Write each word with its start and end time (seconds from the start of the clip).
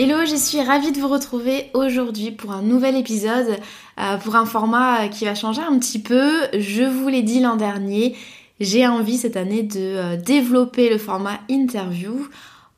Hello, 0.00 0.24
je 0.24 0.36
suis 0.36 0.62
ravie 0.62 0.92
de 0.92 1.00
vous 1.00 1.08
retrouver 1.08 1.72
aujourd'hui 1.74 2.30
pour 2.30 2.52
un 2.52 2.62
nouvel 2.62 2.94
épisode, 2.94 3.58
euh, 3.98 4.16
pour 4.18 4.36
un 4.36 4.46
format 4.46 5.08
qui 5.08 5.24
va 5.24 5.34
changer 5.34 5.60
un 5.60 5.76
petit 5.76 5.98
peu. 5.98 6.30
Je 6.56 6.84
vous 6.84 7.08
l'ai 7.08 7.22
dit 7.22 7.40
l'an 7.40 7.56
dernier, 7.56 8.16
j'ai 8.60 8.86
envie 8.86 9.18
cette 9.18 9.36
année 9.36 9.64
de 9.64 9.80
euh, 9.80 10.16
développer 10.16 10.88
le 10.88 10.98
format 10.98 11.40
interview 11.48 12.28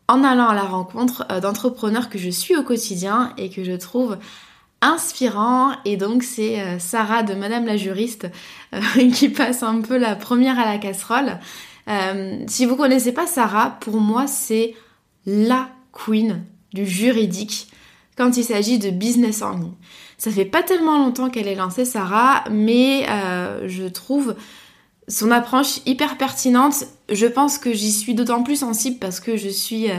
en 0.09 0.25
allant 0.25 0.49
à 0.49 0.55
la 0.55 0.63
rencontre 0.63 1.27
euh, 1.31 1.41
d'entrepreneurs 1.41 2.09
que 2.09 2.17
je 2.17 2.31
suis 2.31 2.57
au 2.57 2.63
quotidien 2.63 3.35
et 3.37 3.51
que 3.51 3.65
je 3.65 3.73
trouve 3.73 4.17
inspirants. 4.81 5.73
Et 5.85 5.99
donc 5.99 6.23
c'est 6.23 6.79
Sarah 6.79 7.23
de 7.23 7.35
Madame 7.35 7.67
la 7.67 7.77
juriste 7.77 8.29
qui 9.13 9.29
passe 9.29 9.63
un 9.63 9.83
peu 9.83 9.99
la 9.99 10.17
première 10.17 10.59
à 10.59 10.65
la 10.65 10.79
casserole. 10.79 11.39
si 12.47 12.65
vous 12.65 12.77
connaissez 12.77 13.13
pas 13.13 13.27
Sarah, 13.27 13.77
pour 13.79 14.01
moi 14.01 14.27
c'est 14.27 14.75
la 15.27 15.69
queen 15.93 16.43
du 16.73 16.87
juridique 16.87 17.69
quand 18.17 18.37
il 18.37 18.45
s'agit 18.45 18.79
de 18.79 18.91
business 18.91 19.43
en 19.43 19.57
ligne. 19.57 19.73
Ça 20.19 20.31
fait 20.31 20.45
pas 20.45 20.63
tellement 20.63 20.99
longtemps 20.99 21.31
qu'elle 21.31 21.49
est 21.49 21.55
lancée 21.55 21.85
Sarah, 21.85 22.45
mais 22.51 23.07
euh, 23.09 23.67
je 23.69 23.85
trouve 23.85 24.35
son 25.09 25.31
approche 25.31 25.81
hyper 25.87 26.19
pertinente. 26.19 26.85
Je 27.09 27.27
pense 27.27 27.59
que 27.59 27.73
j'y 27.73 27.93
suis 27.93 28.15
d'autant 28.15 28.43
plus 28.43 28.57
sensible 28.57 28.99
parce 28.99 29.21
que 29.21 29.37
je 29.37 29.49
suis 29.49 29.91
euh, 29.91 29.99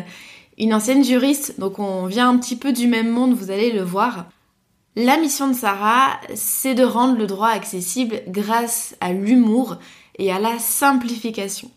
une 0.58 0.74
ancienne 0.74 1.04
juriste, 1.04 1.60
donc 1.60 1.80
on 1.80 2.06
vient 2.06 2.30
un 2.30 2.38
petit 2.38 2.56
peu 2.56 2.72
du 2.72 2.88
même 2.88 3.10
monde, 3.10 3.34
vous 3.34 3.50
allez 3.50 3.72
le 3.72 3.81
voir. 3.81 4.28
La 4.96 5.18
mission 5.18 5.48
de 5.48 5.54
Sarah, 5.54 6.20
c'est 6.36 6.76
de 6.76 6.84
rendre 6.84 7.18
le 7.18 7.26
droit 7.26 7.48
accessible 7.48 8.22
grâce 8.28 8.96
à 9.00 9.14
l'humour 9.14 9.78
et 10.20 10.31
à 10.31 10.40
la 10.40 10.60
simplification. 10.60 11.72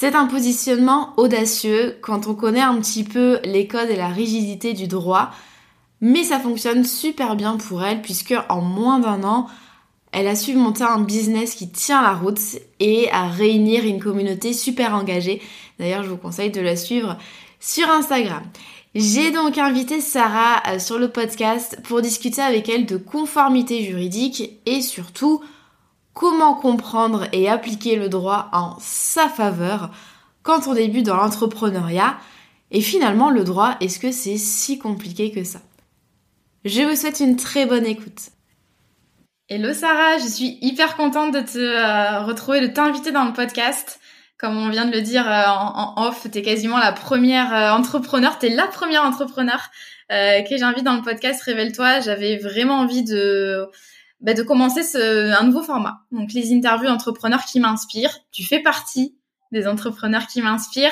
C'est 0.00 0.14
un 0.14 0.26
positionnement 0.26 1.12
audacieux 1.16 1.98
quand 2.02 2.28
on 2.28 2.34
connaît 2.36 2.60
un 2.60 2.78
petit 2.78 3.02
peu 3.02 3.40
les 3.42 3.66
codes 3.66 3.90
et 3.90 3.96
la 3.96 4.06
rigidité 4.06 4.72
du 4.72 4.86
droit, 4.86 5.32
mais 6.00 6.22
ça 6.22 6.38
fonctionne 6.38 6.84
super 6.84 7.34
bien 7.34 7.56
pour 7.56 7.82
elle 7.82 8.00
puisque 8.00 8.34
en 8.48 8.60
moins 8.60 9.00
d'un 9.00 9.24
an, 9.24 9.48
elle 10.12 10.28
a 10.28 10.36
su 10.36 10.54
monter 10.54 10.84
un 10.84 11.00
business 11.00 11.56
qui 11.56 11.68
tient 11.68 12.00
la 12.00 12.12
route 12.12 12.38
et 12.78 13.10
à 13.10 13.26
réunir 13.26 13.84
une 13.86 13.98
communauté 13.98 14.52
super 14.52 14.94
engagée. 14.94 15.42
D'ailleurs, 15.80 16.04
je 16.04 16.10
vous 16.10 16.16
conseille 16.16 16.52
de 16.52 16.60
la 16.60 16.76
suivre 16.76 17.18
sur 17.58 17.90
Instagram. 17.90 18.44
J'ai 18.94 19.32
donc 19.32 19.58
invité 19.58 20.00
Sarah 20.00 20.62
euh, 20.68 20.78
sur 20.78 21.00
le 21.00 21.08
podcast 21.08 21.76
pour 21.82 22.02
discuter 22.02 22.40
avec 22.40 22.68
elle 22.68 22.86
de 22.86 22.98
conformité 22.98 23.82
juridique 23.82 24.60
et 24.64 24.80
surtout 24.80 25.42
comment 26.18 26.54
comprendre 26.54 27.28
et 27.32 27.48
appliquer 27.48 27.94
le 27.94 28.08
droit 28.08 28.48
en 28.52 28.76
sa 28.80 29.28
faveur 29.28 29.90
quand 30.42 30.66
on 30.66 30.74
débute 30.74 31.06
dans 31.06 31.16
l'entrepreneuriat. 31.16 32.18
Et 32.72 32.80
finalement, 32.80 33.30
le 33.30 33.44
droit, 33.44 33.76
est-ce 33.80 34.00
que 34.00 34.10
c'est 34.10 34.36
si 34.36 34.80
compliqué 34.80 35.30
que 35.30 35.44
ça? 35.44 35.60
Je 36.64 36.82
vous 36.82 36.96
souhaite 36.96 37.20
une 37.20 37.36
très 37.36 37.66
bonne 37.66 37.86
écoute. 37.86 38.30
Hello 39.48 39.72
Sarah, 39.72 40.18
je 40.18 40.26
suis 40.26 40.58
hyper 40.60 40.96
contente 40.96 41.32
de 41.32 41.40
te 41.40 41.58
euh, 41.58 42.24
retrouver, 42.24 42.62
de 42.62 42.66
t'inviter 42.66 43.12
dans 43.12 43.24
le 43.24 43.32
podcast. 43.32 44.00
Comme 44.38 44.56
on 44.56 44.70
vient 44.70 44.86
de 44.86 44.92
le 44.92 45.02
dire 45.02 45.30
euh, 45.30 45.44
en, 45.46 46.04
off, 46.08 46.26
t'es 46.32 46.42
quasiment 46.42 46.78
la 46.78 46.90
première 46.90 47.54
euh, 47.54 47.70
entrepreneur, 47.70 48.38
t'es 48.40 48.48
la 48.48 48.66
première 48.66 49.04
entrepreneur 49.04 49.70
que 50.10 50.56
j'invite 50.56 50.84
dans 50.84 50.96
le 50.96 51.02
podcast 51.02 51.42
Révèle-toi. 51.42 52.00
J'avais 52.00 52.38
vraiment 52.38 52.78
envie 52.78 53.04
de 53.04 53.68
bah, 54.20 54.34
de 54.34 54.42
commencer 54.42 54.82
ce, 54.82 55.32
un 55.38 55.44
nouveau 55.44 55.62
format. 55.62 56.00
Donc 56.12 56.32
les 56.32 56.52
interviews 56.52 56.88
d'entrepreneurs 56.88 57.44
qui 57.44 57.60
m'inspirent. 57.60 58.18
Tu 58.32 58.44
fais 58.44 58.60
partie 58.60 59.16
des 59.52 59.66
entrepreneurs 59.66 60.26
qui 60.26 60.42
m'inspirent. 60.42 60.90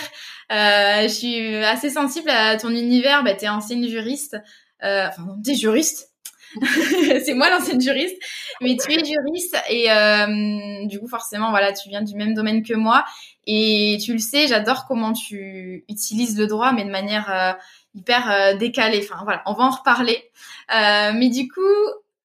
Euh, 0.52 1.02
je 1.02 1.08
suis 1.08 1.56
assez 1.56 1.90
sensible 1.90 2.30
à 2.30 2.56
ton 2.56 2.70
univers. 2.70 3.24
Bah, 3.24 3.34
t'es 3.34 3.48
ancienne 3.48 3.86
juriste. 3.86 4.36
Euh, 4.82 5.08
enfin, 5.08 5.36
t'es 5.44 5.54
juriste. 5.54 6.12
c'est 7.24 7.34
moi 7.34 7.50
l'ancienne 7.50 7.80
juriste, 7.80 8.16
mais 8.60 8.76
tu 8.76 8.92
es 8.92 9.04
juriste 9.04 9.56
et 9.68 9.90
euh, 9.90 10.86
du 10.86 11.00
coup 11.00 11.08
forcément 11.08 11.50
voilà 11.50 11.72
tu 11.72 11.88
viens 11.88 12.02
du 12.02 12.14
même 12.14 12.34
domaine 12.34 12.62
que 12.62 12.72
moi 12.72 13.04
et 13.46 13.98
tu 14.02 14.12
le 14.12 14.18
sais 14.18 14.46
j'adore 14.46 14.86
comment 14.86 15.12
tu 15.12 15.84
utilises 15.88 16.38
le 16.38 16.46
droit 16.46 16.72
mais 16.72 16.84
de 16.84 16.90
manière 16.90 17.30
euh, 17.30 17.52
hyper 17.94 18.30
euh, 18.30 18.54
décalée. 18.54 19.00
Enfin 19.02 19.22
voilà 19.24 19.42
on 19.46 19.54
va 19.54 19.64
en 19.64 19.70
reparler. 19.70 20.30
Euh, 20.74 21.12
mais 21.14 21.28
du 21.28 21.48
coup 21.48 21.60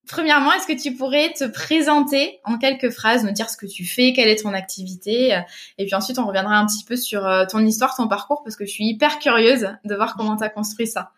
Premièrement, 0.08 0.52
est-ce 0.54 0.68
que 0.68 0.80
tu 0.80 0.96
pourrais 0.96 1.32
te 1.32 1.46
présenter 1.46 2.40
en 2.44 2.58
quelques 2.58 2.90
phrases, 2.90 3.24
nous 3.24 3.32
dire 3.32 3.50
ce 3.50 3.58
que 3.58 3.68
tu 3.68 3.86
fais, 3.86 4.14
quelle 4.14 4.30
est 4.30 4.42
ton 4.42 4.54
activité, 4.54 5.36
euh, 5.36 5.40
et 5.78 5.86
puis 5.86 5.94
ensuite 5.94 6.18
on 6.18 6.26
reviendra 6.26 6.56
un 6.56 6.66
petit 6.66 6.84
peu 6.84 6.96
sur 6.96 7.26
euh, 7.26 7.46
ton 7.46 7.60
histoire, 7.60 7.96
ton 7.96 8.08
parcours, 8.08 8.44
parce 8.44 8.56
que 8.56 8.66
je 8.66 8.72
suis 8.72 8.86
hyper 8.86 9.20
curieuse 9.20 9.70
de 9.86 9.96
voir 9.96 10.16
comment 10.16 10.36
tu 10.36 10.44
as 10.44 10.50
construit 10.50 10.88
ça. 10.88 11.12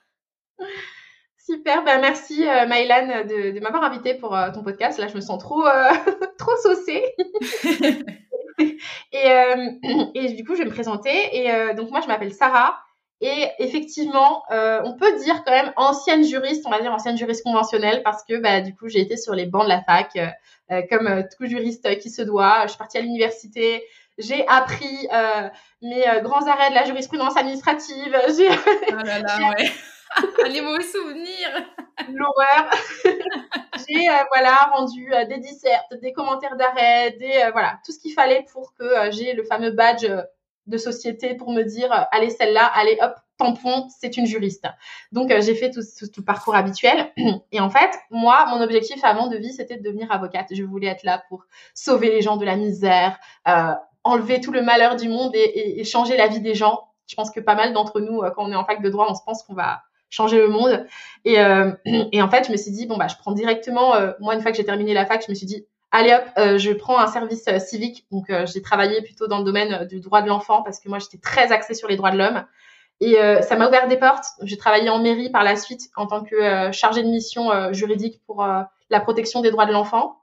Super, 1.45 1.83
ben 1.83 1.99
merci 1.99 2.47
euh, 2.47 2.66
de, 2.66 3.59
m'avoir 3.59 3.83
invitée 3.83 4.13
pour 4.16 4.35
euh, 4.35 4.51
ton 4.51 4.63
podcast. 4.63 4.97
Là, 4.99 5.07
je 5.07 5.16
me 5.16 5.22
sens 5.22 5.39
trop, 5.39 5.63
trop 6.38 6.55
saucée. 6.61 7.03
et, 9.11 9.27
et, 10.13 10.33
du 10.33 10.43
coup, 10.45 10.53
je 10.55 10.59
vais 10.59 10.66
me 10.66 10.72
présenter. 10.72 11.11
Et 11.33 11.73
donc, 11.75 11.89
moi, 11.89 11.99
je 12.01 12.07
m'appelle 12.07 12.33
Sarah. 12.33 12.79
Et 13.25 13.47
effectivement, 13.59 14.44
euh, 14.51 14.81
on 14.84 14.97
peut 14.97 15.17
dire 15.19 15.45
quand 15.45 15.53
même 15.53 15.72
ancienne 15.78 16.25
juriste, 16.25 16.66
on 16.66 16.70
va 16.70 16.81
dire 16.81 16.91
ancienne 16.91 17.17
juriste 17.17 17.41
conventionnelle, 17.46 18.03
parce 18.03 18.22
que 18.25 18.35
bah, 18.35 18.59
du 18.59 18.75
coup, 18.75 18.90
j'ai 18.90 18.99
été 18.99 19.16
sur 19.16 19.34
les 19.34 19.46
bancs 19.46 19.64
de 19.64 19.70
la 19.70 19.81
fac, 19.81 20.09
euh, 20.17 20.28
euh, 20.72 20.81
comme 20.90 21.23
tout 21.34 21.46
juriste 21.46 21.99
qui 21.99 22.09
se 22.09 22.22
doit. 22.22 22.64
Je 22.64 22.72
suis 22.72 22.78
partie 22.78 22.97
à 22.97 23.02
l'université, 23.02 23.81
j'ai 24.17 24.46
appris 24.49 25.08
mes 25.81 26.03
grands 26.22 26.46
arrêts 26.47 26.72
de 26.72 26.75
la 26.75 26.84
jurisprudence 26.84 27.37
administrative. 27.37 28.14
J'ai... 28.37 28.49
Oh 28.91 28.96
là 29.05 29.20
là, 29.20 29.53
ouais. 29.58 29.72
les 30.49 30.59
mauvais 30.59 30.84
souvenirs. 30.84 31.66
L'horreur. 32.09 32.70
j'ai 33.87 34.08
voilà 34.34 34.70
rendu 34.73 35.09
des 35.29 35.37
dissertes, 35.37 35.93
des 36.02 36.11
commentaires 36.11 36.58
d'arrêt, 36.58 37.11
des 37.11 37.49
voilà 37.53 37.79
tout 37.85 37.93
ce 37.93 37.99
qu'il 37.99 38.11
fallait 38.11 38.46
pour 38.52 38.73
que 38.75 39.11
j'ai 39.11 39.34
le 39.34 39.43
fameux 39.43 39.72
badge 39.72 40.05
de 40.67 40.77
société 40.77 41.35
pour 41.35 41.51
me 41.51 41.63
dire 41.63 41.91
euh, 41.91 42.03
allez 42.11 42.29
celle-là, 42.29 42.65
allez 42.65 42.97
hop, 43.01 43.15
tampon, 43.37 43.87
c'est 43.89 44.17
une 44.17 44.25
juriste. 44.25 44.65
Donc 45.11 45.31
euh, 45.31 45.41
j'ai 45.41 45.55
fait 45.55 45.71
tout, 45.71 45.81
tout, 45.81 46.21
le 46.21 46.23
parcours 46.23 46.55
habituel. 46.55 47.11
Et 47.51 47.59
en 47.59 47.69
fait, 47.69 47.91
moi, 48.09 48.45
mon 48.49 48.61
objectif 48.61 49.03
avant 49.03 49.27
de 49.27 49.37
vie, 49.37 49.51
c'était 49.51 49.77
de 49.77 49.83
devenir 49.83 50.11
avocate. 50.11 50.47
Je 50.51 50.63
voulais 50.63 50.87
être 50.87 51.03
là 51.03 51.23
pour 51.29 51.45
sauver 51.73 52.09
les 52.09 52.21
gens 52.21 52.37
de 52.37 52.45
la 52.45 52.55
misère, 52.55 53.17
euh, 53.47 53.73
enlever 54.03 54.39
tout 54.39 54.51
le 54.51 54.61
malheur 54.61 54.95
du 54.95 55.09
monde 55.09 55.31
et, 55.35 55.79
et, 55.79 55.83
changer 55.83 56.17
la 56.17 56.27
vie 56.27 56.41
des 56.41 56.55
gens. 56.55 56.89
Je 57.07 57.15
pense 57.15 57.31
que 57.31 57.39
pas 57.39 57.55
mal 57.55 57.73
d'entre 57.73 57.99
nous, 57.99 58.21
quand 58.35 58.45
on 58.45 58.51
est 58.51 58.55
en 58.55 58.65
fac 58.65 58.81
de 58.81 58.89
droit, 58.89 59.07
on 59.09 59.15
se 59.15 59.23
pense 59.25 59.43
qu'on 59.43 59.53
va 59.53 59.81
changer 60.09 60.37
le 60.37 60.47
monde. 60.47 60.85
Et, 61.25 61.35
et, 62.11 62.21
en 62.21 62.29
fait, 62.29 62.47
je 62.47 62.51
me 62.51 62.57
suis 62.57 62.71
dit 62.71 62.85
bon 62.85 62.97
bah 62.97 63.07
je 63.07 63.15
prends 63.17 63.33
directement. 63.33 63.93
moi, 64.19 64.35
une 64.35 64.41
fois 64.41 64.51
que 64.51 64.57
j'ai 64.57 64.65
terminé 64.65 64.93
la 64.93 65.05
fac, 65.05 65.23
je 65.25 65.31
me 65.31 65.35
suis 65.35 65.45
dit 65.45 65.67
allez 65.93 66.13
hop, 66.13 66.57
je 66.57 66.73
prends 66.73 66.99
un 66.99 67.07
service 67.07 67.47
civique. 67.59 68.05
Donc 68.11 68.25
j'ai 68.45 68.61
travaillé 68.61 69.01
plutôt 69.01 69.28
dans 69.28 69.37
le 69.37 69.45
domaine 69.45 69.85
du 69.87 70.01
droit 70.01 70.22
de 70.22 70.28
l'enfant 70.28 70.61
parce 70.61 70.81
que 70.81 70.90
moi 70.90 70.99
j'étais 70.99 71.19
très 71.19 71.53
axée 71.53 71.73
sur 71.73 71.87
les 71.87 71.95
droits 71.95 72.11
de 72.11 72.17
l'homme. 72.17 72.43
Et 72.99 73.16
ça 73.41 73.55
m'a 73.55 73.67
ouvert 73.67 73.87
des 73.87 73.97
portes. 73.97 74.25
J'ai 74.41 74.57
travaillé 74.57 74.90
en 74.90 74.99
mairie 74.99 75.29
par 75.29 75.43
la 75.43 75.55
suite 75.55 75.90
en 75.95 76.07
tant 76.07 76.23
que 76.23 76.72
chargée 76.72 77.03
de 77.03 77.07
mission 77.07 77.72
juridique 77.72 78.22
pour 78.25 78.45
la 78.45 78.99
protection 78.99 79.41
des 79.41 79.51
droits 79.51 79.66
de 79.66 79.72
l'enfant. 79.72 80.17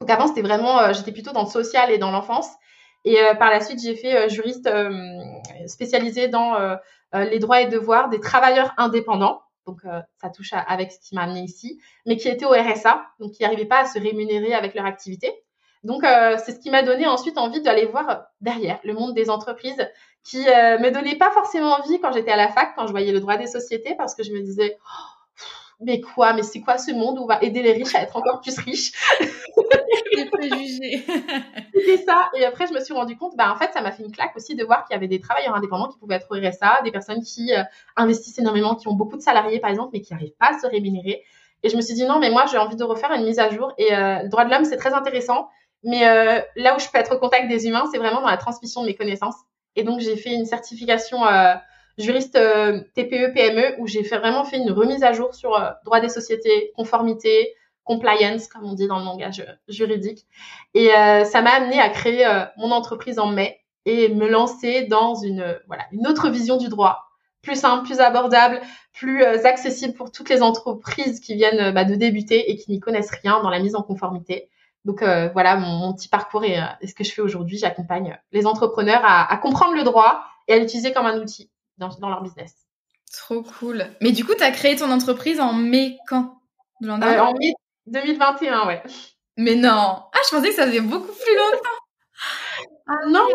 Donc 0.00 0.10
avant, 0.10 0.26
c'était 0.26 0.42
vraiment, 0.42 0.92
j'étais 0.92 1.12
plutôt 1.12 1.32
dans 1.32 1.44
le 1.44 1.48
social 1.48 1.90
et 1.90 1.98
dans 1.98 2.10
l'enfance. 2.10 2.48
Et 3.04 3.18
par 3.38 3.50
la 3.50 3.60
suite, 3.60 3.80
j'ai 3.82 3.94
fait 3.94 4.28
juriste 4.28 4.68
spécialisée 5.66 6.28
dans 6.28 6.56
les 7.12 7.38
droits 7.38 7.60
et 7.60 7.66
devoirs 7.66 8.08
des 8.08 8.20
travailleurs 8.20 8.72
indépendants 8.76 9.42
donc 9.66 9.84
euh, 9.84 10.00
ça 10.20 10.30
touche 10.30 10.52
avec 10.52 10.92
ce 10.92 10.98
qui 11.00 11.14
m'a 11.14 11.22
amené 11.22 11.40
ici, 11.40 11.80
mais 12.06 12.16
qui 12.16 12.28
étaient 12.28 12.44
au 12.44 12.50
RSA, 12.50 13.06
donc 13.18 13.32
qui 13.32 13.42
n'arrivaient 13.42 13.66
pas 13.66 13.80
à 13.80 13.86
se 13.86 13.98
rémunérer 13.98 14.54
avec 14.54 14.74
leur 14.74 14.84
activité. 14.84 15.32
Donc 15.82 16.04
euh, 16.04 16.36
c'est 16.44 16.52
ce 16.52 16.60
qui 16.60 16.70
m'a 16.70 16.82
donné 16.82 17.06
ensuite 17.06 17.36
envie 17.38 17.60
d'aller 17.60 17.86
voir 17.86 18.24
derrière 18.40 18.78
le 18.84 18.94
monde 18.94 19.14
des 19.14 19.30
entreprises, 19.30 19.86
qui 20.22 20.48
euh, 20.48 20.78
me 20.78 20.90
donnait 20.90 21.16
pas 21.16 21.30
forcément 21.30 21.74
envie 21.74 22.00
quand 22.00 22.12
j'étais 22.12 22.30
à 22.30 22.36
la 22.36 22.48
fac, 22.48 22.74
quand 22.74 22.86
je 22.86 22.92
voyais 22.92 23.12
le 23.12 23.20
droit 23.20 23.36
des 23.36 23.46
sociétés, 23.46 23.94
parce 23.96 24.14
que 24.14 24.22
je 24.22 24.32
me 24.32 24.40
disais 24.40 24.78
mais 25.80 26.00
quoi, 26.00 26.32
mais 26.32 26.42
c'est 26.42 26.60
quoi 26.60 26.78
ce 26.78 26.92
monde 26.92 27.18
où 27.18 27.22
on 27.22 27.26
va 27.26 27.42
aider 27.42 27.62
les 27.62 27.72
riches 27.72 27.94
à 27.94 28.02
être 28.02 28.16
encore 28.16 28.40
plus 28.40 28.58
riches 28.58 28.92
Les 30.16 30.26
préjugés. 30.26 31.04
C'était 31.74 31.96
ça. 32.04 32.30
Et 32.36 32.44
après, 32.44 32.66
je 32.66 32.72
me 32.72 32.80
suis 32.80 32.94
rendu 32.94 33.16
compte, 33.16 33.36
bah, 33.36 33.52
en 33.52 33.56
fait, 33.56 33.72
ça 33.72 33.80
m'a 33.80 33.90
fait 33.90 34.02
une 34.02 34.12
claque 34.12 34.36
aussi 34.36 34.54
de 34.54 34.64
voir 34.64 34.84
qu'il 34.84 34.94
y 34.94 34.96
avait 34.96 35.08
des 35.08 35.20
travailleurs 35.20 35.54
indépendants 35.54 35.88
qui 35.88 35.98
pouvaient 35.98 36.16
être 36.16 36.28
au 36.30 36.34
RSA, 36.34 36.82
des 36.84 36.92
personnes 36.92 37.22
qui 37.22 37.52
euh, 37.54 37.62
investissent 37.96 38.38
énormément, 38.38 38.74
qui 38.74 38.88
ont 38.88 38.94
beaucoup 38.94 39.16
de 39.16 39.22
salariés, 39.22 39.60
par 39.60 39.70
exemple, 39.70 39.90
mais 39.92 40.00
qui 40.00 40.12
n'arrivent 40.12 40.36
pas 40.38 40.50
à 40.54 40.58
se 40.58 40.66
rémunérer. 40.66 41.22
Et 41.62 41.68
je 41.68 41.76
me 41.76 41.80
suis 41.80 41.94
dit, 41.94 42.04
non, 42.04 42.18
mais 42.18 42.30
moi, 42.30 42.44
j'ai 42.50 42.58
envie 42.58 42.76
de 42.76 42.84
refaire 42.84 43.12
une 43.12 43.24
mise 43.24 43.38
à 43.38 43.50
jour. 43.50 43.72
Et 43.78 43.94
euh, 43.94 44.22
le 44.22 44.28
droit 44.28 44.44
de 44.44 44.50
l'homme, 44.50 44.64
c'est 44.64 44.76
très 44.76 44.92
intéressant. 44.92 45.48
Mais 45.82 46.06
euh, 46.06 46.40
là 46.56 46.76
où 46.76 46.78
je 46.78 46.88
peux 46.88 46.98
être 46.98 47.16
au 47.16 47.18
contact 47.18 47.48
des 47.48 47.66
humains, 47.66 47.84
c'est 47.90 47.98
vraiment 47.98 48.20
dans 48.20 48.28
la 48.28 48.36
transmission 48.36 48.82
de 48.82 48.86
mes 48.86 48.94
connaissances. 48.94 49.36
Et 49.76 49.82
donc, 49.82 50.00
j'ai 50.00 50.16
fait 50.16 50.32
une 50.32 50.46
certification 50.46 51.24
juriste 51.98 52.36
euh, 52.36 52.80
TPE 52.94 53.32
PME 53.32 53.80
où 53.80 53.86
j'ai 53.86 54.02
vraiment 54.02 54.44
fait 54.44 54.58
une 54.58 54.70
remise 54.70 55.02
à 55.02 55.12
jour 55.12 55.34
sur 55.34 55.54
euh, 55.54 55.70
droit 55.84 56.00
des 56.00 56.08
sociétés, 56.08 56.72
conformité, 56.76 57.54
compliance 57.84 58.48
comme 58.48 58.64
on 58.64 58.74
dit 58.74 58.86
dans 58.86 58.98
le 58.98 59.04
langage 59.04 59.40
euh, 59.40 59.52
juridique. 59.68 60.26
Et 60.74 60.88
ça 60.88 61.42
m'a 61.42 61.50
amené 61.50 61.80
à 61.80 61.88
créer 61.88 62.26
mon 62.56 62.70
entreprise 62.72 63.18
en 63.18 63.28
mai 63.28 63.60
et 63.84 64.08
me 64.08 64.28
lancer 64.28 64.84
dans 64.84 65.14
une 65.14 65.56
voilà 65.68 65.84
une 65.92 66.06
autre 66.08 66.30
vision 66.30 66.56
du 66.56 66.68
droit, 66.68 67.04
plus 67.42 67.54
simple, 67.54 67.84
plus 67.84 68.00
abordable, 68.00 68.60
plus 68.92 69.22
accessible 69.22 69.94
pour 69.94 70.10
toutes 70.10 70.30
les 70.30 70.42
entreprises 70.42 71.20
qui 71.20 71.34
viennent 71.34 71.72
bah, 71.72 71.84
de 71.84 71.94
débuter 71.94 72.50
et 72.50 72.56
qui 72.56 72.72
n'y 72.72 72.80
connaissent 72.80 73.12
rien 73.22 73.40
dans 73.42 73.50
la 73.50 73.60
mise 73.60 73.76
en 73.76 73.82
conformité. 73.82 74.48
Donc 74.84 75.02
voilà 75.02 75.56
mon, 75.56 75.92
petit 75.94 76.08
parcours 76.08 76.42
et, 76.44 76.58
ce 76.84 76.94
que 76.94 77.04
je 77.04 77.12
fais 77.12 77.22
aujourd'hui. 77.22 77.58
J'accompagne 77.58 78.18
les 78.32 78.46
entrepreneurs 78.46 79.02
à, 79.04 79.36
comprendre 79.36 79.74
le 79.74 79.84
droit 79.84 80.24
et 80.48 80.54
à 80.54 80.58
l'utiliser 80.58 80.92
comme 80.92 81.06
un 81.06 81.20
outil 81.20 81.50
dans, 81.78 82.08
leur 82.08 82.22
business. 82.22 82.54
Trop 83.12 83.42
cool. 83.42 83.86
Mais 84.00 84.12
du 84.12 84.24
coup, 84.24 84.34
tu 84.34 84.42
as 84.42 84.50
créé 84.50 84.76
ton 84.76 84.90
entreprise 84.90 85.40
en 85.40 85.52
mai 85.52 85.98
quand? 86.08 86.40
Euh, 86.82 86.88
En 86.88 87.32
mai 87.34 87.52
2021, 87.86 88.66
ouais. 88.66 88.82
Mais 89.36 89.54
non. 89.54 89.70
Ah, 89.70 90.18
je 90.24 90.36
pensais 90.36 90.48
que 90.50 90.54
ça 90.54 90.66
faisait 90.66 90.80
beaucoup 90.80 91.12
plus 91.12 91.36
longtemps. 91.36 91.80
Ah 92.86 93.08
non. 93.08 93.26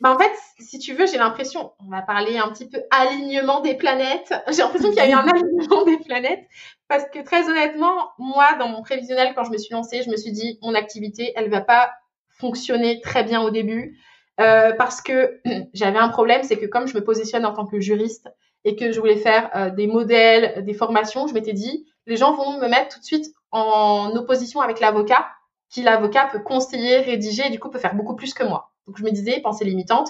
Bah 0.00 0.12
en 0.12 0.18
fait, 0.18 0.32
si 0.60 0.78
tu 0.78 0.94
veux, 0.94 1.06
j'ai 1.06 1.18
l'impression, 1.18 1.72
on 1.80 1.90
va 1.90 2.02
parler 2.02 2.38
un 2.38 2.48
petit 2.50 2.68
peu 2.68 2.82
alignement 2.90 3.60
des 3.60 3.74
planètes. 3.74 4.32
J'ai 4.48 4.62
l'impression 4.62 4.90
qu'il 4.90 4.98
y 4.98 5.00
a 5.00 5.08
eu 5.08 5.12
un 5.12 5.26
alignement 5.28 5.84
des 5.84 5.98
planètes 5.98 6.44
parce 6.88 7.04
que 7.12 7.20
très 7.20 7.48
honnêtement, 7.48 8.10
moi, 8.18 8.54
dans 8.58 8.68
mon 8.68 8.82
prévisionnel, 8.82 9.32
quand 9.34 9.44
je 9.44 9.50
me 9.50 9.58
suis 9.58 9.72
lancée, 9.72 10.02
je 10.02 10.10
me 10.10 10.16
suis 10.16 10.32
dit, 10.32 10.58
mon 10.62 10.74
activité, 10.74 11.32
elle 11.36 11.50
va 11.50 11.60
pas 11.60 11.92
fonctionner 12.28 13.00
très 13.00 13.24
bien 13.24 13.42
au 13.42 13.50
début. 13.50 13.98
Euh, 14.40 14.72
parce 14.72 15.00
que 15.00 15.40
j'avais 15.74 15.98
un 15.98 16.08
problème, 16.08 16.42
c'est 16.42 16.58
que 16.58 16.66
comme 16.66 16.86
je 16.86 16.94
me 16.94 17.02
positionne 17.02 17.44
en 17.44 17.52
tant 17.52 17.66
que 17.66 17.80
juriste 17.80 18.28
et 18.64 18.76
que 18.76 18.92
je 18.92 19.00
voulais 19.00 19.16
faire 19.16 19.50
euh, 19.54 19.70
des 19.70 19.86
modèles, 19.86 20.64
des 20.64 20.74
formations, 20.74 21.26
je 21.26 21.34
m'étais 21.34 21.52
dit, 21.52 21.86
les 22.06 22.16
gens 22.16 22.34
vont 22.34 22.58
me 22.58 22.68
mettre 22.68 22.94
tout 22.94 23.00
de 23.00 23.04
suite 23.04 23.34
en 23.50 24.14
opposition 24.14 24.60
avec 24.60 24.80
l'avocat, 24.80 25.26
qui 25.70 25.82
l'avocat 25.82 26.28
peut 26.30 26.40
conseiller, 26.40 26.98
rédiger, 26.98 27.46
et 27.46 27.50
du 27.50 27.58
coup 27.58 27.68
peut 27.68 27.78
faire 27.78 27.94
beaucoup 27.94 28.14
plus 28.14 28.34
que 28.34 28.44
moi. 28.44 28.72
Donc 28.86 28.98
je 28.98 29.04
me 29.04 29.10
disais, 29.10 29.40
pensée 29.40 29.64
limitante, 29.64 30.08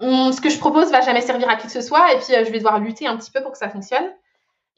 ce 0.00 0.40
que 0.40 0.50
je 0.50 0.58
propose 0.58 0.90
va 0.90 1.00
jamais 1.00 1.20
servir 1.20 1.48
à 1.48 1.56
qui 1.56 1.66
que 1.66 1.72
ce 1.72 1.80
soit, 1.80 2.12
et 2.12 2.18
puis 2.18 2.34
euh, 2.34 2.44
je 2.44 2.50
vais 2.50 2.58
devoir 2.58 2.78
lutter 2.78 3.06
un 3.06 3.16
petit 3.16 3.30
peu 3.30 3.42
pour 3.42 3.52
que 3.52 3.58
ça 3.58 3.68
fonctionne. 3.68 4.10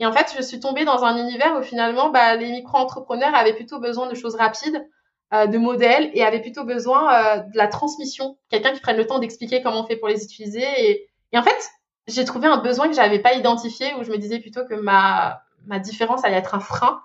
Et 0.00 0.06
en 0.06 0.12
fait, 0.12 0.32
je 0.36 0.42
suis 0.42 0.60
tombée 0.60 0.84
dans 0.84 1.04
un 1.04 1.16
univers 1.16 1.56
où 1.58 1.62
finalement, 1.62 2.10
bah, 2.10 2.36
les 2.36 2.50
micro-entrepreneurs 2.52 3.34
avaient 3.34 3.54
plutôt 3.54 3.80
besoin 3.80 4.08
de 4.08 4.14
choses 4.14 4.36
rapides, 4.36 4.88
euh, 5.34 5.46
de 5.46 5.58
modèles 5.58 6.10
et 6.14 6.24
avait 6.24 6.40
plutôt 6.40 6.64
besoin 6.64 7.12
euh, 7.12 7.38
de 7.40 7.56
la 7.56 7.68
transmission, 7.68 8.38
quelqu'un 8.48 8.72
qui 8.72 8.80
prenne 8.80 8.96
le 8.96 9.06
temps 9.06 9.18
d'expliquer 9.18 9.62
comment 9.62 9.82
on 9.82 9.86
fait 9.86 9.96
pour 9.96 10.08
les 10.08 10.24
utiliser. 10.24 10.64
Et, 10.78 11.08
en 11.34 11.42
fait, 11.42 11.68
j'ai 12.06 12.24
trouvé 12.24 12.48
un 12.48 12.56
besoin 12.56 12.88
que 12.88 12.94
j'avais 12.94 13.18
pas 13.18 13.34
identifié 13.34 13.92
où 13.94 14.04
je 14.04 14.10
me 14.10 14.16
disais 14.16 14.38
plutôt 14.38 14.64
que 14.64 14.74
ma, 14.74 15.42
ma 15.66 15.78
différence 15.78 16.24
allait 16.24 16.36
être 16.36 16.54
un 16.54 16.60
frein. 16.60 17.02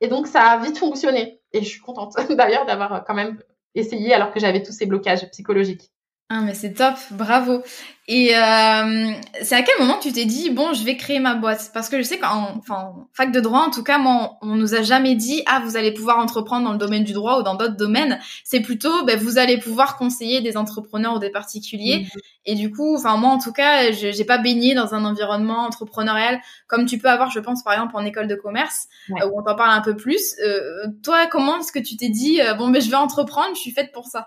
Et 0.00 0.08
donc, 0.08 0.26
ça 0.26 0.42
a 0.42 0.58
vite 0.58 0.78
fonctionné. 0.78 1.40
Et 1.52 1.62
je 1.62 1.68
suis 1.68 1.80
contente 1.80 2.14
d'ailleurs 2.30 2.64
d'avoir 2.64 3.04
quand 3.04 3.14
même 3.14 3.42
essayé 3.74 4.14
alors 4.14 4.32
que 4.32 4.40
j'avais 4.40 4.62
tous 4.62 4.72
ces 4.72 4.86
blocages 4.86 5.28
psychologiques. 5.30 5.90
Ah 6.28 6.40
mais 6.40 6.54
c'est 6.54 6.72
top, 6.72 6.96
bravo. 7.12 7.62
Et 8.08 8.36
euh, 8.36 9.12
c'est 9.42 9.54
à 9.54 9.62
quel 9.62 9.78
moment 9.78 9.98
tu 10.00 10.12
t'es 10.12 10.24
dit 10.24 10.50
bon 10.50 10.72
je 10.72 10.82
vais 10.82 10.96
créer 10.96 11.20
ma 11.20 11.36
boîte? 11.36 11.70
Parce 11.72 11.88
que 11.88 11.98
je 11.98 12.02
sais 12.02 12.18
qu'en 12.18 12.56
enfin, 12.56 12.94
fac 13.12 13.30
de 13.30 13.38
droit 13.38 13.60
en 13.60 13.70
tout 13.70 13.84
cas 13.84 13.98
moi 13.98 14.36
on, 14.42 14.56
nous 14.56 14.74
a 14.74 14.82
jamais 14.82 15.14
dit 15.14 15.44
ah 15.46 15.62
vous 15.64 15.76
allez 15.76 15.92
pouvoir 15.92 16.18
entreprendre 16.18 16.64
dans 16.64 16.72
le 16.72 16.78
domaine 16.78 17.04
du 17.04 17.12
droit 17.12 17.38
ou 17.38 17.44
dans 17.44 17.54
d'autres 17.54 17.76
domaines. 17.76 18.18
C'est 18.42 18.58
plutôt 18.58 19.04
ben, 19.04 19.16
vous 19.16 19.38
allez 19.38 19.58
pouvoir 19.58 19.96
conseiller 19.96 20.40
des 20.40 20.56
entrepreneurs 20.56 21.14
ou 21.14 21.18
des 21.20 21.30
particuliers. 21.30 22.00
Mhm. 22.00 22.20
Et 22.46 22.54
du 22.56 22.72
coup 22.72 22.96
enfin 22.96 23.16
moi 23.16 23.30
en 23.30 23.38
tout 23.38 23.52
cas 23.52 23.92
je 23.92 24.10
j'ai 24.10 24.24
pas 24.24 24.38
baigné 24.38 24.74
dans 24.74 24.94
un 24.94 25.04
environnement 25.04 25.64
entrepreneurial 25.64 26.40
comme 26.66 26.86
tu 26.86 26.98
peux 26.98 27.08
avoir 27.08 27.30
je 27.30 27.38
pense 27.38 27.62
par 27.62 27.72
exemple 27.74 27.96
en 27.96 28.04
école 28.04 28.26
de 28.26 28.34
commerce 28.34 28.88
euh, 29.12 29.28
où 29.28 29.38
on 29.38 29.44
t'en 29.44 29.54
parle 29.54 29.70
un 29.70 29.80
peu 29.80 29.94
plus. 29.94 30.34
Euh, 30.44 30.88
toi 31.04 31.28
comment 31.28 31.60
est-ce 31.60 31.70
que 31.70 31.78
tu 31.78 31.96
t'es 31.96 32.08
dit 32.08 32.40
euh, 32.40 32.54
bon 32.54 32.70
ben 32.70 32.82
je 32.82 32.90
vais 32.90 32.96
entreprendre 32.96 33.54
je 33.54 33.60
suis 33.60 33.72
faite 33.72 33.92
pour 33.92 34.06
ça? 34.06 34.26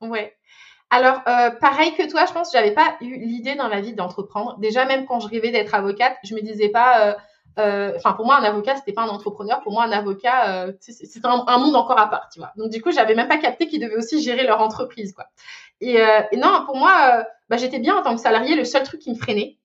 Ouais. 0.00 0.36
Alors, 0.94 1.22
euh, 1.26 1.50
pareil 1.50 1.92
que 1.96 2.08
toi, 2.08 2.24
je 2.24 2.32
pense 2.32 2.52
que 2.52 2.56
j'avais 2.56 2.70
pas 2.70 2.94
eu 3.00 3.16
l'idée 3.16 3.56
dans 3.56 3.66
la 3.66 3.80
vie 3.80 3.94
d'entreprendre. 3.94 4.56
Déjà, 4.60 4.84
même 4.84 5.06
quand 5.06 5.18
je 5.18 5.26
rêvais 5.26 5.50
d'être 5.50 5.74
avocate, 5.74 6.16
je 6.22 6.36
me 6.36 6.40
disais 6.40 6.68
pas. 6.68 7.08
Euh, 7.08 7.14
euh, 7.58 7.92
enfin, 7.96 8.12
pour 8.12 8.24
moi, 8.26 8.36
un 8.36 8.44
avocat, 8.44 8.76
c'était 8.76 8.92
pas 8.92 9.02
un 9.02 9.08
entrepreneur. 9.08 9.60
Pour 9.62 9.72
moi, 9.72 9.82
un 9.82 9.90
avocat, 9.90 10.68
c'est 10.78 11.24
un, 11.24 11.58
monde 11.58 11.74
encore 11.74 11.98
à 11.98 12.08
part, 12.08 12.28
tu 12.32 12.38
vois. 12.38 12.52
Donc, 12.56 12.70
du 12.70 12.80
coup, 12.80 12.92
j'avais 12.92 13.16
même 13.16 13.26
pas 13.26 13.38
capté 13.38 13.66
qu'ils 13.66 13.80
devaient 13.80 13.96
aussi 13.96 14.22
gérer 14.22 14.44
leur 14.44 14.60
entreprise, 14.60 15.12
quoi. 15.12 15.24
Et, 15.80 15.98
non, 16.36 16.62
pour 16.64 16.76
moi, 16.76 17.26
bah, 17.48 17.56
j'étais 17.56 17.80
bien 17.80 17.96
en 17.96 18.02
tant 18.02 18.14
que 18.14 18.20
salarié. 18.20 18.54
Le 18.54 18.64
seul 18.64 18.84
truc 18.84 19.00
qui 19.00 19.10
me 19.10 19.16
freinait, 19.16 19.58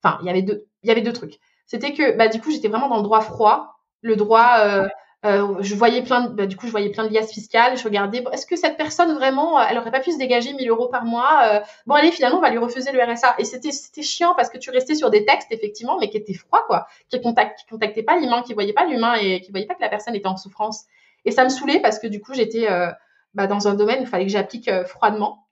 enfin, 0.00 0.18
il 0.22 0.28
y 0.28 0.30
avait 0.30 0.42
deux, 0.42 0.68
il 0.84 0.88
y 0.88 0.92
avait 0.92 1.02
deux 1.02 1.12
trucs. 1.12 1.40
C'était 1.66 1.92
que, 1.92 2.16
bah, 2.16 2.28
du 2.28 2.40
coup, 2.40 2.52
j'étais 2.52 2.68
vraiment 2.68 2.88
dans 2.88 2.98
le 2.98 3.02
droit 3.02 3.20
froid, 3.20 3.80
le 4.02 4.14
droit. 4.14 4.88
Euh, 5.24 5.56
je 5.60 5.74
voyais 5.74 6.02
plein 6.02 6.28
de, 6.28 6.28
bah, 6.28 6.46
du 6.46 6.56
coup, 6.56 6.66
je 6.66 6.70
voyais 6.70 6.90
plein 6.90 7.04
de 7.04 7.12
liasses 7.12 7.32
fiscales. 7.32 7.76
Je 7.76 7.84
regardais, 7.84 8.22
est-ce 8.32 8.46
que 8.46 8.54
cette 8.54 8.76
personne 8.76 9.14
vraiment, 9.14 9.58
euh, 9.58 9.64
elle 9.68 9.78
aurait 9.78 9.90
pas 9.90 10.00
pu 10.00 10.12
se 10.12 10.18
dégager 10.18 10.52
1000 10.52 10.68
euros 10.70 10.88
par 10.88 11.04
mois 11.04 11.40
euh, 11.44 11.60
Bon, 11.86 11.94
allez, 11.94 12.12
finalement, 12.12 12.38
on 12.38 12.40
va 12.40 12.50
lui 12.50 12.58
refuser 12.58 12.92
le 12.92 13.02
RSA. 13.02 13.34
Et 13.38 13.44
c'était, 13.44 13.72
c'était 13.72 14.02
chiant 14.02 14.34
parce 14.36 14.48
que 14.48 14.58
tu 14.58 14.70
restais 14.70 14.94
sur 14.94 15.10
des 15.10 15.24
textes 15.24 15.50
effectivement, 15.50 15.98
mais 15.98 16.08
qui 16.08 16.18
étaient 16.18 16.34
froids, 16.34 16.62
quoi, 16.68 16.86
qui 17.08 17.20
contact, 17.20 17.66
contactaient 17.68 18.04
pas 18.04 18.16
l'humain, 18.16 18.42
qui 18.42 18.54
voyaient 18.54 18.72
pas 18.72 18.86
l'humain 18.86 19.14
et 19.14 19.40
qui 19.40 19.50
voyaient 19.50 19.66
pas 19.66 19.74
que 19.74 19.82
la 19.82 19.88
personne 19.88 20.14
était 20.14 20.28
en 20.28 20.36
souffrance. 20.36 20.84
Et 21.24 21.32
ça 21.32 21.42
me 21.42 21.48
saoulait 21.48 21.80
parce 21.80 21.98
que 21.98 22.06
du 22.06 22.20
coup, 22.20 22.32
j'étais 22.32 22.68
bah, 23.34 23.48
dans 23.48 23.66
un 23.66 23.74
domaine 23.74 23.98
où 23.98 24.02
il 24.02 24.06
fallait 24.06 24.26
que 24.26 24.32
j'applique 24.32 24.70
froidement. 24.86 25.46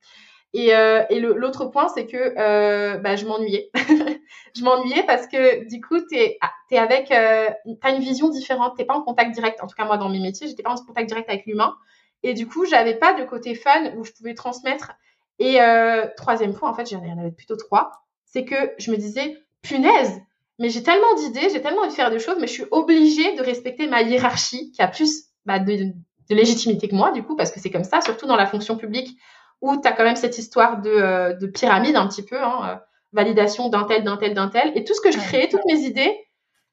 Et, 0.53 0.75
euh, 0.75 1.03
et 1.11 1.21
l'autre 1.21 1.67
point, 1.67 1.89
c'est 1.89 2.07
que 2.07 2.17
euh, 2.17 2.99
bah, 2.99 3.17
je 3.17 3.27
m'ennuyais. 3.27 3.71
je 4.57 4.65
m'ennuyais 4.65 5.03
parce 5.03 5.27
que 5.27 5.69
du 5.69 5.81
coup, 5.81 5.99
tu 6.01 6.17
es, 6.17 6.39
ah, 6.41 6.53
avec, 6.79 7.11
euh, 7.11 7.49
as 7.83 7.91
une 7.91 8.01
vision 8.01 8.29
différente, 8.29 8.75
tu 8.79 8.85
pas 8.85 8.95
en 8.95 9.03
contact 9.03 9.33
direct. 9.33 9.63
En 9.63 9.67
tout 9.67 9.75
cas, 9.75 9.85
moi, 9.85 9.99
dans 9.99 10.09
mes 10.09 10.21
métiers, 10.21 10.49
j'étais 10.49 10.63
pas 10.63 10.71
en 10.71 10.77
contact 10.77 11.09
direct 11.09 11.29
avec 11.29 11.47
l'humain. 11.47 11.75
Et 12.23 12.35
du 12.35 12.47
coup, 12.47 12.65
j'avais 12.65 12.95
pas 12.95 13.13
de 13.15 13.25
côté 13.25 13.55
fun 13.55 13.93
où 13.97 14.05
je 14.05 14.13
pouvais 14.13 14.35
transmettre. 14.35 14.93
Et 15.39 15.61
euh, 15.61 16.07
troisième 16.17 16.55
point, 16.55 16.71
en 16.71 16.75
fait, 16.75 16.89
j'en 16.89 17.03
avais 17.19 17.31
plutôt 17.31 17.57
trois, 17.57 17.93
c'est 18.25 18.45
que 18.45 18.73
je 18.79 18.91
me 18.91 18.97
disais, 18.97 19.37
punaise, 19.63 20.21
mais 20.59 20.71
j'ai 20.71 20.83
tellement 20.83 21.15
d'idées, 21.17 21.51
j'ai 21.53 21.61
tellement 21.61 21.83
envie 21.83 21.91
de 21.91 21.95
faire 21.95 22.11
des 22.11 22.19
choses, 22.19 22.37
mais 22.41 22.47
je 22.47 22.53
suis 22.53 22.65
obligée 22.71 23.37
de 23.37 23.43
respecter 23.43 23.87
ma 23.87 24.01
hiérarchie 24.01 24.73
qui 24.73 24.81
a 24.81 24.89
plus 24.89 25.27
bah, 25.45 25.59
de 25.59 25.93
légitimité 26.31 26.89
que 26.89 26.95
moi, 26.95 27.13
du 27.13 27.23
coup, 27.23 27.37
parce 27.37 27.51
que 27.51 27.61
c'est 27.61 27.71
comme 27.71 27.85
ça, 27.85 28.01
surtout 28.01 28.27
dans 28.27 28.37
la 28.37 28.47
fonction 28.47 28.79
publique 28.79 29.19
où 29.63 29.81
tu 29.81 29.89
as 29.89 29.93
quand 29.93 30.05
même 30.05 30.17
cette 30.17 30.39
histoire 30.39 30.81
de, 30.81 30.91
euh, 30.91 31.33
de 31.35 31.47
pyramide 31.47 31.97
un 31.97 32.07
petit 32.07 32.25
peu, 32.25 32.41
hein, 32.41 32.61
euh, 32.65 32.77
validation 33.13 33.69
d'un 33.69 33.85
tel, 33.85 34.05
d'un 34.05 34.17
tel, 34.17 34.35
d'un 34.35 34.49
tel. 34.49 34.73
Et 34.77 34.85
tout 34.85 34.95
ce 34.95 35.01
que 35.01 35.11
je 35.11 35.19
créais, 35.19 35.49
toutes 35.49 35.65
mes 35.67 35.81
idées, 35.81 36.17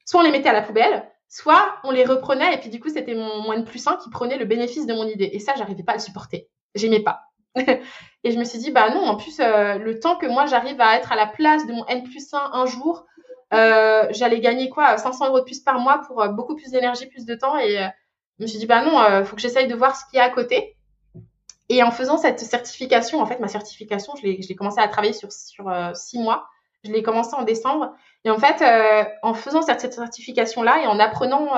soit 0.06 0.22
on 0.22 0.24
les 0.24 0.32
mettait 0.32 0.50
à 0.50 0.54
la 0.54 0.62
poubelle, 0.62 1.10
soit 1.30 1.76
on 1.84 1.92
les 1.92 2.04
reprenait 2.04 2.54
et 2.54 2.58
puis 2.58 2.70
du 2.70 2.80
coup 2.80 2.90
c'était 2.90 3.16
mon, 3.16 3.42
moins 3.42 3.56
N 3.56 3.66
plus 3.66 3.86
1 3.86 3.98
qui 3.98 4.10
prenait 4.10 4.38
le 4.38 4.46
bénéfice 4.46 4.86
de 4.86 4.94
mon 4.94 5.08
idée. 5.08 5.30
Et 5.34 5.40
ça, 5.40 5.54
j'arrivais 5.58 5.84
pas 5.84 5.94
à 5.94 5.96
le 5.96 6.02
supporter. 6.02 6.50
J'aimais 6.76 7.00
pas. 7.00 7.22
et 7.56 8.32
je 8.32 8.38
me 8.38 8.44
suis 8.44 8.60
dit, 8.60 8.72
bah 8.72 8.90
non, 8.90 9.06
en 9.06 9.16
plus, 9.16 9.40
euh, 9.40 9.78
le 9.78 10.00
temps 10.00 10.18
que 10.18 10.26
moi 10.26 10.46
j'arrive 10.48 10.82
à 10.82 10.98
être 10.98 11.12
à 11.12 11.16
la 11.16 11.28
place 11.28 11.66
de 11.66 11.72
mon 11.72 11.86
N 11.86 12.04
plus 12.04 12.34
1 12.34 12.52
un 12.54 12.66
jour, 12.66 13.06
j'allais 13.52 14.40
gagner 14.40 14.70
quoi 14.70 14.98
500 14.98 15.28
euros 15.28 15.40
de 15.40 15.46
plus 15.46 15.60
par 15.60 15.80
mois 15.80 16.02
pour 16.08 16.28
beaucoup 16.30 16.56
plus 16.56 16.72
d'énergie, 16.72 17.06
plus 17.06 17.26
de 17.26 17.36
temps. 17.36 17.58
Et 17.60 17.78
je 18.40 18.44
me 18.44 18.48
suis 18.48 18.58
dit, 18.58 18.66
bah 18.66 18.84
non, 18.84 19.24
faut 19.24 19.36
que 19.36 19.42
j'essaye 19.44 19.68
de 19.68 19.76
voir 19.76 19.96
ce 19.96 20.04
qu'il 20.10 20.18
y 20.18 20.20
a 20.20 20.24
à 20.24 20.30
côté. 20.32 20.73
Et 21.70 21.82
en 21.84 21.92
faisant 21.92 22.18
cette 22.18 22.40
certification, 22.40 23.22
en 23.22 23.26
fait, 23.26 23.40
ma 23.40 23.48
certification, 23.48 24.14
je 24.16 24.24
l'ai 24.24 24.56
commencé 24.56 24.80
à 24.80 24.88
travailler 24.88 25.14
sur, 25.14 25.32
sur 25.32 25.66
six 25.96 26.20
mois. 26.20 26.48
Je 26.84 26.92
l'ai 26.92 27.02
commencé 27.02 27.34
en 27.36 27.44
décembre. 27.44 27.94
Et 28.26 28.30
en 28.30 28.38
fait, 28.38 28.62
en 29.24 29.34
faisant 29.34 29.62
cette, 29.62 29.94
certification-là 29.94 30.84
et 30.84 30.88
en 30.88 31.00
apprenant 31.00 31.56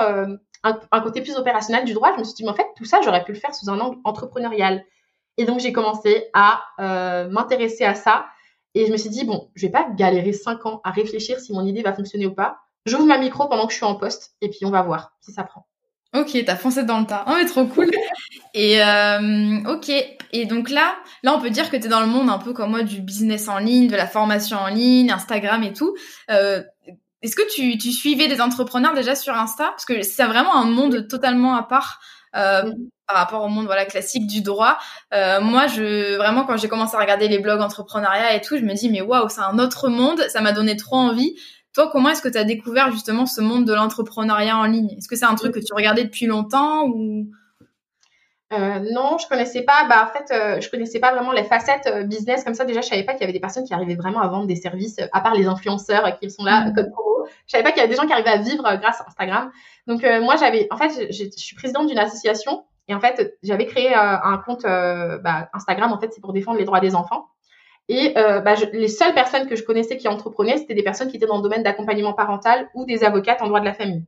un, 0.62 1.00
côté 1.00 1.20
plus 1.20 1.36
opérationnel 1.36 1.84
du 1.84 1.92
droit, 1.92 2.12
je 2.14 2.20
me 2.20 2.24
suis 2.24 2.34
dit, 2.34 2.44
mais 2.44 2.50
en 2.50 2.54
fait, 2.54 2.68
tout 2.76 2.84
ça, 2.84 3.00
j'aurais 3.02 3.24
pu 3.24 3.32
le 3.32 3.38
faire 3.38 3.54
sous 3.54 3.68
un 3.70 3.80
angle 3.80 3.98
entrepreneurial. 4.04 4.84
Et 5.36 5.44
donc, 5.44 5.60
j'ai 5.60 5.72
commencé 5.72 6.28
à 6.32 6.62
euh, 6.80 7.28
m'intéresser 7.28 7.84
à 7.84 7.94
ça. 7.94 8.26
Et 8.74 8.86
je 8.86 8.92
me 8.92 8.96
suis 8.96 9.10
dit, 9.10 9.24
bon, 9.24 9.50
je 9.54 9.66
vais 9.66 9.72
pas 9.72 9.88
galérer 9.90 10.32
cinq 10.32 10.66
ans 10.66 10.80
à 10.84 10.90
réfléchir 10.90 11.40
si 11.40 11.52
mon 11.52 11.64
idée 11.64 11.82
va 11.82 11.92
fonctionner 11.92 12.26
ou 12.26 12.34
pas. 12.34 12.58
J'ouvre 12.84 13.06
ma 13.06 13.18
micro 13.18 13.48
pendant 13.48 13.66
que 13.66 13.72
je 13.72 13.78
suis 13.78 13.86
en 13.86 13.96
poste 13.96 14.34
et 14.40 14.48
puis 14.48 14.64
on 14.64 14.70
va 14.70 14.82
voir 14.82 15.12
si 15.20 15.32
ça 15.32 15.44
prend. 15.44 15.66
Ok, 16.20 16.36
t'as 16.44 16.56
foncé 16.56 16.84
dans 16.84 17.00
le 17.00 17.06
tas. 17.06 17.24
Oh, 17.26 17.32
mais 17.36 17.44
trop 17.46 17.66
cool. 17.66 17.90
et 18.54 18.82
euh, 18.82 19.58
ok. 19.66 19.90
Et 20.32 20.46
donc 20.46 20.70
là, 20.70 20.96
là, 21.22 21.34
on 21.34 21.40
peut 21.40 21.50
dire 21.50 21.70
que 21.70 21.76
t'es 21.76 21.88
dans 21.88 22.00
le 22.00 22.06
monde 22.06 22.30
un 22.30 22.38
peu 22.38 22.52
comme 22.52 22.70
moi 22.70 22.82
du 22.82 23.00
business 23.00 23.48
en 23.48 23.58
ligne, 23.58 23.88
de 23.88 23.96
la 23.96 24.06
formation 24.06 24.58
en 24.58 24.68
ligne, 24.68 25.10
Instagram 25.10 25.62
et 25.62 25.72
tout. 25.72 25.94
Euh, 26.30 26.62
est-ce 27.22 27.36
que 27.36 27.54
tu, 27.54 27.78
tu, 27.78 27.92
suivais 27.92 28.28
des 28.28 28.40
entrepreneurs 28.40 28.94
déjà 28.94 29.14
sur 29.14 29.34
Insta? 29.34 29.64
Parce 29.70 29.84
que 29.84 30.02
c'est 30.02 30.24
vraiment 30.24 30.56
un 30.56 30.66
monde 30.66 31.08
totalement 31.08 31.56
à 31.56 31.62
part. 31.62 32.00
Euh, 32.34 32.70
par 33.06 33.16
rapport 33.18 33.42
au 33.44 33.48
monde 33.48 33.66
voilà 33.66 33.84
classique 33.84 34.26
du 34.26 34.42
droit. 34.42 34.78
Euh, 35.14 35.40
moi, 35.40 35.66
je 35.68 36.16
vraiment 36.16 36.44
quand 36.44 36.56
j'ai 36.56 36.68
commencé 36.68 36.96
à 36.96 36.98
regarder 36.98 37.28
les 37.28 37.38
blogs 37.38 37.60
entrepreneuriat 37.60 38.34
et 38.34 38.40
tout, 38.40 38.56
je 38.56 38.62
me 38.62 38.74
dis 38.74 38.90
mais 38.90 39.00
waouh, 39.00 39.28
c'est 39.28 39.40
un 39.40 39.58
autre 39.58 39.88
monde, 39.88 40.20
ça 40.28 40.40
m'a 40.40 40.52
donné 40.52 40.76
trop 40.76 40.96
envie. 40.96 41.36
Toi, 41.76 41.90
comment 41.92 42.08
est-ce 42.08 42.22
que 42.22 42.28
tu 42.30 42.38
as 42.38 42.44
découvert 42.44 42.90
justement 42.90 43.26
ce 43.26 43.42
monde 43.42 43.66
de 43.66 43.74
l'entrepreneuriat 43.74 44.56
en 44.56 44.64
ligne? 44.64 44.94
Est-ce 44.96 45.08
que 45.08 45.14
c'est 45.14 45.26
un 45.26 45.34
truc 45.34 45.52
que 45.52 45.58
tu 45.58 45.74
regardais 45.74 46.04
depuis 46.04 46.24
longtemps 46.24 46.86
ou? 46.86 47.26
Euh, 48.54 48.78
non, 48.94 49.18
je 49.18 49.28
connaissais 49.28 49.60
pas. 49.60 49.86
Bah, 49.86 50.08
en 50.08 50.18
fait, 50.18 50.34
euh, 50.34 50.58
je 50.58 50.70
connaissais 50.70 51.00
pas 51.00 51.12
vraiment 51.12 51.32
les 51.32 51.44
facettes 51.44 51.86
euh, 51.86 52.02
business 52.04 52.44
comme 52.44 52.54
ça. 52.54 52.64
Déjà, 52.64 52.80
je 52.80 52.86
savais 52.88 53.02
pas 53.02 53.12
qu'il 53.12 53.20
y 53.20 53.24
avait 53.24 53.34
des 53.34 53.40
personnes 53.40 53.64
qui 53.64 53.74
arrivaient 53.74 53.94
vraiment 53.94 54.22
à 54.22 54.28
vendre 54.28 54.46
des 54.46 54.56
services, 54.56 54.96
à 55.12 55.20
part 55.20 55.34
les 55.34 55.48
influenceurs 55.48 56.18
qui 56.18 56.30
sont 56.30 56.44
là, 56.44 56.70
comme 56.74 56.86
mm. 56.86 56.92
promo. 56.92 57.26
Je 57.46 57.52
savais 57.52 57.62
pas 57.62 57.72
qu'il 57.72 57.80
y 57.80 57.84
avait 57.84 57.90
des 57.90 58.00
gens 58.00 58.06
qui 58.06 58.12
arrivaient 58.14 58.30
à 58.30 58.38
vivre 58.38 58.62
grâce 58.80 59.02
à 59.02 59.08
Instagram. 59.08 59.52
Donc, 59.86 60.02
moi, 60.22 60.36
j'avais, 60.36 60.68
en 60.70 60.78
fait, 60.78 61.12
je, 61.12 61.24
suis 61.36 61.56
présidente 61.56 61.88
d'une 61.88 61.98
association 61.98 62.64
et 62.88 62.94
en 62.94 63.00
fait, 63.00 63.36
j'avais 63.42 63.66
créé 63.66 63.94
un 63.94 64.40
compte 64.46 64.62
bah, 64.62 65.50
Instagram. 65.52 65.92
En 65.92 66.00
fait, 66.00 66.10
c'est 66.14 66.22
pour 66.22 66.32
défendre 66.32 66.58
les 66.58 66.64
droits 66.64 66.80
des 66.80 66.94
enfants. 66.94 67.26
Et 67.88 68.14
bah, 68.14 68.54
les 68.72 68.88
seules 68.88 69.14
personnes 69.14 69.46
que 69.46 69.54
je 69.54 69.62
connaissais 69.62 69.96
qui 69.96 70.08
entreprenaient, 70.08 70.56
c'était 70.56 70.74
des 70.74 70.82
personnes 70.82 71.08
qui 71.08 71.16
étaient 71.16 71.26
dans 71.26 71.36
le 71.36 71.42
domaine 71.42 71.62
d'accompagnement 71.62 72.14
parental 72.14 72.68
ou 72.74 72.84
des 72.84 73.04
avocates 73.04 73.42
en 73.42 73.46
droit 73.46 73.60
de 73.60 73.64
la 73.64 73.74
famille. 73.74 74.02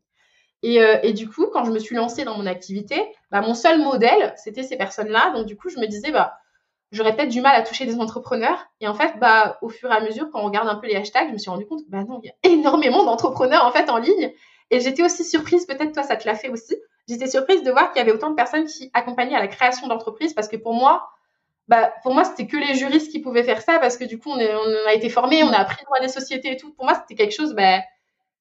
Et, 0.63 0.83
euh, 0.83 0.99
et, 1.03 1.13
du 1.13 1.29
coup, 1.29 1.47
quand 1.53 1.65
je 1.65 1.71
me 1.71 1.79
suis 1.79 1.95
lancée 1.95 2.25
dans 2.25 2.37
mon 2.37 2.47
activité, 2.47 3.01
bah, 3.31 3.41
mon 3.41 3.55
seul 3.55 3.79
modèle, 3.81 4.35
c'était 4.37 4.63
ces 4.63 4.77
personnes-là. 4.77 5.33
Donc, 5.35 5.47
du 5.47 5.57
coup, 5.57 5.69
je 5.69 5.79
me 5.79 5.87
disais, 5.87 6.11
bah, 6.11 6.35
j'aurais 6.91 7.15
peut-être 7.15 7.29
du 7.29 7.41
mal 7.41 7.55
à 7.55 7.63
toucher 7.63 7.87
des 7.87 7.99
entrepreneurs. 8.01 8.67
Et 8.81 8.89
en 8.89 8.95
fait, 8.95 9.15
bah, 9.21 9.59
au 9.63 9.69
fur 9.69 9.91
et 9.91 9.95
à 9.95 10.01
mesure, 10.01 10.29
quand 10.33 10.41
on 10.41 10.47
regarde 10.47 10.69
un 10.69 10.77
peu 10.77 10.89
les 10.89 10.97
hashtags, 10.97 11.29
je 11.29 11.33
me 11.33 11.39
suis 11.39 11.51
rendu 11.51 11.67
compte 11.67 11.83
bah 11.89 12.03
non, 12.05 12.21
il 12.23 12.27
y 12.27 12.31
a 12.31 12.35
énormément 12.53 13.05
d'entrepreneurs 13.05 13.65
en 13.65 13.71
fait 13.71 13.89
en 13.91 13.99
ligne. 13.99 14.33
Et 14.71 14.81
j'étais 14.81 15.03
aussi 15.03 15.25
surprise, 15.25 15.65
peut-être 15.67 15.93
toi, 15.93 16.03
ça 16.03 16.17
te 16.17 16.27
l'a 16.27 16.35
fait 16.35 16.49
aussi. 16.49 16.77
J'étais 17.09 17.27
surprise 17.27 17.63
de 17.63 17.71
voir 17.71 17.91
qu'il 17.91 18.01
y 18.01 18.03
avait 18.03 18.13
autant 18.13 18.31
de 18.31 18.35
personnes 18.35 18.67
qui 18.67 18.91
accompagnaient 18.93 19.37
à 19.37 19.41
la 19.41 19.49
création 19.49 19.87
d'entreprises 19.87 20.35
parce 20.35 20.49
que 20.49 20.57
pour 20.57 20.75
moi, 20.75 21.09
bah, 21.69 21.93
pour 22.03 22.15
moi, 22.15 22.25
c'était 22.25 22.47
que 22.47 22.57
les 22.57 22.75
juristes 22.75 23.11
qui 23.13 23.21
pouvaient 23.21 23.45
faire 23.45 23.61
ça 23.63 23.79
parce 23.79 23.97
que 23.97 24.05
du 24.05 24.19
coup, 24.19 24.31
on, 24.31 24.39
on 24.39 24.89
a 24.89 24.95
été 24.95 25.11
formés, 25.11 25.43
on 25.43 25.53
a 25.53 25.59
appris 25.59 25.77
le 25.81 25.85
droit 25.85 26.01
des 26.01 26.09
sociétés 26.09 26.53
et 26.53 26.57
tout. 26.57 26.73
Pour 26.73 26.87
moi, 26.87 26.95
c'était 26.95 27.15
quelque 27.15 27.35
chose, 27.35 27.55
bah, 27.55 27.81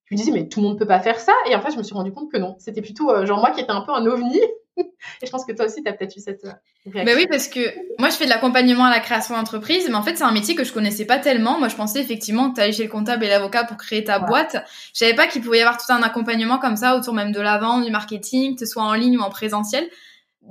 je 0.09 0.15
me 0.15 0.17
disais, 0.17 0.31
mais 0.31 0.47
tout 0.47 0.61
le 0.61 0.67
monde 0.67 0.79
peut 0.79 0.87
pas 0.87 1.01
faire 1.01 1.19
ça. 1.19 1.33
Et 1.49 1.55
en 1.55 1.61
fait, 1.61 1.71
je 1.71 1.77
me 1.77 1.83
suis 1.83 1.93
rendu 1.93 2.13
compte 2.13 2.31
que 2.31 2.37
non. 2.37 2.55
C'était 2.59 2.81
plutôt 2.81 3.11
euh, 3.11 3.25
genre 3.25 3.39
moi 3.39 3.51
qui 3.51 3.59
étais 3.59 3.71
un 3.71 3.81
peu 3.81 3.91
un 3.91 4.05
ovni. 4.05 4.39
et 4.77 5.25
je 5.25 5.29
pense 5.29 5.43
que 5.43 5.51
toi 5.51 5.65
aussi, 5.65 5.83
tu 5.83 5.89
as 5.89 5.93
peut-être 5.93 6.15
eu 6.15 6.21
cette 6.21 6.45
euh, 6.45 6.51
réaction. 6.85 7.13
Bah 7.13 7.19
oui, 7.19 7.27
parce 7.29 7.49
que 7.49 7.59
moi, 7.99 8.09
je 8.09 8.15
fais 8.15 8.23
de 8.23 8.29
l'accompagnement 8.29 8.85
à 8.85 8.89
la 8.89 9.01
création 9.01 9.35
d'entreprise, 9.35 9.89
mais 9.89 9.95
en 9.95 10.03
fait, 10.03 10.15
c'est 10.15 10.23
un 10.23 10.31
métier 10.31 10.55
que 10.55 10.63
je 10.63 10.71
connaissais 10.71 11.03
pas 11.03 11.17
tellement. 11.17 11.59
Moi, 11.59 11.67
je 11.67 11.75
pensais 11.75 11.99
effectivement 11.99 12.49
que 12.49 12.55
tu 12.55 12.61
allais 12.61 12.71
chez 12.71 12.83
le 12.83 12.89
comptable 12.89 13.25
et 13.25 13.27
l'avocat 13.27 13.65
pour 13.65 13.75
créer 13.75 14.05
ta 14.05 14.19
boîte. 14.19 14.55
Je 14.93 14.99
savais 14.99 15.15
pas 15.15 15.27
qu'il 15.27 15.41
pouvait 15.41 15.57
y 15.57 15.61
avoir 15.61 15.77
tout 15.77 15.91
un 15.91 16.01
accompagnement 16.01 16.57
comme 16.57 16.77
ça 16.77 16.95
autour 16.95 17.13
même 17.13 17.33
de 17.33 17.41
la 17.41 17.57
vente, 17.57 17.83
du 17.83 17.91
marketing, 17.91 18.53
que 18.53 18.61
ce 18.61 18.65
soit 18.65 18.83
en 18.83 18.93
ligne 18.93 19.17
ou 19.17 19.21
en 19.21 19.29
présentiel. 19.29 19.89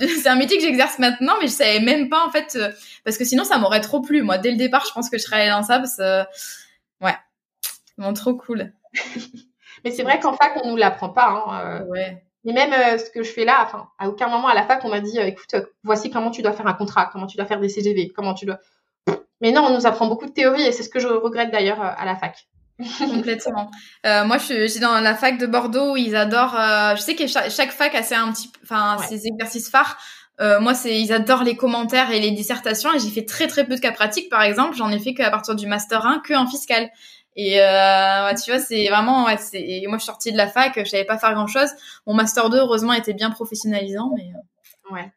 C'est 0.01 0.29
un 0.29 0.37
métier 0.37 0.59
que 0.59 0.63
j'exerce 0.63 0.99
maintenant, 0.99 1.35
mais 1.41 1.47
je 1.47 1.53
savais 1.53 1.81
même 1.81 2.09
pas 2.09 2.27
en 2.27 2.31
fait, 2.31 2.57
euh, 2.57 2.71
parce 3.05 3.17
que 3.17 3.25
sinon, 3.25 3.45
ça 3.45 3.59
m'aurait 3.59 3.81
trop 3.81 4.01
plu. 4.01 4.23
Moi, 4.23 4.39
dès 4.39 4.51
le 4.51 4.57
départ, 4.57 4.85
je 4.87 4.93
pense 4.93 5.09
que 5.09 5.19
je 5.19 5.23
serais 5.23 5.49
dans 5.49 5.63
ça 5.63 5.79
parce 5.79 5.97
que, 5.97 6.23
ouais, 7.01 7.17
vraiment 7.97 8.13
trop 8.13 8.35
cool. 8.35 8.73
Mais 9.85 9.91
c'est 9.91 10.03
vrai 10.03 10.19
qu'en 10.21 10.33
fac, 10.33 10.53
on 10.65 10.71
nous 10.71 10.77
l'apprend 10.77 11.11
pas. 11.11 11.29
Hein, 11.29 11.81
euh. 11.95 12.11
Mais 12.45 12.53
même 12.53 12.73
euh, 12.73 12.99
ce 12.99 13.11
que 13.11 13.23
je 13.23 13.31
fais 13.31 13.45
là, 13.45 13.65
enfin, 13.65 13.89
à 13.99 14.09
aucun 14.09 14.29
moment 14.29 14.49
à 14.49 14.55
la 14.55 14.65
fac, 14.65 14.85
on 14.85 14.89
m'a 14.89 15.01
dit, 15.01 15.19
euh, 15.19 15.27
écoute, 15.27 15.55
voici 15.83 16.11
comment 16.11 16.31
tu 16.31 16.43
dois 16.43 16.53
faire 16.53 16.67
un 16.67 16.75
contrat, 16.75 17.11
comment 17.13 17.27
tu 17.27 17.37
dois 17.37 17.47
faire 17.47 17.61
des 17.61 17.69
CGV, 17.69 18.13
comment 18.15 18.35
tu 18.35 18.47
dois. 18.47 18.59
Mais 19.41 19.53
non, 19.53 19.63
on 19.63 19.75
nous 19.75 19.87
apprend 19.87 20.07
beaucoup 20.07 20.27
de 20.27 20.33
théorie 20.33 20.63
et 20.63 20.73
c'est 20.73 20.83
ce 20.83 20.89
que 20.89 21.01
je 21.01 21.09
regrette 21.09 21.51
d'ailleurs 21.51 21.81
à 21.81 22.05
la 22.05 22.17
fac. 22.17 22.47
Complètement. 22.99 23.71
moi, 24.05 24.39
je, 24.39 24.67
suis 24.67 24.81
dans 24.81 25.01
la 25.01 25.15
fac 25.15 25.39
de 25.39 25.47
Bordeaux 25.47 25.97
ils 25.97 26.15
adorent. 26.15 26.57
je 26.97 27.01
sais 27.01 27.15
que 27.15 27.27
chaque, 27.27 27.73
fac 27.73 27.95
a 27.95 28.03
ses 28.03 28.15
un 28.15 28.33
petit, 28.33 28.51
enfin, 28.63 28.99
ses 29.09 29.27
exercices 29.27 29.71
phares. 29.71 29.97
moi, 30.39 30.75
c'est 30.75 31.01
ils 31.01 31.13
adorent 31.13 31.45
les 31.45 31.57
commentaires 31.57 32.11
et 32.11 32.21
les 32.21 32.33
dissertations 32.33 32.93
et 32.95 32.99
j'ai 32.99 33.11
fait 33.11 33.25
très 33.25 33.47
très 33.47 33.65
peu 33.65 33.77
de 33.77 33.81
cas 33.81 33.93
pratiques. 33.93 34.29
Par 34.29 34.43
exemple, 34.43 34.77
j'en 34.77 34.91
ai 34.91 34.99
fait 34.99 35.15
qu'à 35.15 35.31
partir 35.31 35.55
du 35.55 35.67
master 35.67 36.05
1, 36.05 36.21
que 36.21 36.35
en 36.35 36.47
fiscal. 36.47 36.91
Et 37.37 37.61
euh, 37.61 38.33
tu 38.43 38.51
vois, 38.51 38.59
c'est 38.59 38.89
vraiment, 38.89 39.27
ouais, 39.27 39.37
c'est. 39.37 39.83
moi, 39.87 39.99
je 39.99 40.03
suis 40.03 40.07
sortie 40.07 40.33
de 40.33 40.39
la 40.39 40.49
fac, 40.49 40.73
je 40.77 40.89
savais 40.89 41.05
pas 41.05 41.19
faire 41.19 41.35
grand 41.35 41.47
chose. 41.47 41.69
Mon 42.07 42.15
master 42.15 42.49
2, 42.49 42.59
heureusement, 42.59 42.95
était 42.95 43.13
bien 43.13 43.31
professionnalisant, 43.31 44.11
mais. 44.17 44.33
Euh. 44.35 44.95
Ouais. 44.95 45.13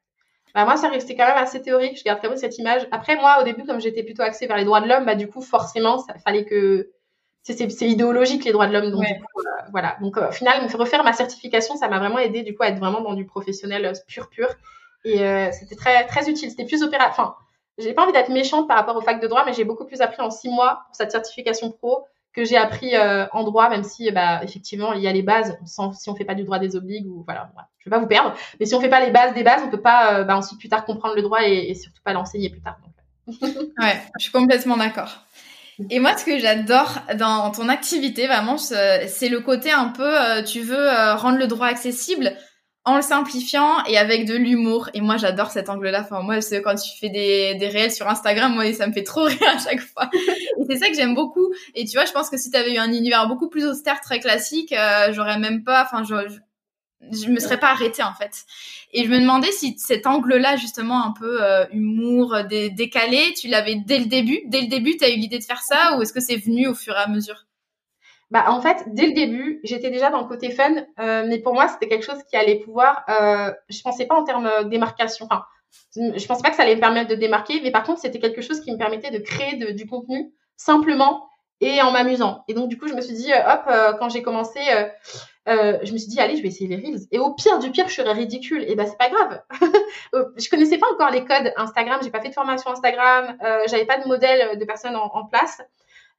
Bah 0.53 0.65
moi, 0.65 0.75
ça 0.75 0.89
restait 0.89 1.15
quand 1.15 1.27
même 1.27 1.37
assez 1.37 1.61
théorique. 1.61 1.97
Je 1.97 2.03
garde 2.03 2.19
très 2.19 2.27
bien 2.27 2.35
cette 2.35 2.57
image. 2.57 2.87
Après, 2.91 3.15
moi, 3.15 3.37
au 3.39 3.43
début, 3.43 3.63
comme 3.63 3.79
j'étais 3.79 4.03
plutôt 4.03 4.23
axée 4.23 4.47
vers 4.47 4.57
les 4.57 4.65
droits 4.65 4.81
de 4.81 4.87
l'homme, 4.87 5.05
bah 5.05 5.15
du 5.15 5.29
coup, 5.29 5.41
forcément, 5.41 5.99
ça 5.99 6.15
fallait 6.25 6.43
que 6.43 6.89
c'est 7.43 7.88
idéologique 7.88 8.46
les 8.46 8.51
droits 8.51 8.67
de 8.67 8.74
l'homme. 8.74 8.91
Donc 8.91 9.03
euh, 9.03 9.43
voilà. 9.72 9.98
Donc 10.01 10.17
au 10.17 10.31
final, 10.31 10.67
refaire 10.75 11.03
ma 11.03 11.13
certification, 11.13 11.75
ça 11.75 11.88
m'a 11.88 12.00
vraiment 12.00 12.19
aidé 12.19 12.43
du 12.43 12.55
coup 12.55 12.63
à 12.63 12.67
être 12.67 12.79
vraiment 12.79 13.01
dans 13.01 13.13
du 13.13 13.25
professionnel 13.25 13.91
pur 14.08 14.29
pur. 14.29 14.50
Et 15.05 15.19
c'était 15.51 15.75
très 15.75 16.05
très 16.05 16.29
utile. 16.29 16.50
C'était 16.50 16.65
plus 16.65 16.84
opéra. 16.84 17.08
Enfin, 17.10 17.36
j'ai 17.77 17.93
pas 17.93 18.03
envie 18.03 18.12
d'être 18.12 18.29
méchante 18.29 18.67
par 18.67 18.77
rapport 18.77 18.96
au 18.96 19.01
fac 19.01 19.22
de 19.22 19.27
droit, 19.27 19.43
mais 19.46 19.53
j'ai 19.53 19.63
beaucoup 19.63 19.86
plus 19.86 20.01
appris 20.01 20.22
en 20.22 20.29
six 20.29 20.50
mois 20.50 20.84
pour 20.88 20.96
cette 20.96 21.12
certification 21.12 21.72
pro 21.72 22.05
que 22.34 22.46
j'ai 22.46 22.58
appris 22.58 22.96
euh, 22.96 23.25
en 23.31 23.43
droit, 23.43 23.69
même 23.69 23.84
si 23.84 24.12
bah, 24.12 24.43
effectivement 24.43 24.93
il 24.93 25.01
y 25.01 25.08
a 25.08 25.13
les 25.13 25.24
bases. 25.24 25.58
Sans, 25.65 25.93
si 25.93 26.10
on 26.10 26.15
fait 26.15 26.25
pas 26.25 26.36
du 26.36 26.43
droit 26.43 26.60
des 26.60 26.75
obligues 26.75 27.08
ou 27.08 27.24
voilà, 27.25 27.51
je 27.79 27.89
vais 27.89 27.96
pas 27.96 28.00
vous 28.00 28.08
perdre, 28.08 28.34
mais 28.60 28.65
si 28.65 28.75
on 28.75 28.81
fait 28.81 28.89
pas 28.89 29.03
les 29.03 29.12
bases 29.12 29.34
des 29.34 29.43
bases, 29.43 29.62
on 29.65 29.69
peut 29.69 29.81
pas 29.81 30.19
euh, 30.19 30.24
bah, 30.24 30.38
ensuite 30.38 30.60
plus 30.60 30.69
tard 30.69 30.86
comprendre 30.86 31.15
le 31.15 31.22
droit 31.22 31.43
et, 31.43 31.74
surtout 31.75 32.01
pas 32.03 32.13
l'enseigner 32.13 32.50
plus 32.50 32.62
tard. 32.62 32.77
ouais, 33.27 34.01
je 34.17 34.24
suis 34.24 34.31
complètement 34.31 34.77
d'accord. 34.77 35.24
Et 35.89 36.00
moi, 36.00 36.17
ce 36.17 36.25
que 36.25 36.39
j'adore 36.39 37.00
dans 37.17 37.51
ton 37.51 37.69
activité, 37.69 38.27
vraiment, 38.27 38.57
c'est 38.57 39.29
le 39.29 39.39
côté 39.39 39.71
un 39.71 39.89
peu, 39.89 40.21
euh, 40.21 40.43
tu 40.43 40.62
veux 40.62 40.89
rendre 41.15 41.38
le 41.38 41.48
droit 41.48 41.67
accessible 41.67 42.36
en 42.86 42.95
le 42.95 43.01
simplifiant 43.01 43.83
et 43.86 43.98
avec 43.98 44.25
de 44.25 44.36
l'humour. 44.36 44.89
Et 44.93 45.01
moi, 45.01 45.17
j'adore 45.17 45.51
cet 45.51 45.69
angle-là. 45.69 46.01
Enfin, 46.01 46.21
moi, 46.21 46.41
c'est 46.41 46.62
quand 46.62 46.75
tu 46.75 46.98
fais 47.00 47.09
des, 47.09 47.55
des 47.55 47.67
réels 47.67 47.91
sur 47.91 48.07
Instagram, 48.07 48.53
moi, 48.53 48.71
ça 48.74 48.88
me 48.88 48.93
fait 48.93 49.03
trop 49.03 49.24
rire 49.25 49.48
à 49.48 49.59
chaque 49.59 49.81
fois. 49.81 50.09
Et 50.13 50.63
c'est 50.67 50.77
ça 50.77 50.89
que 50.89 50.95
j'aime 50.95 51.13
beaucoup. 51.13 51.53
Et 51.75 51.86
tu 51.86 51.98
vois, 51.98 52.05
je 52.05 52.12
pense 52.12 52.29
que 52.29 52.38
si 52.38 52.50
tu 52.50 52.57
avais 52.57 52.74
eu 52.74 52.77
un 52.77 52.91
univers 52.91 53.27
beaucoup 53.27 53.50
plus 53.50 53.65
austère, 53.65 54.01
très 54.01 54.19
classique, 54.19 54.74
euh, 54.74 55.13
j'aurais 55.13 55.38
même 55.39 55.63
pas, 55.63 55.83
enfin, 55.83 56.03
je, 56.03 56.15
je, 57.12 57.29
me 57.29 57.39
serais 57.39 57.60
pas 57.60 57.72
arrêtée, 57.72 58.03
en 58.03 58.13
fait. 58.13 58.46
Et 58.94 59.06
je 59.06 59.10
me 59.10 59.20
demandais 59.20 59.51
si 59.51 59.77
cet 59.77 60.08
angle-là, 60.08 60.56
justement, 60.56 61.03
un 61.06 61.12
peu 61.12 61.44
euh, 61.44 61.65
humour, 61.72 62.36
décalé, 62.50 63.34
tu 63.34 63.48
l'avais 63.48 63.75
dès 63.75 64.00
le 64.00 64.06
début? 64.06 64.41
Dès 64.46 64.62
le 64.62 64.68
début, 64.68 64.98
tu 64.98 65.06
as 65.06 65.10
eu 65.10 65.15
l'idée 65.15 65.39
de 65.39 65.44
faire 65.44 65.62
ça 65.62 65.98
ou 65.98 66.01
est-ce 66.01 66.13
que 66.13 66.20
c'est 66.20 66.38
venu 66.38 66.68
au 66.68 66.75
fur 66.75 66.94
et 66.94 67.00
à 67.00 67.08
mesure? 67.08 67.46
Bah, 68.32 68.46
en 68.48 68.62
fait, 68.62 68.84
dès 68.88 69.08
le 69.08 69.13
début, 69.13 69.60
j'étais 69.63 69.89
déjà 69.89 70.12
dans 70.12 70.22
le 70.22 70.27
côté 70.27 70.51
fun, 70.51 70.75
euh, 71.00 71.25
mais 71.27 71.39
pour 71.39 71.53
moi, 71.53 71.68
c'était 71.68 71.88
quelque 71.88 72.06
chose 72.06 72.22
qui 72.29 72.38
allait 72.38 72.60
pouvoir. 72.60 73.03
Euh, 73.10 73.51
je 73.70 73.82
pensais 73.82 74.06
pas 74.06 74.15
en 74.15 74.24
termes 74.24 74.70
démarcation. 74.70 75.25
Enfin, 75.29 75.44
je 75.96 76.25
pensais 76.27 76.44
pas 76.44 76.51
que 76.51 76.56
ça 76.56 76.63
allait 76.63 76.75
me 76.75 76.79
permettre 76.79 77.10
de 77.10 77.15
démarquer, 77.15 77.60
mais 77.63 77.72
par 77.72 77.84
contre, 77.84 78.01
c'était 78.01 78.20
quelque 78.20 78.41
chose 78.41 78.62
qui 78.62 78.72
me 78.72 78.77
permettait 78.77 79.12
de 79.12 79.18
créer 79.20 79.56
de, 79.56 79.72
du 79.72 79.88
contenu 79.88 80.32
simplement 80.58 81.27
et 81.62 81.82
en 81.82 81.91
m'amusant. 81.91 82.44
Et 82.48 82.53
donc, 82.53 82.70
du 82.70 82.77
coup, 82.77 82.88
je 82.88 82.94
me 82.94 83.01
suis 83.01 83.15
dit, 83.15 83.34
euh, 83.34 83.53
hop, 83.53 83.63
euh, 83.68 83.94
quand 83.94 84.10
j'ai 84.10 84.22
commencé, 84.22 84.60
euh, 85.50 85.79
je 85.84 85.91
me 85.91 85.98
suis 85.98 86.08
dit, 86.08 86.20
allez, 86.20 86.38
je 86.38 86.41
vais 86.41 86.48
essayer 86.50 86.68
les 86.68 86.75
reels. 86.75 87.08
Et 87.12 87.20
au 87.20 87.34
pire 87.34 87.60
du 87.60 87.72
pire, 87.72 87.88
je 87.89 87.96
serais 87.96 88.13
ridicule. 88.13 88.63
Et 88.68 88.75
ben, 88.75 88.86
c'est 88.86 88.98
pas 88.98 89.10
grave. 89.10 89.41
je 90.38 90.50
connaissais 90.50 90.77
pas 90.77 90.88
encore 90.94 91.10
les 91.10 91.25
codes 91.25 91.51
Instagram. 91.58 92.00
J'ai 92.03 92.12
pas 92.12 92.22
fait 92.22 92.29
de 92.29 92.34
formation 92.34 92.72
Instagram. 92.72 93.38
J'avais 93.68 93.86
pas 93.86 93.98
de 93.98 94.08
modèle 94.08 94.58
de 94.58 94.65
personnes 94.65 94.96
en, 94.96 95.25
place. 95.25 95.62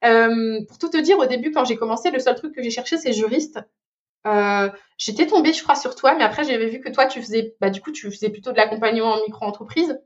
Euh, 0.03 0.63
pour 0.67 0.77
tout 0.77 0.89
te 0.89 0.97
dire, 0.97 1.17
au 1.19 1.25
début, 1.25 1.51
quand 1.51 1.65
j'ai 1.65 1.77
commencé, 1.77 2.11
le 2.11 2.19
seul 2.19 2.35
truc 2.35 2.55
que 2.55 2.63
j'ai 2.63 2.71
cherché, 2.71 2.97
c'est 2.97 3.13
juriste. 3.13 3.59
Euh, 4.27 4.69
j'étais 4.97 5.27
tombée, 5.27 5.53
je 5.53 5.63
crois, 5.63 5.75
sur 5.75 5.95
toi, 5.95 6.15
mais 6.15 6.23
après, 6.23 6.43
j'avais 6.43 6.67
vu 6.67 6.79
que 6.79 6.89
toi, 6.89 7.05
tu 7.05 7.21
faisais, 7.21 7.55
bah, 7.59 7.69
du 7.69 7.81
coup, 7.81 7.91
tu 7.91 8.09
faisais 8.11 8.29
plutôt 8.29 8.51
de 8.51 8.57
l'accompagnement 8.57 9.13
en 9.13 9.21
micro-entreprise. 9.21 9.99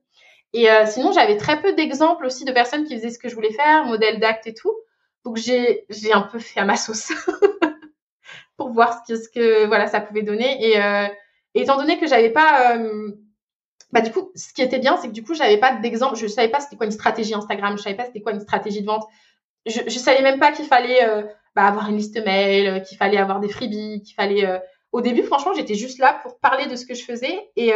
Et 0.54 0.70
euh, 0.70 0.86
sinon, 0.86 1.12
j'avais 1.12 1.38
très 1.38 1.62
peu 1.62 1.74
d'exemples 1.74 2.26
aussi 2.26 2.46
de 2.46 2.52
personnes 2.52 2.86
qui 2.86 2.96
faisaient 2.96 3.10
ce 3.10 3.20
que 3.20 3.30
je 3.30 3.36
voulais 3.36 3.52
faire, 3.52 3.86
modèle 3.86 4.20
d'acte 4.20 4.48
et 4.48 4.54
tout. 4.54 4.74
Donc, 5.26 5.38
j'ai 5.38 5.86
un 6.14 6.22
peu 6.22 6.40
fait 6.40 6.60
à 6.60 6.66
ma 6.66 6.76
sauce 6.76 7.12
pour 8.58 8.70
voir 8.72 9.04
ce 9.08 9.30
que, 9.30 9.66
voilà, 9.68 9.88
ça 9.88 10.02
pouvait 10.02 10.24
donner. 10.24 10.66
Et, 10.66 10.82
euh, 10.82 11.08
étant 11.54 11.78
donné 11.78 12.00
que 12.00 12.08
j'avais 12.08 12.30
pas, 12.30 12.76
euh, 12.78 13.12
bah 13.92 14.02
du 14.02 14.12
coup, 14.12 14.32
ce 14.36 14.54
qui 14.54 14.62
était 14.62 14.80
bien, 14.80 14.98
c'est 14.98 15.08
que 15.08 15.14
du 15.14 15.24
coup, 15.24 15.34
j'avais 15.34 15.58
pas 15.58 15.76
d'exemple, 15.76 16.16
je 16.16 16.28
savais 16.28 16.50
pas 16.50 16.60
c'était 16.60 16.76
quoi 16.76 16.86
une 16.86 16.92
stratégie 16.92 17.34
Instagram, 17.34 17.78
je 17.78 17.84
savais 17.84 17.96
pas 17.96 18.06
c'était 18.06 18.22
quoi 18.22 18.34
une 18.34 18.42
stratégie 18.42 18.82
de 18.82 18.88
vente. 18.88 19.06
Je, 19.66 19.82
je 19.88 20.00
savais 20.00 20.22
même 20.22 20.40
pas 20.40 20.52
qu'il 20.52 20.66
fallait 20.66 21.04
euh, 21.04 21.24
bah, 21.56 21.64
avoir 21.64 21.90
une 21.90 21.98
liste 21.98 22.24
mail, 22.26 22.84
qu'il 22.84 22.98
fallait 22.98 23.18
avoir 23.18 23.40
des 23.40 23.50
freebies, 23.50 24.02
qu'il 24.04 24.16
fallait. 24.16 24.46
Euh, 24.46 24.60
Au 24.92 25.02
début, 25.02 25.24
franchement, 25.24 25.54
j'étais 25.54 25.76
juste 25.76 26.00
là 26.00 26.20
pour 26.24 26.40
parler 26.40 26.68
de 26.68 26.76
ce 26.76 26.86
que 26.86 26.94
je 26.94 27.04
faisais 27.04 27.50
et 27.56 27.74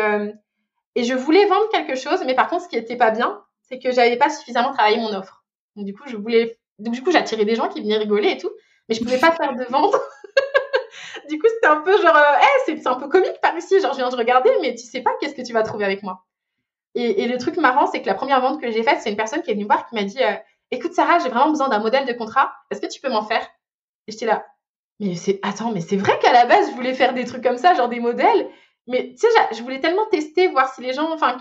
et 0.95 1.03
je 1.03 1.13
voulais 1.13 1.45
vendre 1.45 1.69
quelque 1.69 1.95
chose, 1.95 2.23
mais 2.25 2.35
par 2.35 2.49
contre, 2.49 2.63
ce 2.63 2.69
qui 2.69 2.75
était 2.75 2.97
pas 2.97 3.11
bien, 3.11 3.41
c'est 3.61 3.79
que 3.79 3.91
j'avais 3.91 4.17
pas 4.17 4.29
suffisamment 4.29 4.73
travaillé 4.73 4.97
mon 4.97 5.13
offre. 5.13 5.43
Donc 5.75 5.85
du 5.85 5.93
coup, 5.93 6.03
je 6.07 6.17
voulais, 6.17 6.59
donc 6.79 6.93
du 6.93 7.03
coup, 7.03 7.11
j'attirais 7.11 7.45
des 7.45 7.55
gens 7.55 7.69
qui 7.69 7.81
venaient 7.81 7.97
rigoler 7.97 8.31
et 8.31 8.37
tout, 8.37 8.51
mais 8.87 8.95
je 8.95 9.03
pouvais 9.03 9.19
pas 9.19 9.31
faire 9.31 9.55
de 9.55 9.63
vente. 9.65 9.95
du 11.29 11.39
coup, 11.39 11.47
c'était 11.53 11.67
un 11.67 11.81
peu 11.81 11.91
genre, 12.01 12.15
euh, 12.15 12.63
c'est 12.65 12.87
un 12.87 12.95
peu 12.95 13.07
comique 13.07 13.39
par 13.41 13.57
ici, 13.57 13.79
genre 13.79 13.93
je 13.93 13.97
viens 13.97 14.09
de 14.09 14.15
regarder, 14.15 14.51
mais 14.61 14.75
tu 14.75 14.85
sais 14.85 15.01
pas 15.01 15.11
qu'est-ce 15.19 15.35
que 15.35 15.41
tu 15.41 15.53
vas 15.53 15.63
trouver 15.63 15.85
avec 15.85 16.03
moi. 16.03 16.25
Et, 16.95 17.27
le 17.27 17.37
truc 17.37 17.57
marrant, 17.57 17.85
c'est 17.87 18.01
que 18.01 18.07
la 18.07 18.15
première 18.15 18.41
vente 18.41 18.59
que 18.59 18.71
j'ai 18.71 18.83
faite, 18.83 18.99
c'est 19.01 19.11
une 19.11 19.15
personne 19.15 19.41
qui 19.41 19.51
est 19.51 19.53
venue 19.53 19.65
voir 19.65 19.87
qui 19.87 19.95
m'a 19.95 20.03
dit, 20.03 20.21
euh, 20.23 20.33
écoute 20.71 20.93
Sarah, 20.93 21.19
j'ai 21.19 21.29
vraiment 21.29 21.49
besoin 21.49 21.69
d'un 21.69 21.79
modèle 21.79 22.05
de 22.05 22.13
contrat, 22.13 22.51
est-ce 22.71 22.81
que 22.81 22.87
tu 22.87 22.99
peux 22.99 23.09
m'en 23.09 23.23
faire? 23.23 23.47
Et 24.07 24.11
j'étais 24.11 24.25
là, 24.25 24.43
mais 24.99 25.15
c'est, 25.15 25.39
attends, 25.43 25.71
mais 25.71 25.81
c'est 25.81 25.95
vrai 25.95 26.17
qu'à 26.19 26.33
la 26.33 26.45
base, 26.45 26.71
je 26.71 26.75
voulais 26.75 26.93
faire 26.93 27.13
des 27.13 27.25
trucs 27.25 27.43
comme 27.43 27.57
ça, 27.57 27.73
genre 27.73 27.87
des 27.87 27.99
modèles, 27.99 28.49
mais 28.87 29.11
tu 29.11 29.19
sais, 29.19 29.27
je 29.53 29.61
voulais 29.61 29.79
tellement 29.79 30.05
tester, 30.07 30.47
voir 30.47 30.73
si 30.73 30.81
les 30.81 30.93
gens, 30.93 31.13
enfin, 31.13 31.37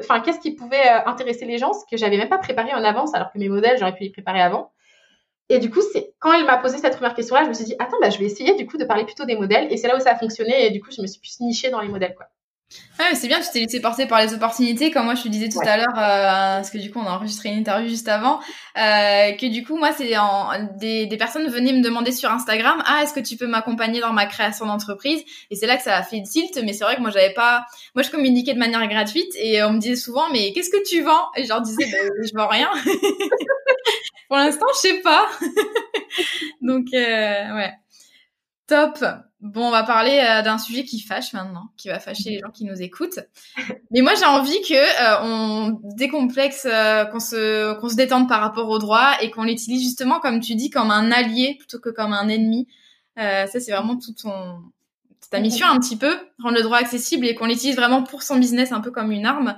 enfin, 0.00 0.20
qu'est-ce 0.20 0.40
qui 0.40 0.52
pouvait 0.52 0.88
euh, 0.88 1.06
intéresser 1.06 1.44
les 1.44 1.58
gens, 1.58 1.72
ce 1.72 1.84
que 1.88 1.96
j'avais 1.96 2.16
même 2.16 2.28
pas 2.28 2.38
préparé 2.38 2.72
en 2.74 2.82
avance, 2.82 3.14
alors 3.14 3.30
que 3.32 3.38
mes 3.38 3.48
modèles, 3.48 3.78
j'aurais 3.78 3.94
pu 3.94 4.02
les 4.04 4.10
préparer 4.10 4.40
avant. 4.40 4.72
Et 5.48 5.58
du 5.58 5.70
coup, 5.70 5.80
c'est 5.92 6.14
quand 6.20 6.32
elle 6.32 6.46
m'a 6.46 6.56
posé 6.56 6.78
cette 6.78 6.96
première 6.96 7.14
question-là, 7.14 7.44
je 7.44 7.48
me 7.48 7.54
suis 7.54 7.64
dit, 7.64 7.74
attends, 7.78 7.98
bah, 8.00 8.10
je 8.10 8.18
vais 8.18 8.24
essayer 8.24 8.54
du 8.54 8.66
coup 8.66 8.78
de 8.78 8.84
parler 8.84 9.04
plutôt 9.04 9.24
des 9.24 9.36
modèles. 9.36 9.72
Et 9.72 9.76
c'est 9.76 9.88
là 9.88 9.96
où 9.96 10.00
ça 10.00 10.12
a 10.12 10.16
fonctionné. 10.16 10.66
Et 10.66 10.70
du 10.70 10.80
coup, 10.80 10.90
je 10.96 11.02
me 11.02 11.06
suis 11.06 11.20
plus 11.20 11.40
nichée 11.40 11.70
dans 11.70 11.80
les 11.80 11.88
modèles, 11.88 12.14
quoi. 12.14 12.26
Ouais, 12.98 13.14
c'est 13.14 13.28
bien, 13.28 13.40
tu 13.40 13.46
t'es 13.52 13.60
laissé 13.60 13.80
porter 13.80 14.06
par 14.06 14.20
les 14.20 14.34
opportunités, 14.34 14.90
comme 14.90 15.04
moi 15.04 15.14
je 15.14 15.22
te 15.22 15.28
disais 15.28 15.48
tout 15.48 15.60
à 15.64 15.76
l'heure, 15.76 15.96
euh, 15.96 16.56
parce 16.56 16.70
que 16.70 16.78
du 16.78 16.90
coup 16.90 17.00
on 17.00 17.06
a 17.06 17.10
enregistré 17.10 17.48
une 17.50 17.58
interview 17.58 17.88
juste 17.88 18.08
avant, 18.08 18.40
euh, 18.78 19.32
que 19.32 19.48
du 19.48 19.64
coup 19.64 19.76
moi 19.76 19.90
c'est 19.92 20.16
en, 20.16 20.50
des, 20.78 21.06
des 21.06 21.16
personnes 21.16 21.46
venaient 21.48 21.72
me 21.72 21.82
demander 21.82 22.10
sur 22.10 22.30
Instagram, 22.30 22.82
ah 22.86 23.00
est-ce 23.02 23.12
que 23.12 23.20
tu 23.20 23.36
peux 23.36 23.46
m'accompagner 23.46 24.00
dans 24.00 24.12
ma 24.12 24.26
création 24.26 24.66
d'entreprise? 24.66 25.22
Et 25.50 25.56
c'est 25.56 25.66
là 25.66 25.76
que 25.76 25.82
ça 25.82 25.96
a 25.96 26.02
fait 26.02 26.22
tilt, 26.22 26.58
mais 26.64 26.72
c'est 26.72 26.84
vrai 26.84 26.96
que 26.96 27.00
moi 27.00 27.10
j'avais 27.10 27.34
pas, 27.34 27.66
moi 27.94 28.02
je 28.02 28.10
communiquais 28.10 28.54
de 28.54 28.58
manière 28.58 28.86
gratuite 28.88 29.32
et 29.36 29.62
on 29.62 29.72
me 29.72 29.78
disait 29.78 29.96
souvent 29.96 30.30
mais 30.32 30.52
qu'est-ce 30.52 30.70
que 30.70 30.82
tu 30.88 31.02
vends? 31.02 31.30
Et 31.36 31.44
je 31.44 31.48
leur 31.48 31.60
disais 31.62 31.84
bah, 31.84 32.08
je 32.24 32.32
vends 32.34 32.48
rien. 32.48 32.70
Pour 34.34 34.40
l'instant 34.40 34.66
je 34.74 34.88
sais 34.88 35.00
pas. 35.00 35.28
Donc 36.60 36.86
euh, 36.92 37.54
ouais. 37.54 37.72
Top. 38.66 38.98
Bon, 39.38 39.68
on 39.68 39.70
va 39.70 39.84
parler 39.84 40.20
euh, 40.28 40.42
d'un 40.42 40.58
sujet 40.58 40.82
qui 40.82 40.98
fâche 40.98 41.34
maintenant, 41.34 41.68
qui 41.76 41.86
va 41.86 42.00
fâcher 42.00 42.30
les 42.30 42.38
gens 42.40 42.50
qui 42.50 42.64
nous 42.64 42.82
écoutent. 42.82 43.20
Mais 43.92 44.00
moi, 44.00 44.14
j'ai 44.16 44.24
envie 44.24 44.60
que 44.62 44.74
euh, 44.74 45.22
on 45.22 45.78
décomplexe, 45.96 46.66
qu'on 47.12 47.20
se 47.20 47.78
qu'on 47.78 47.88
se 47.88 47.94
détende 47.94 48.28
par 48.28 48.40
rapport 48.40 48.68
au 48.68 48.80
droit 48.80 49.12
et 49.20 49.30
qu'on 49.30 49.44
l'utilise 49.44 49.84
justement, 49.84 50.18
comme 50.18 50.40
tu 50.40 50.56
dis, 50.56 50.68
comme 50.68 50.90
un 50.90 51.12
allié 51.12 51.54
plutôt 51.56 51.78
que 51.78 51.90
comme 51.90 52.12
un 52.12 52.26
ennemi. 52.26 52.66
ça, 53.16 53.46
c'est 53.46 53.70
vraiment 53.70 53.96
tout 53.96 54.14
ton 54.20 54.64
mission 55.40 55.66
un 55.66 55.78
petit 55.78 55.96
peu, 55.96 56.16
rendre 56.42 56.56
le 56.56 56.62
droit 56.62 56.78
accessible 56.78 57.26
et 57.26 57.34
qu'on 57.34 57.46
l'utilise 57.46 57.76
vraiment 57.76 58.02
pour 58.02 58.22
son 58.22 58.36
business, 58.36 58.72
un 58.72 58.80
peu 58.80 58.90
comme 58.90 59.12
une 59.12 59.26
arme. 59.26 59.56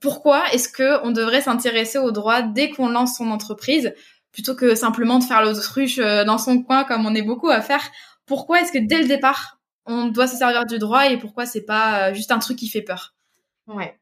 pourquoi 0.00 0.48
est-ce 0.52 0.68
que 0.68 1.04
on 1.04 1.10
devrait 1.10 1.42
s'intéresser 1.42 1.98
au 1.98 2.10
droit 2.10 2.42
dès 2.42 2.70
qu'on 2.70 2.88
lance 2.88 3.16
son 3.16 3.30
entreprise 3.30 3.94
plutôt 4.32 4.54
que 4.54 4.74
simplement 4.74 5.18
de 5.18 5.24
faire 5.24 5.42
l'autruche 5.42 5.96
dans 5.98 6.38
son 6.38 6.62
coin 6.62 6.84
comme 6.84 7.06
on 7.06 7.14
est 7.14 7.22
beaucoup 7.22 7.50
à 7.50 7.60
faire? 7.60 7.82
Pourquoi 8.26 8.60
est-ce 8.60 8.72
que 8.72 8.78
dès 8.78 9.00
le 9.00 9.06
départ, 9.06 9.58
on 9.86 10.06
doit 10.06 10.26
se 10.26 10.36
servir 10.36 10.66
du 10.66 10.78
droit 10.78 11.06
et 11.06 11.16
pourquoi 11.16 11.46
c'est 11.46 11.64
pas 11.64 12.08
euh, 12.08 12.14
juste 12.14 12.32
un 12.32 12.40
truc 12.40 12.58
qui 12.58 12.68
fait 12.68 12.82
peur? 12.82 13.14
Ouais. 13.68 13.98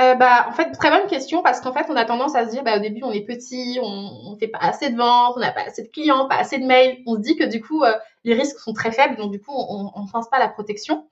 Euh, 0.00 0.14
bah, 0.14 0.46
en 0.48 0.52
fait, 0.52 0.70
très 0.72 0.90
bonne 0.90 1.08
question 1.08 1.42
parce 1.42 1.60
qu'en 1.60 1.72
fait, 1.72 1.86
on 1.88 1.96
a 1.96 2.04
tendance 2.04 2.36
à 2.36 2.46
se 2.46 2.50
dire, 2.50 2.62
bah, 2.62 2.76
au 2.76 2.80
début, 2.80 3.02
on 3.02 3.10
est 3.10 3.24
petit, 3.24 3.80
on, 3.82 4.32
ne 4.32 4.38
fait 4.38 4.46
pas 4.46 4.58
assez 4.60 4.90
de 4.90 4.96
ventes, 4.96 5.34
on 5.36 5.40
n'a 5.40 5.50
pas 5.50 5.62
assez 5.62 5.82
de 5.82 5.88
clients, 5.88 6.28
pas 6.28 6.36
assez 6.36 6.58
de 6.58 6.64
mails. 6.64 6.98
On 7.06 7.16
se 7.16 7.20
dit 7.20 7.36
que 7.36 7.44
du 7.44 7.60
coup, 7.60 7.82
euh, 7.82 7.92
les 8.22 8.34
risques 8.34 8.60
sont 8.60 8.72
très 8.72 8.92
faibles, 8.92 9.16
donc 9.16 9.32
du 9.32 9.40
coup, 9.40 9.52
on 9.52 10.00
ne 10.00 10.10
pense 10.10 10.28
pas 10.28 10.38
la 10.38 10.48
protection. 10.48 11.08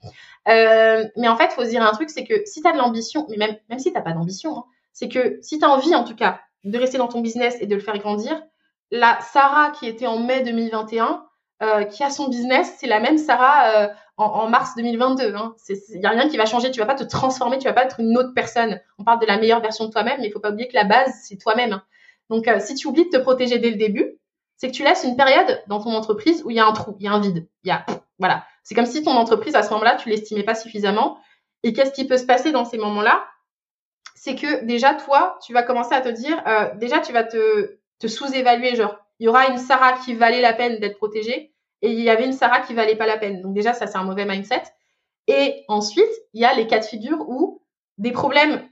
mais 0.46 1.28
en 1.28 1.36
fait, 1.36 1.52
faut 1.52 1.64
se 1.64 1.70
dire 1.70 1.82
un 1.82 1.92
truc, 1.92 2.10
c'est 2.10 2.24
que 2.24 2.44
si 2.44 2.62
tu 2.62 2.68
as 2.68 2.72
de 2.72 2.78
l'ambition, 2.78 3.26
mais 3.28 3.36
même, 3.36 3.56
même 3.68 3.78
si 3.80 3.92
tu 3.92 4.00
pas 4.00 4.12
d'ambition, 4.12 4.58
hein, 4.58 4.64
c'est 4.92 5.08
que 5.08 5.38
si 5.42 5.58
tu 5.58 5.64
as 5.64 5.68
envie, 5.68 5.94
en 5.94 6.04
tout 6.04 6.14
cas, 6.14 6.40
de 6.64 6.78
rester 6.78 6.98
dans 6.98 7.08
ton 7.08 7.20
business 7.20 7.56
et 7.60 7.66
de 7.66 7.74
le 7.74 7.80
faire 7.80 7.98
grandir, 7.98 8.40
la 8.90 9.18
Sarah 9.20 9.70
qui 9.70 9.86
était 9.86 10.06
en 10.06 10.18
mai 10.18 10.42
2021, 10.42 11.25
euh, 11.62 11.84
qui 11.84 12.04
a 12.04 12.10
son 12.10 12.28
business, 12.28 12.74
c'est 12.78 12.86
la 12.86 13.00
même 13.00 13.16
Sarah 13.16 13.70
euh, 13.70 13.88
en, 14.18 14.46
mars 14.48 14.74
2022. 14.76 15.30
Il 15.30 15.34
hein. 15.34 15.54
n'y 15.94 16.04
a 16.04 16.10
rien 16.10 16.28
qui 16.28 16.36
va 16.36 16.44
changer. 16.44 16.70
Tu 16.70 16.80
vas 16.80 16.86
pas 16.86 16.94
te 16.94 17.04
transformer, 17.04 17.56
tu 17.56 17.64
vas 17.64 17.72
pas 17.72 17.84
être 17.84 17.98
une 17.98 18.16
autre 18.18 18.34
personne. 18.34 18.78
On 18.98 19.04
parle 19.04 19.20
de 19.20 19.26
la 19.26 19.38
meilleure 19.38 19.62
version 19.62 19.86
de 19.86 19.90
toi-même, 19.90 20.20
mais 20.20 20.26
il 20.26 20.32
faut 20.32 20.40
pas 20.40 20.50
oublier 20.50 20.68
que 20.68 20.74
la 20.74 20.84
base, 20.84 21.14
c'est 21.22 21.38
toi-même. 21.38 21.72
Hein. 21.72 21.82
Donc, 22.28 22.46
euh, 22.46 22.60
si 22.60 22.74
tu 22.74 22.88
oublies 22.88 23.06
de 23.06 23.16
te 23.16 23.22
protéger 23.22 23.58
dès 23.58 23.70
le 23.70 23.76
début, 23.76 24.18
c'est 24.58 24.68
que 24.70 24.74
tu 24.74 24.82
laisses 24.82 25.04
une 25.04 25.16
période 25.16 25.62
dans 25.66 25.82
ton 25.82 25.94
entreprise 25.94 26.42
où 26.44 26.50
il 26.50 26.56
y 26.56 26.60
a 26.60 26.66
un 26.66 26.72
trou, 26.72 26.96
il 27.00 27.06
y 27.06 27.08
a 27.08 27.12
un 27.12 27.20
vide. 27.20 27.48
Y 27.64 27.70
a, 27.70 27.86
voilà. 28.18 28.44
C'est 28.62 28.74
comme 28.74 28.86
si 28.86 29.02
ton 29.02 29.12
entreprise, 29.12 29.54
à 29.54 29.62
ce 29.62 29.70
moment-là, 29.70 29.96
tu 29.96 30.10
l'estimais 30.10 30.42
pas 30.42 30.54
suffisamment. 30.54 31.18
Et 31.62 31.72
qu'est-ce 31.72 31.92
qui 31.92 32.06
peut 32.06 32.18
se 32.18 32.26
passer 32.26 32.52
dans 32.52 32.66
ces 32.66 32.76
moments-là? 32.76 33.24
C'est 34.14 34.34
que 34.34 34.64
déjà, 34.64 34.92
toi, 34.92 35.38
tu 35.42 35.54
vas 35.54 35.62
commencer 35.62 35.94
à 35.94 36.00
te 36.02 36.08
dire, 36.08 36.42
déjà, 36.76 36.98
tu 36.98 37.12
vas 37.12 37.22
te, 37.24 37.78
te 37.98 38.08
sous-évaluer, 38.08 38.74
genre, 38.74 38.96
il 39.18 39.24
y 39.24 39.28
aura 39.28 39.46
une 39.46 39.58
Sarah 39.58 39.94
qui 40.04 40.14
valait 40.14 40.40
la 40.40 40.52
peine 40.52 40.78
d'être 40.78 40.96
protégée 40.96 41.52
et 41.82 41.92
il 41.92 42.00
y 42.00 42.10
avait 42.10 42.24
une 42.24 42.32
Sarah 42.32 42.60
qui 42.60 42.74
valait 42.74 42.96
pas 42.96 43.06
la 43.06 43.18
peine. 43.18 43.42
Donc 43.42 43.54
déjà, 43.54 43.72
ça, 43.74 43.86
c'est 43.86 43.98
un 43.98 44.04
mauvais 44.04 44.24
mindset. 44.24 44.62
Et 45.26 45.64
ensuite, 45.68 46.10
il 46.32 46.40
y 46.40 46.44
a 46.44 46.54
les 46.54 46.66
cas 46.66 46.78
de 46.78 46.84
figure 46.84 47.28
où 47.28 47.62
des 47.98 48.12
problèmes 48.12 48.62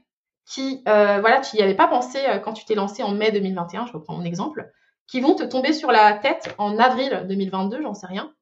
qui, 0.45 0.83
euh, 0.87 1.19
voilà, 1.19 1.41
tu 1.41 1.55
n'y 1.55 1.61
avais 1.61 1.75
pas 1.75 1.87
pensé 1.87 2.19
euh, 2.27 2.37
quand 2.39 2.53
tu 2.53 2.65
t'es 2.65 2.75
lancé 2.75 3.03
en 3.03 3.11
mai 3.11 3.31
2021, 3.31 3.87
je 3.87 3.93
reprends 3.93 4.15
mon 4.15 4.23
exemple, 4.23 4.69
qui 5.07 5.19
vont 5.19 5.35
te 5.35 5.43
tomber 5.43 5.73
sur 5.73 5.91
la 5.91 6.13
tête 6.13 6.53
en 6.57 6.77
avril 6.77 7.25
2022, 7.27 7.81
j'en 7.81 7.93
sais 7.93 8.07
rien. 8.07 8.33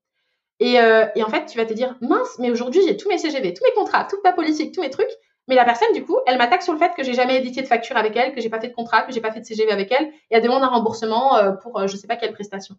Et, 0.60 0.80
euh, 0.80 1.06
et, 1.16 1.24
en 1.24 1.30
fait, 1.30 1.46
tu 1.46 1.58
vas 1.58 1.66
te 1.66 1.74
dire, 1.74 1.96
mince, 2.02 2.38
mais 2.40 2.52
aujourd'hui, 2.52 2.82
j'ai 2.86 2.98
tous 2.98 3.10
mes 3.10 3.18
CGV, 3.18 3.54
tous 3.54 3.64
mes 3.64 3.74
contrats, 3.74 4.06
toute 4.06 4.24
ma 4.24 4.34
politique, 4.34 4.74
tous 4.74 4.82
mes 4.82 4.90
trucs. 4.90 5.10
Mais 5.48 5.56
la 5.56 5.66
personne, 5.66 5.92
du 5.94 6.06
coup, 6.06 6.18
elle 6.26 6.38
m'attaque 6.38 6.64
sur 6.64 6.74
le 6.74 6.80
fait 6.80 6.94
que 6.96 7.04
j'ai 7.04 7.14
jamais 7.14 7.38
édité 7.38 7.62
de 7.62 7.68
facture 7.68 7.98
avec 7.98 8.16
elle, 8.16 8.34
que 8.34 8.42
j'ai 8.42 8.50
pas 8.50 8.62
fait 8.62 8.70
de 8.70 8.74
contrat, 8.74 9.02
que 9.02 9.12
j'ai 9.12 9.22
pas 9.22 9.32
fait 9.32 9.42
de 9.42 9.46
CGV 9.46 9.72
avec 9.72 9.92
elle, 9.92 10.06
et 10.06 10.36
elle 10.36 10.42
demande 10.42 10.64
un 10.64 10.68
remboursement 10.68 11.36
euh, 11.36 11.52
pour 11.52 11.78
euh, 11.80 11.88
je 11.88 11.98
sais 11.98 12.08
pas 12.08 12.16
quelle 12.16 12.34
prestation. 12.34 12.76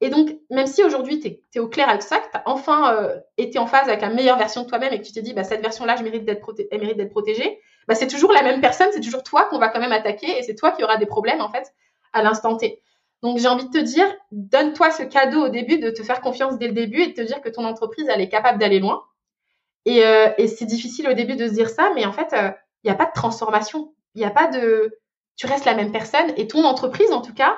Et 0.00 0.10
donc, 0.10 0.30
même 0.50 0.66
si 0.66 0.84
aujourd'hui, 0.84 1.18
tu 1.18 1.28
es, 1.54 1.58
au 1.58 1.68
clair 1.68 1.88
avec 1.88 2.02
ça, 2.02 2.18
que 2.18 2.30
tu 2.30 2.36
as 2.36 2.42
enfin 2.46 2.94
euh, 2.94 3.18
été 3.36 3.58
en 3.58 3.66
phase 3.66 3.88
avec 3.88 4.00
la 4.00 4.10
meilleure 4.10 4.38
version 4.38 4.62
de 4.62 4.68
toi-même 4.68 4.92
et 4.92 5.00
que 5.00 5.04
tu 5.04 5.12
t'es 5.12 5.22
dit, 5.22 5.34
bah, 5.34 5.42
cette 5.42 5.60
version-là, 5.60 5.96
je 5.96 6.04
mérite 6.04 6.24
d'être 6.24 6.52
d'être 6.52 7.10
protégée, 7.10 7.58
bah, 7.88 7.96
c'est 7.96 8.06
toujours 8.06 8.32
la 8.32 8.42
même 8.42 8.60
personne, 8.60 8.88
c'est 8.92 9.00
toujours 9.00 9.24
toi 9.24 9.46
qu'on 9.50 9.58
va 9.58 9.68
quand 9.68 9.80
même 9.80 9.92
attaquer 9.92 10.38
et 10.38 10.42
c'est 10.42 10.54
toi 10.54 10.70
qui 10.70 10.84
auras 10.84 10.98
des 10.98 11.06
problèmes, 11.06 11.40
en 11.40 11.50
fait, 11.50 11.72
à 12.12 12.22
l'instant 12.22 12.56
T. 12.56 12.80
Donc, 13.22 13.38
j'ai 13.38 13.48
envie 13.48 13.68
de 13.68 13.72
te 13.76 13.82
dire, 13.82 14.06
donne-toi 14.30 14.92
ce 14.92 15.02
cadeau 15.02 15.46
au 15.46 15.48
début 15.48 15.78
de 15.78 15.90
te 15.90 16.04
faire 16.04 16.20
confiance 16.20 16.56
dès 16.58 16.68
le 16.68 16.74
début 16.74 17.00
et 17.00 17.08
de 17.08 17.14
te 17.14 17.20
dire 17.20 17.40
que 17.40 17.48
ton 17.48 17.64
entreprise, 17.64 18.06
elle 18.08 18.20
est 18.20 18.28
capable 18.28 18.58
d'aller 18.58 18.78
loin. 18.78 19.02
Euh, 19.88 20.30
et, 20.38 20.48
c'est 20.48 20.66
difficile 20.66 21.08
au 21.08 21.14
début 21.14 21.36
de 21.36 21.48
se 21.48 21.52
dire 21.52 21.70
ça, 21.70 21.90
mais 21.94 22.04
en 22.04 22.12
fait, 22.12 22.28
il 22.32 22.38
euh, 22.38 22.50
n'y 22.84 22.90
a 22.90 22.94
pas 22.94 23.06
de 23.06 23.12
transformation. 23.14 23.94
Il 24.14 24.20
n'y 24.20 24.26
a 24.26 24.30
pas 24.30 24.48
de. 24.48 24.98
Tu 25.36 25.46
restes 25.46 25.64
la 25.64 25.74
même 25.74 25.92
personne 25.92 26.32
et 26.36 26.46
ton 26.48 26.64
entreprise, 26.64 27.12
en 27.12 27.20
tout 27.20 27.34
cas, 27.34 27.56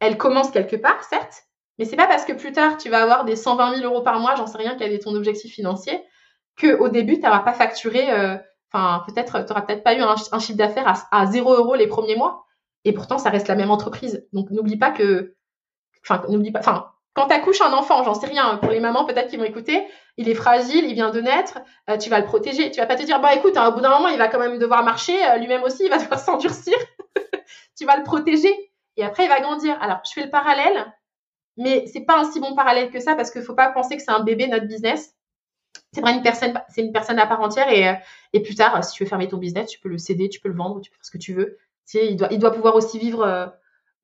elle 0.00 0.16
commence 0.16 0.50
quelque 0.50 0.76
part, 0.76 1.02
certes, 1.04 1.44
mais 1.78 1.84
c'est 1.84 1.96
pas 1.96 2.06
parce 2.06 2.24
que 2.24 2.32
plus 2.32 2.52
tard 2.52 2.76
tu 2.76 2.88
vas 2.88 3.02
avoir 3.02 3.24
des 3.24 3.36
120 3.36 3.76
000 3.76 3.92
euros 3.92 4.02
par 4.02 4.20
mois, 4.20 4.34
j'en 4.36 4.46
sais 4.46 4.58
rien, 4.58 4.76
quel 4.78 4.92
est 4.92 5.00
ton 5.00 5.14
objectif 5.14 5.52
financier, 5.52 6.04
qu'au 6.60 6.88
début 6.88 7.16
tu 7.16 7.22
n'auras 7.22 7.40
pas 7.40 7.52
facturé. 7.52 8.12
Euh, 8.12 8.36
enfin, 8.72 9.04
peut-être, 9.08 9.44
tu 9.44 9.48
n'auras 9.48 9.62
peut-être 9.62 9.82
pas 9.82 9.94
eu 9.94 10.00
un, 10.00 10.16
chiffre 10.38 10.56
d'affaires 10.56 10.88
à, 11.10 11.20
à 11.20 11.26
0 11.26 11.54
euros 11.54 11.74
les 11.74 11.88
premiers 11.88 12.16
mois. 12.16 12.44
Et 12.84 12.92
pourtant, 12.92 13.18
ça 13.18 13.30
reste 13.30 13.48
la 13.48 13.56
même 13.56 13.72
entreprise. 13.72 14.28
Donc, 14.32 14.50
n'oublie 14.50 14.78
pas 14.78 14.92
que. 14.92 15.34
Enfin, 16.08 16.22
n'oublie 16.28 16.52
pas. 16.52 16.60
Enfin, 16.60 16.92
quand 17.16 17.28
tu 17.28 17.32
accouches 17.32 17.62
un 17.62 17.72
enfant, 17.72 18.04
j'en 18.04 18.12
sais 18.12 18.26
rien, 18.26 18.58
pour 18.58 18.70
les 18.70 18.78
mamans 18.78 19.06
peut-être 19.06 19.28
qui 19.28 19.38
vont 19.38 19.44
écouter, 19.44 19.86
il 20.18 20.28
est 20.28 20.34
fragile, 20.34 20.84
il 20.84 20.92
vient 20.92 21.08
de 21.08 21.22
naître, 21.22 21.58
euh, 21.88 21.96
tu 21.96 22.10
vas 22.10 22.20
le 22.20 22.26
protéger. 22.26 22.70
Tu 22.70 22.78
vas 22.78 22.86
pas 22.86 22.94
te 22.94 23.04
dire, 23.04 23.20
bah 23.20 23.34
écoute, 23.34 23.56
hein, 23.56 23.68
au 23.68 23.72
bout 23.72 23.80
d'un 23.80 23.88
moment, 23.88 24.08
il 24.08 24.18
va 24.18 24.28
quand 24.28 24.38
même 24.38 24.58
devoir 24.58 24.84
marcher, 24.84 25.16
euh, 25.26 25.38
lui-même 25.38 25.62
aussi, 25.62 25.84
il 25.84 25.88
va 25.88 25.96
devoir 26.02 26.20
s'endurcir. 26.20 26.74
tu 27.78 27.86
vas 27.86 27.96
le 27.96 28.02
protéger 28.02 28.54
et 28.98 29.02
après, 29.02 29.24
il 29.24 29.28
va 29.30 29.40
grandir. 29.40 29.78
Alors, 29.80 30.00
je 30.06 30.12
fais 30.12 30.24
le 30.24 30.30
parallèle, 30.30 30.92
mais 31.56 31.86
c'est 31.86 32.02
pas 32.02 32.18
un 32.18 32.30
si 32.30 32.38
bon 32.38 32.54
parallèle 32.54 32.90
que 32.90 33.00
ça 33.00 33.14
parce 33.14 33.30
qu'il 33.30 33.42
faut 33.42 33.54
pas 33.54 33.70
penser 33.70 33.96
que 33.96 34.02
c'est 34.02 34.10
un 34.10 34.20
bébé, 34.20 34.46
notre 34.46 34.66
business. 34.66 35.14
C'est 35.92 36.02
vraiment 36.02 36.18
une 36.18 36.22
personne, 36.22 36.60
c'est 36.68 36.82
une 36.82 36.92
personne 36.92 37.18
à 37.18 37.26
part 37.26 37.40
entière 37.40 37.70
et, 37.70 37.88
euh, 37.88 37.94
et 38.34 38.42
plus 38.42 38.56
tard, 38.56 38.84
si 38.84 38.92
tu 38.92 39.04
veux 39.04 39.08
fermer 39.08 39.28
ton 39.28 39.38
business, 39.38 39.70
tu 39.70 39.80
peux 39.80 39.88
le 39.88 39.96
céder, 39.96 40.28
tu 40.28 40.40
peux 40.40 40.50
le 40.50 40.54
vendre, 40.56 40.82
tu 40.82 40.90
peux 40.90 40.96
faire 40.96 41.06
ce 41.06 41.10
que 41.10 41.18
tu 41.18 41.32
veux. 41.32 41.56
Tu 41.88 41.98
il, 41.98 42.16
doit, 42.16 42.28
il 42.30 42.38
doit 42.38 42.52
pouvoir 42.52 42.74
aussi 42.74 42.98
vivre 42.98 43.54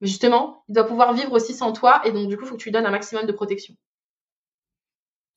justement, 0.03 0.65
il 0.69 0.75
doit 0.75 0.87
pouvoir 0.87 1.15
vivre 1.15 1.33
aussi 1.33 1.55
sans 1.55 1.73
toi 1.73 2.03
et 2.05 2.13
donc 2.13 2.29
du 2.29 2.37
coup, 2.37 2.45
il 2.45 2.49
faut 2.49 2.57
que 2.57 2.61
tu 2.61 2.69
lui 2.69 2.73
donnes 2.73 2.87
un 2.87 2.91
maximum 2.91 3.27
de 3.27 3.33
protection. 3.33 3.75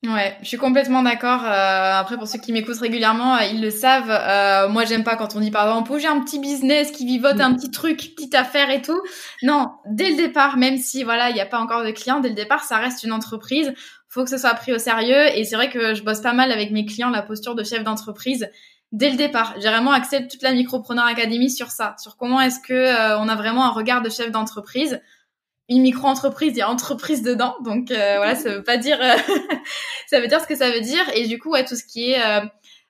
Ouais, 0.04 0.36
je 0.42 0.46
suis 0.46 0.58
complètement 0.58 1.02
d'accord. 1.02 1.44
Euh, 1.44 1.98
après, 1.98 2.16
pour 2.16 2.28
ceux 2.28 2.38
qui 2.38 2.52
m'écoutent 2.52 2.78
régulièrement, 2.78 3.36
euh, 3.36 3.44
ils 3.44 3.60
le 3.60 3.70
savent. 3.70 4.10
Euh, 4.10 4.68
moi, 4.68 4.84
j'aime 4.84 5.02
pas 5.02 5.16
quand 5.16 5.34
on 5.34 5.40
dit, 5.40 5.50
par 5.50 5.66
exemple, 5.66 5.90
oh, 5.92 5.98
j'ai 5.98 6.06
un 6.06 6.20
petit 6.20 6.38
business 6.38 6.90
qui 6.92 7.06
vivote, 7.06 7.40
un 7.40 7.54
petit 7.54 7.70
truc, 7.70 7.96
petite 8.14 8.34
affaire 8.34 8.70
et 8.70 8.82
tout. 8.82 9.00
Non, 9.42 9.72
dès 9.86 10.10
le 10.10 10.16
départ, 10.16 10.58
même 10.58 10.76
si 10.76 11.02
voilà, 11.02 11.30
il 11.30 11.34
n'y 11.34 11.40
a 11.40 11.46
pas 11.46 11.58
encore 11.58 11.82
de 11.82 11.90
clients, 11.90 12.20
dès 12.20 12.28
le 12.28 12.34
départ, 12.34 12.62
ça 12.62 12.76
reste 12.76 13.02
une 13.02 13.12
entreprise. 13.12 13.72
Faut 14.08 14.22
que 14.22 14.30
ce 14.30 14.38
soit 14.38 14.54
pris 14.54 14.72
au 14.72 14.78
sérieux. 14.78 15.26
Et 15.34 15.44
c'est 15.44 15.56
vrai 15.56 15.70
que 15.70 15.94
je 15.94 16.02
bosse 16.02 16.20
pas 16.20 16.34
mal 16.34 16.52
avec 16.52 16.70
mes 16.70 16.84
clients 16.84 17.10
la 17.10 17.22
posture 17.22 17.54
de 17.54 17.64
chef 17.64 17.82
d'entreprise 17.82 18.48
dès 18.96 19.10
le 19.10 19.16
départ. 19.16 19.54
J'ai 19.60 19.68
vraiment 19.68 19.92
axé 19.92 20.26
toute 20.26 20.42
la 20.42 20.52
Micropreneur 20.52 21.04
Academy 21.04 21.50
sur 21.50 21.70
ça, 21.70 21.94
sur 21.98 22.16
comment 22.16 22.40
est-ce 22.40 22.60
que 22.60 23.16
on 23.18 23.28
a 23.28 23.34
vraiment 23.34 23.64
un 23.64 23.70
regard 23.70 24.02
de 24.02 24.10
chef 24.10 24.30
d'entreprise 24.30 25.00
une 25.68 25.82
micro-entreprise, 25.82 26.52
il 26.52 26.58
y 26.58 26.62
a 26.62 26.70
entreprise 26.70 27.22
dedans. 27.22 27.56
Donc 27.64 27.90
euh, 27.90 28.14
voilà, 28.16 28.34
ça 28.34 28.50
veut 28.50 28.62
pas 28.62 28.76
dire 28.76 28.98
euh, 29.02 29.16
ça 30.06 30.20
veut 30.20 30.28
dire 30.28 30.40
ce 30.40 30.46
que 30.46 30.54
ça 30.54 30.70
veut 30.70 30.80
dire 30.80 31.02
et 31.14 31.26
du 31.26 31.38
coup 31.38 31.50
ouais, 31.50 31.64
tout 31.64 31.76
ce 31.76 31.84
qui 31.84 32.12
est 32.12 32.20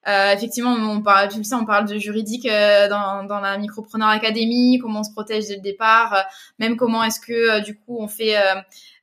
euh, 0.06 0.10
euh 0.10 0.32
effectivement 0.32 0.72
on 0.72 1.02
parle 1.02 1.28
tu 1.28 1.38
le 1.38 1.44
sais 1.44 1.54
on 1.54 1.64
parle 1.64 1.86
de 1.88 1.98
juridique 1.98 2.46
dans, 2.46 3.24
dans 3.24 3.40
la 3.40 3.58
micropreneur 3.58 4.08
académie, 4.08 4.78
comment 4.80 5.00
on 5.00 5.04
se 5.04 5.12
protège 5.12 5.48
dès 5.48 5.56
le 5.56 5.62
départ, 5.62 6.24
même 6.58 6.76
comment 6.76 7.02
est-ce 7.02 7.20
que 7.20 7.64
du 7.64 7.78
coup 7.78 7.98
on 7.98 8.08
fait 8.08 8.36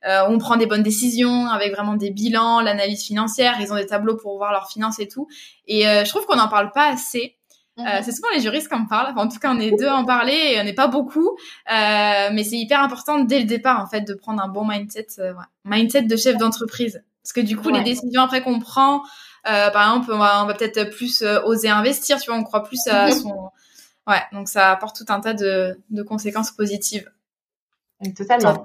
on 0.06 0.38
prend 0.38 0.56
des 0.56 0.66
bonnes 0.66 0.82
décisions 0.82 1.48
avec 1.48 1.72
vraiment 1.72 1.94
des 1.94 2.10
bilans, 2.10 2.60
l'analyse 2.60 3.04
financière, 3.04 3.56
ils 3.60 3.72
ont 3.72 3.76
des 3.76 3.86
tableaux 3.86 4.16
pour 4.16 4.36
voir 4.36 4.52
leurs 4.52 4.68
finances 4.70 4.98
et 4.98 5.08
tout 5.08 5.28
et 5.66 5.82
je 5.82 6.08
trouve 6.08 6.26
qu'on 6.26 6.36
n'en 6.36 6.48
parle 6.48 6.70
pas 6.72 6.90
assez 6.90 7.36
euh, 7.78 7.82
mhm. 7.82 8.02
c'est 8.04 8.12
souvent 8.12 8.28
les 8.34 8.40
juristes 8.40 8.68
qui 8.68 8.74
en 8.74 8.86
parlent. 8.86 9.12
en 9.16 9.28
tout 9.28 9.38
cas, 9.38 9.52
on 9.52 9.58
est 9.58 9.72
deux 9.72 9.88
à 9.88 9.96
en 9.96 10.04
parler 10.04 10.52
et 10.52 10.60
on 10.60 10.64
n'est 10.64 10.74
pas 10.74 10.86
beaucoup. 10.86 11.30
Euh, 11.30 12.30
mais 12.32 12.44
c'est 12.44 12.56
hyper 12.56 12.80
important 12.80 13.18
dès 13.20 13.40
le 13.40 13.46
départ, 13.46 13.80
en 13.80 13.86
fait, 13.86 14.02
de 14.02 14.14
prendre 14.14 14.42
un 14.42 14.48
bon 14.48 14.66
mindset, 14.66 15.06
euh, 15.18 15.32
ouais. 15.32 15.44
mindset 15.64 16.02
de 16.02 16.16
chef 16.16 16.36
d'entreprise. 16.36 17.02
Parce 17.22 17.32
que 17.32 17.40
du 17.40 17.56
coup, 17.56 17.70
les 17.70 17.82
décisions 17.82 18.22
après 18.22 18.42
qu'on 18.42 18.60
prend, 18.60 19.02
euh, 19.46 19.70
par 19.70 19.88
exemple, 19.88 20.12
on 20.12 20.18
va, 20.18 20.54
peut-être 20.54 20.90
plus 20.90 21.22
euh, 21.22 21.42
oser 21.42 21.68
investir, 21.68 22.20
tu 22.20 22.30
vois, 22.30 22.38
on 22.38 22.44
croit 22.44 22.64
plus 22.64 22.80
à 22.88 23.06
mhm. 23.06 23.12
son... 23.12 23.50
Ouais, 24.06 24.22
donc 24.32 24.48
ça 24.48 24.70
apporte 24.70 24.96
tout 24.96 25.12
un 25.12 25.20
tas 25.20 25.34
de, 25.34 25.78
de 25.90 26.02
conséquences 26.02 26.50
positives. 26.50 27.10
Totalement. 28.16 28.64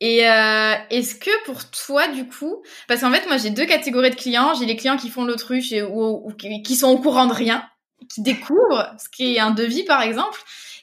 Et 0.00 0.28
euh, 0.28 0.74
est-ce 0.90 1.14
que 1.14 1.44
pour 1.44 1.70
toi, 1.70 2.08
du 2.08 2.28
coup, 2.28 2.62
parce 2.86 3.00
qu'en 3.00 3.12
fait, 3.12 3.26
moi, 3.26 3.38
j'ai 3.38 3.50
deux 3.50 3.66
catégories 3.66 4.10
de 4.10 4.16
clients. 4.16 4.52
J'ai 4.54 4.66
les 4.66 4.76
clients 4.76 4.96
qui 4.96 5.08
font 5.08 5.24
l'autruche 5.24 5.72
et 5.72 5.82
ou, 5.82 6.32
qui 6.36 6.76
sont 6.76 6.88
au 6.88 6.98
courant 6.98 7.26
de 7.26 7.32
rien, 7.32 7.64
qui 8.10 8.20
découvrent 8.20 8.94
ce 8.98 9.08
qui 9.08 9.36
est 9.36 9.40
un 9.40 9.52
devis 9.52 9.84
par 9.84 10.02
exemple, 10.02 10.38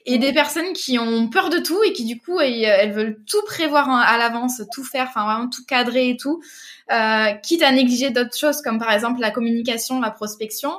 et 0.05 0.17
des 0.17 0.33
personnes 0.33 0.73
qui 0.73 0.99
ont 0.99 1.29
peur 1.29 1.49
de 1.49 1.59
tout 1.59 1.81
et 1.83 1.93
qui 1.93 2.05
du 2.05 2.19
coup 2.19 2.39
elles, 2.39 2.91
veulent 2.91 3.19
tout 3.25 3.41
prévoir 3.45 3.89
à 3.89 4.17
l'avance, 4.17 4.61
tout 4.73 4.83
faire, 4.83 5.07
enfin 5.09 5.25
vraiment 5.25 5.49
tout 5.49 5.63
cadrer 5.65 6.09
et 6.09 6.17
tout, 6.17 6.41
euh, 6.91 7.31
quitte 7.43 7.63
à 7.63 7.71
négliger 7.71 8.09
d'autres 8.09 8.37
choses 8.37 8.61
comme 8.61 8.79
par 8.79 8.91
exemple 8.91 9.19
la 9.21 9.31
communication, 9.31 9.99
la 9.99 10.11
prospection. 10.11 10.71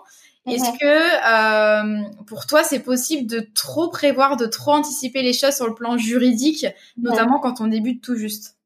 Est-ce 0.46 0.72
que 0.78 2.02
euh, 2.02 2.02
pour 2.26 2.46
toi 2.46 2.62
c'est 2.62 2.80
possible 2.80 3.26
de 3.26 3.40
trop 3.54 3.88
prévoir, 3.88 4.36
de 4.36 4.44
trop 4.44 4.72
anticiper 4.72 5.22
les 5.22 5.32
choses 5.32 5.54
sur 5.54 5.66
le 5.66 5.74
plan 5.74 5.96
juridique, 5.96 6.66
notamment 6.98 7.40
quand 7.40 7.62
on 7.62 7.66
débute 7.66 8.02
tout 8.02 8.16
juste? 8.16 8.56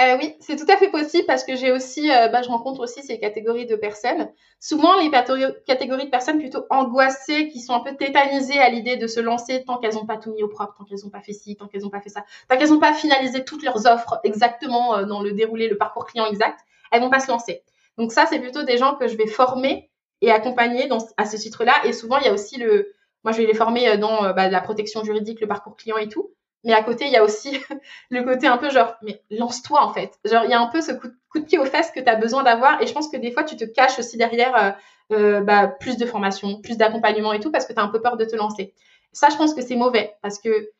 Euh, 0.00 0.16
oui, 0.18 0.34
c'est 0.40 0.56
tout 0.56 0.66
à 0.68 0.76
fait 0.76 0.88
possible 0.90 1.24
parce 1.24 1.44
que 1.44 1.54
j'ai 1.54 1.70
aussi, 1.70 2.10
euh, 2.10 2.26
bah, 2.26 2.42
je 2.42 2.48
rencontre 2.48 2.80
aussi 2.80 3.04
ces 3.04 3.20
catégories 3.20 3.66
de 3.66 3.76
personnes. 3.76 4.28
Souvent, 4.58 4.98
les 4.98 5.08
catégories 5.08 6.06
de 6.06 6.10
personnes 6.10 6.38
plutôt 6.38 6.66
angoissées, 6.68 7.46
qui 7.46 7.60
sont 7.60 7.74
un 7.74 7.80
peu 7.80 7.94
tétanisées 7.94 8.58
à 8.58 8.70
l'idée 8.70 8.96
de 8.96 9.06
se 9.06 9.20
lancer 9.20 9.62
tant 9.64 9.78
qu'elles 9.78 9.94
n'ont 9.94 10.06
pas 10.06 10.16
tout 10.16 10.32
mis 10.32 10.42
au 10.42 10.48
propre, 10.48 10.74
tant 10.76 10.84
qu'elles 10.84 10.98
n'ont 11.04 11.10
pas 11.10 11.20
fait 11.20 11.32
ci, 11.32 11.54
tant 11.54 11.68
qu'elles 11.68 11.82
n'ont 11.82 11.90
pas 11.90 12.00
fait 12.00 12.08
ça, 12.08 12.24
tant 12.48 12.56
qu'elles 12.58 12.70
n'ont 12.70 12.80
pas 12.80 12.92
finalisé 12.92 13.44
toutes 13.44 13.62
leurs 13.62 13.86
offres 13.86 14.18
exactement 14.24 14.96
euh, 14.96 15.04
dans 15.04 15.22
le 15.22 15.30
déroulé, 15.30 15.68
le 15.68 15.78
parcours 15.78 16.06
client 16.06 16.26
exact, 16.26 16.58
elles 16.90 17.00
vont 17.00 17.10
pas 17.10 17.20
se 17.20 17.30
lancer. 17.30 17.62
Donc 17.96 18.10
ça, 18.10 18.26
c'est 18.26 18.40
plutôt 18.40 18.64
des 18.64 18.78
gens 18.78 18.96
que 18.96 19.06
je 19.06 19.16
vais 19.16 19.28
former 19.28 19.90
et 20.22 20.32
accompagner 20.32 20.88
dans, 20.88 20.98
à 21.16 21.24
ce 21.24 21.36
titre-là. 21.36 21.74
Et 21.84 21.92
souvent, 21.92 22.18
il 22.18 22.24
y 22.24 22.28
a 22.28 22.32
aussi 22.32 22.58
le, 22.58 22.92
moi, 23.22 23.30
je 23.30 23.38
vais 23.38 23.46
les 23.46 23.54
former 23.54 23.96
dans 23.98 24.34
bah, 24.34 24.48
la 24.48 24.60
protection 24.60 25.04
juridique, 25.04 25.40
le 25.40 25.46
parcours 25.46 25.76
client 25.76 25.98
et 25.98 26.08
tout. 26.08 26.32
Mais 26.64 26.72
à 26.72 26.82
côté, 26.82 27.04
il 27.04 27.12
y 27.12 27.16
a 27.16 27.22
aussi 27.22 27.58
le 28.10 28.22
côté 28.24 28.46
un 28.46 28.56
peu 28.56 28.70
genre, 28.70 28.94
mais 29.02 29.22
lance-toi 29.30 29.84
en 29.84 29.92
fait. 29.92 30.18
Genre, 30.24 30.44
il 30.44 30.50
y 30.50 30.54
a 30.54 30.60
un 30.60 30.66
peu 30.66 30.80
ce 30.80 30.92
coup, 30.92 31.08
de 31.38 31.44
pied 31.44 31.58
aux 31.58 31.66
fesses 31.66 31.90
que 31.90 32.00
tu 32.00 32.08
as 32.08 32.16
besoin 32.16 32.42
d'avoir. 32.42 32.80
Et 32.82 32.86
je 32.86 32.92
pense 32.92 33.08
que 33.08 33.16
des 33.16 33.30
fois, 33.30 33.44
tu 33.44 33.56
te 33.56 33.64
caches 33.64 33.98
aussi 33.98 34.16
derrière 34.16 34.56
euh, 34.56 34.70
euh, 35.12 35.40
bah, 35.42 35.68
plus 35.68 35.96
de 35.96 36.06
formation, 36.06 36.60
plus 36.60 36.76
d'accompagnement 36.76 37.32
et 37.32 37.40
tout, 37.40 37.50
parce 37.50 37.66
que 37.66 37.72
tu 37.72 37.78
as 37.78 37.82
un 37.82 37.88
peu 37.88 38.00
peur 38.00 38.16
de 38.16 38.24
te 38.24 38.34
lancer. 38.34 38.72
Ça, 39.12 39.28
je 39.30 39.36
pense 39.36 39.54
que 39.54 39.60
c'est 39.60 39.76
mauvais. 39.76 40.14
Parce 40.22 40.38
que 40.38 40.70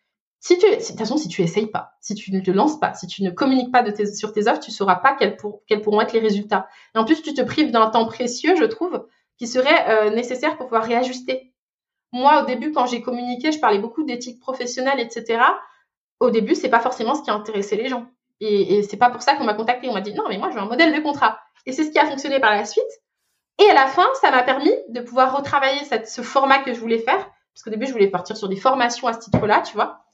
si 0.40 0.58
tu, 0.58 0.66
de 0.68 0.76
toute 0.76 0.98
façon, 0.98 1.16
si 1.18 1.28
tu 1.28 1.42
essayes 1.42 1.66
pas, 1.66 1.92
si 2.00 2.14
tu 2.14 2.32
ne 2.32 2.40
te 2.40 2.50
lances 2.50 2.80
pas, 2.80 2.94
si 2.94 3.06
tu 3.06 3.22
ne 3.22 3.30
communiques 3.30 3.72
pas 3.72 3.82
de 3.82 4.04
sur 4.06 4.32
tes 4.32 4.48
offres, 4.48 4.60
tu 4.60 4.70
sauras 4.70 4.96
pas 4.96 5.14
quels, 5.14 5.36
pour, 5.36 5.62
quels 5.66 5.82
pourront 5.82 6.00
être 6.00 6.12
les 6.12 6.20
résultats. 6.20 6.68
Et 6.94 6.98
en 6.98 7.04
plus, 7.04 7.22
tu 7.22 7.34
te 7.34 7.42
prives 7.42 7.70
d'un 7.70 7.88
temps 7.88 8.06
précieux, 8.06 8.56
je 8.56 8.64
trouve, 8.64 9.06
qui 9.38 9.46
serait 9.46 9.88
euh, 9.88 10.10
nécessaire 10.10 10.56
pour 10.56 10.66
pouvoir 10.66 10.84
réajuster. 10.84 11.52
Moi, 12.12 12.42
au 12.42 12.46
début, 12.46 12.72
quand 12.72 12.86
j'ai 12.86 13.02
communiqué, 13.02 13.52
je 13.52 13.58
parlais 13.58 13.78
beaucoup 13.78 14.04
d'éthique 14.04 14.38
professionnelle, 14.38 15.00
etc 15.00 15.40
au 16.24 16.30
début, 16.30 16.54
c'est 16.54 16.68
pas 16.68 16.80
forcément 16.80 17.14
ce 17.14 17.22
qui 17.22 17.30
a 17.30 17.34
intéressé 17.34 17.76
les 17.76 17.88
gens. 17.88 18.06
Et, 18.40 18.76
et 18.76 18.82
c'est 18.82 18.96
pas 18.96 19.10
pour 19.10 19.22
ça 19.22 19.34
qu'on 19.34 19.44
m'a 19.44 19.54
contacté. 19.54 19.88
On 19.88 19.92
m'a 19.92 20.00
dit 20.00 20.14
non, 20.14 20.24
mais 20.28 20.38
moi, 20.38 20.50
je 20.50 20.54
veux 20.54 20.60
un 20.60 20.66
modèle 20.66 20.94
de 20.94 21.00
contrat. 21.00 21.38
Et 21.66 21.72
c'est 21.72 21.84
ce 21.84 21.90
qui 21.90 21.98
a 21.98 22.06
fonctionné 22.06 22.40
par 22.40 22.52
la 22.52 22.64
suite. 22.64 22.84
Et 23.58 23.68
à 23.70 23.74
la 23.74 23.87
fin, 23.87 24.06
ça 24.20 24.30
m'a 24.30 24.42
permis 24.42 24.74
de 24.88 25.00
pouvoir 25.00 25.37
retravailler 25.37 25.80
ce 26.04 26.22
format 26.22 26.58
que 26.58 26.74
je 26.74 26.80
voulais 26.80 26.98
faire. 26.98 27.30
Parce 27.54 27.62
qu'au 27.62 27.70
début, 27.70 27.87
je 27.87 27.92
voulais 27.92 28.08
partir 28.08 28.37
sur 28.37 28.48
des 28.48 28.56
formations 28.56 29.06
à 29.06 29.12
ce 29.12 29.20
titre-là, 29.20 29.62
tu 29.62 29.74
vois. 29.74 30.04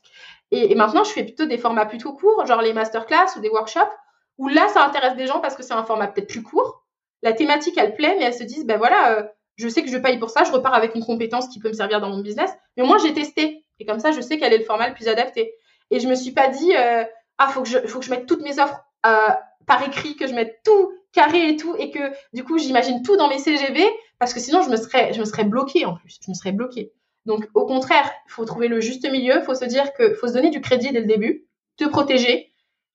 Et, 0.51 0.73
et, 0.73 0.75
maintenant, 0.75 1.05
je 1.05 1.11
fais 1.11 1.25
plutôt 1.25 1.46
des 1.46 1.57
formats 1.57 1.87
plutôt 1.87 2.12
courts, 2.12 2.44
genre 2.44 2.61
les 2.61 2.75
masterclass 2.75 3.37
ou 3.37 3.40
des 3.40 3.49
workshops, 3.49 3.90
où 4.37 4.49
là, 4.49 4.68
ça 4.68 4.85
intéresse 4.85 5.16
des 5.16 5.27
gens 5.27 5.40
parce 5.40 5.55
que 5.55 5.62
c'est 5.62 5.73
un 5.73 5.85
format 5.85 6.09
peut-être 6.09 6.29
plus 6.29 6.42
court. 6.42 6.85
La 7.23 7.33
thématique, 7.33 7.79
elle 7.79 7.94
plaît, 7.94 8.16
mais 8.18 8.25
elles 8.25 8.35
se 8.35 8.44
disent, 8.44 8.66
ben 8.66 8.79
voilà, 8.79 9.12
euh, 9.12 9.23
je 9.57 9.68
sais 9.68 9.83
que 9.83 9.90
je 9.90 9.96
paye 9.96 10.18
pour 10.18 10.31
ça, 10.31 10.44
je 10.44 10.53
repars 10.53 10.75
avec 10.75 10.94
une 10.94 11.05
compétence 11.05 11.49
qui 11.49 11.61
peut 11.61 11.68
me 11.68 11.75
servir 11.75 12.01
dans 12.01 12.11
mon 12.11 12.20
business. 12.20 12.51
Mais 12.77 12.83
moi, 12.83 12.99
j'ai 12.99 13.12
testé. 13.14 13.64
Et 13.79 13.87
comme 13.87 14.01
ça, 14.01 14.11
je 14.12 14.20
sais 14.20 14.38
quel 14.38 14.53
est 14.53 14.59
le 14.59 14.64
format 14.64 14.88
le 14.88 14.94
plus 14.94 15.09
adapté. 15.09 15.55
Et 15.90 16.00
je 16.00 16.09
me 16.09 16.14
suis 16.14 16.33
pas 16.33 16.48
dit, 16.48 16.74
euh, 16.76 17.05
ah, 17.38 17.48
faut 17.48 17.62
que 17.62 17.68
je, 17.68 17.79
faut 17.87 18.00
que 18.00 18.05
je 18.05 18.11
mette 18.11 18.26
toutes 18.26 18.42
mes 18.42 18.59
offres 18.61 18.81
euh, 19.07 19.29
par 19.66 19.83
écrit, 19.83 20.16
que 20.16 20.26
je 20.26 20.35
mette 20.35 20.61
tout 20.64 20.92
carré 21.12 21.48
et 21.48 21.57
tout, 21.57 21.74
et 21.76 21.90
que 21.90 22.12
du 22.33 22.44
coup, 22.44 22.59
j'imagine 22.59 23.03
tout 23.03 23.16
dans 23.16 23.29
mes 23.29 23.38
CGV, 23.38 23.85
parce 24.18 24.33
que 24.33 24.40
sinon, 24.40 24.62
je 24.62 24.70
me 24.70 24.76
serais, 24.76 25.12
je 25.12 25.20
me 25.20 25.24
serais 25.24 25.44
bloquée 25.44 25.87
en 25.87 25.96
plus. 25.96 26.18
Je 26.24 26.31
me 26.31 26.35
serais 26.35 26.53
bloquée. 26.53 26.92
Donc, 27.26 27.48
au 27.55 27.66
contraire, 27.66 28.11
il 28.26 28.33
faut 28.33 28.44
trouver 28.44 28.68
le 28.68 28.81
juste 28.81 29.11
milieu. 29.11 29.37
Il 29.37 29.42
faut 29.42 29.55
se 29.55 29.64
dire 29.64 29.92
que 29.94 30.14
faut 30.14 30.29
se 30.29 30.33
donner 30.33 30.50
du 30.50 30.61
crédit 30.61 30.92
dès 30.92 31.00
le 31.00 31.07
début, 31.07 31.46
te 31.76 31.85
protéger. 31.85 32.53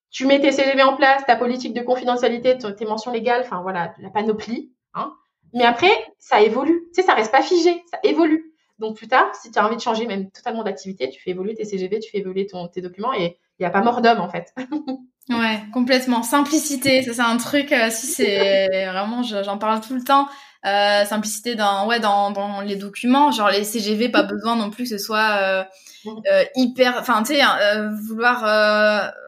Tu 0.10 0.26
mets 0.26 0.40
tes 0.40 0.52
CGV 0.52 0.82
en 0.84 0.96
place, 0.96 1.26
ta 1.26 1.36
politique 1.36 1.74
de 1.74 1.82
confidentialité, 1.82 2.58
tes 2.58 2.86
mentions 2.86 3.12
légales, 3.12 3.42
enfin 3.42 3.62
voilà, 3.62 3.94
la 4.00 4.10
panoplie. 4.10 4.72
Hein. 4.94 5.14
Mais 5.54 5.66
après, 5.66 5.92
ça 6.20 6.42
évolue. 6.42 6.86
Tu 6.94 7.02
sais, 7.02 7.08
ça 7.08 7.14
reste 7.14 7.32
pas 7.32 7.42
figé, 7.42 7.84
ça 7.92 8.00
évolue. 8.04 8.55
Donc 8.80 8.98
plus 8.98 9.08
tard, 9.08 9.34
si 9.42 9.52
tu 9.52 9.60
as 9.60 9.66
envie 9.66 9.76
de 9.76 9.82
changer 9.82 10.06
même 10.06 10.30
totalement 10.32 10.64
d'activité, 10.64 11.10
tu 11.10 11.22
fais 11.22 11.32
évoluer 11.32 11.54
tes 11.54 11.66
CGV, 11.66 12.00
tu 12.00 12.12
fais 12.12 12.20
évoluer 12.20 12.46
ton, 12.46 12.68
tes 12.68 12.82
documents 12.82 13.14
et 13.14 13.38
il 13.58 13.62
n'y 13.62 13.66
a 13.66 13.70
pas 13.70 13.82
mort 13.82 14.02
d'homme 14.02 14.20
en 14.20 14.30
fait. 14.30 14.54
ouais, 15.30 15.60
complètement. 15.74 16.24
Simplicité, 16.24 17.02
ça 17.04 17.14
c'est 17.14 17.22
un 17.22 17.38
truc, 17.38 17.72
euh, 17.72 17.90
si 17.90 18.08
c'est 18.08 18.86
vraiment, 18.92 19.24
j'en 19.24 19.58
parle 19.58 19.82
tout 19.82 19.96
le 19.96 20.04
temps. 20.04 20.28
Euh, 20.66 21.06
simplicité 21.06 21.54
dans 21.54 21.86
ouais 21.86 22.00
dans, 22.00 22.32
dans 22.32 22.62
les 22.62 22.76
documents. 22.76 23.32
Genre 23.32 23.50
les 23.50 23.64
CGV 23.64 24.10
pas 24.10 24.24
besoin 24.24 24.56
non 24.56 24.72
plus 24.72 24.86
que 24.86 24.90
ce 24.90 24.98
soit 24.98 25.38
euh, 25.40 25.64
euh 26.08 26.44
hyper 26.56 26.98
enfin 27.00 27.22
tu 27.22 27.36
sais 27.36 27.42
hein, 27.42 27.56
euh, 27.62 27.90
vouloir 28.08 28.38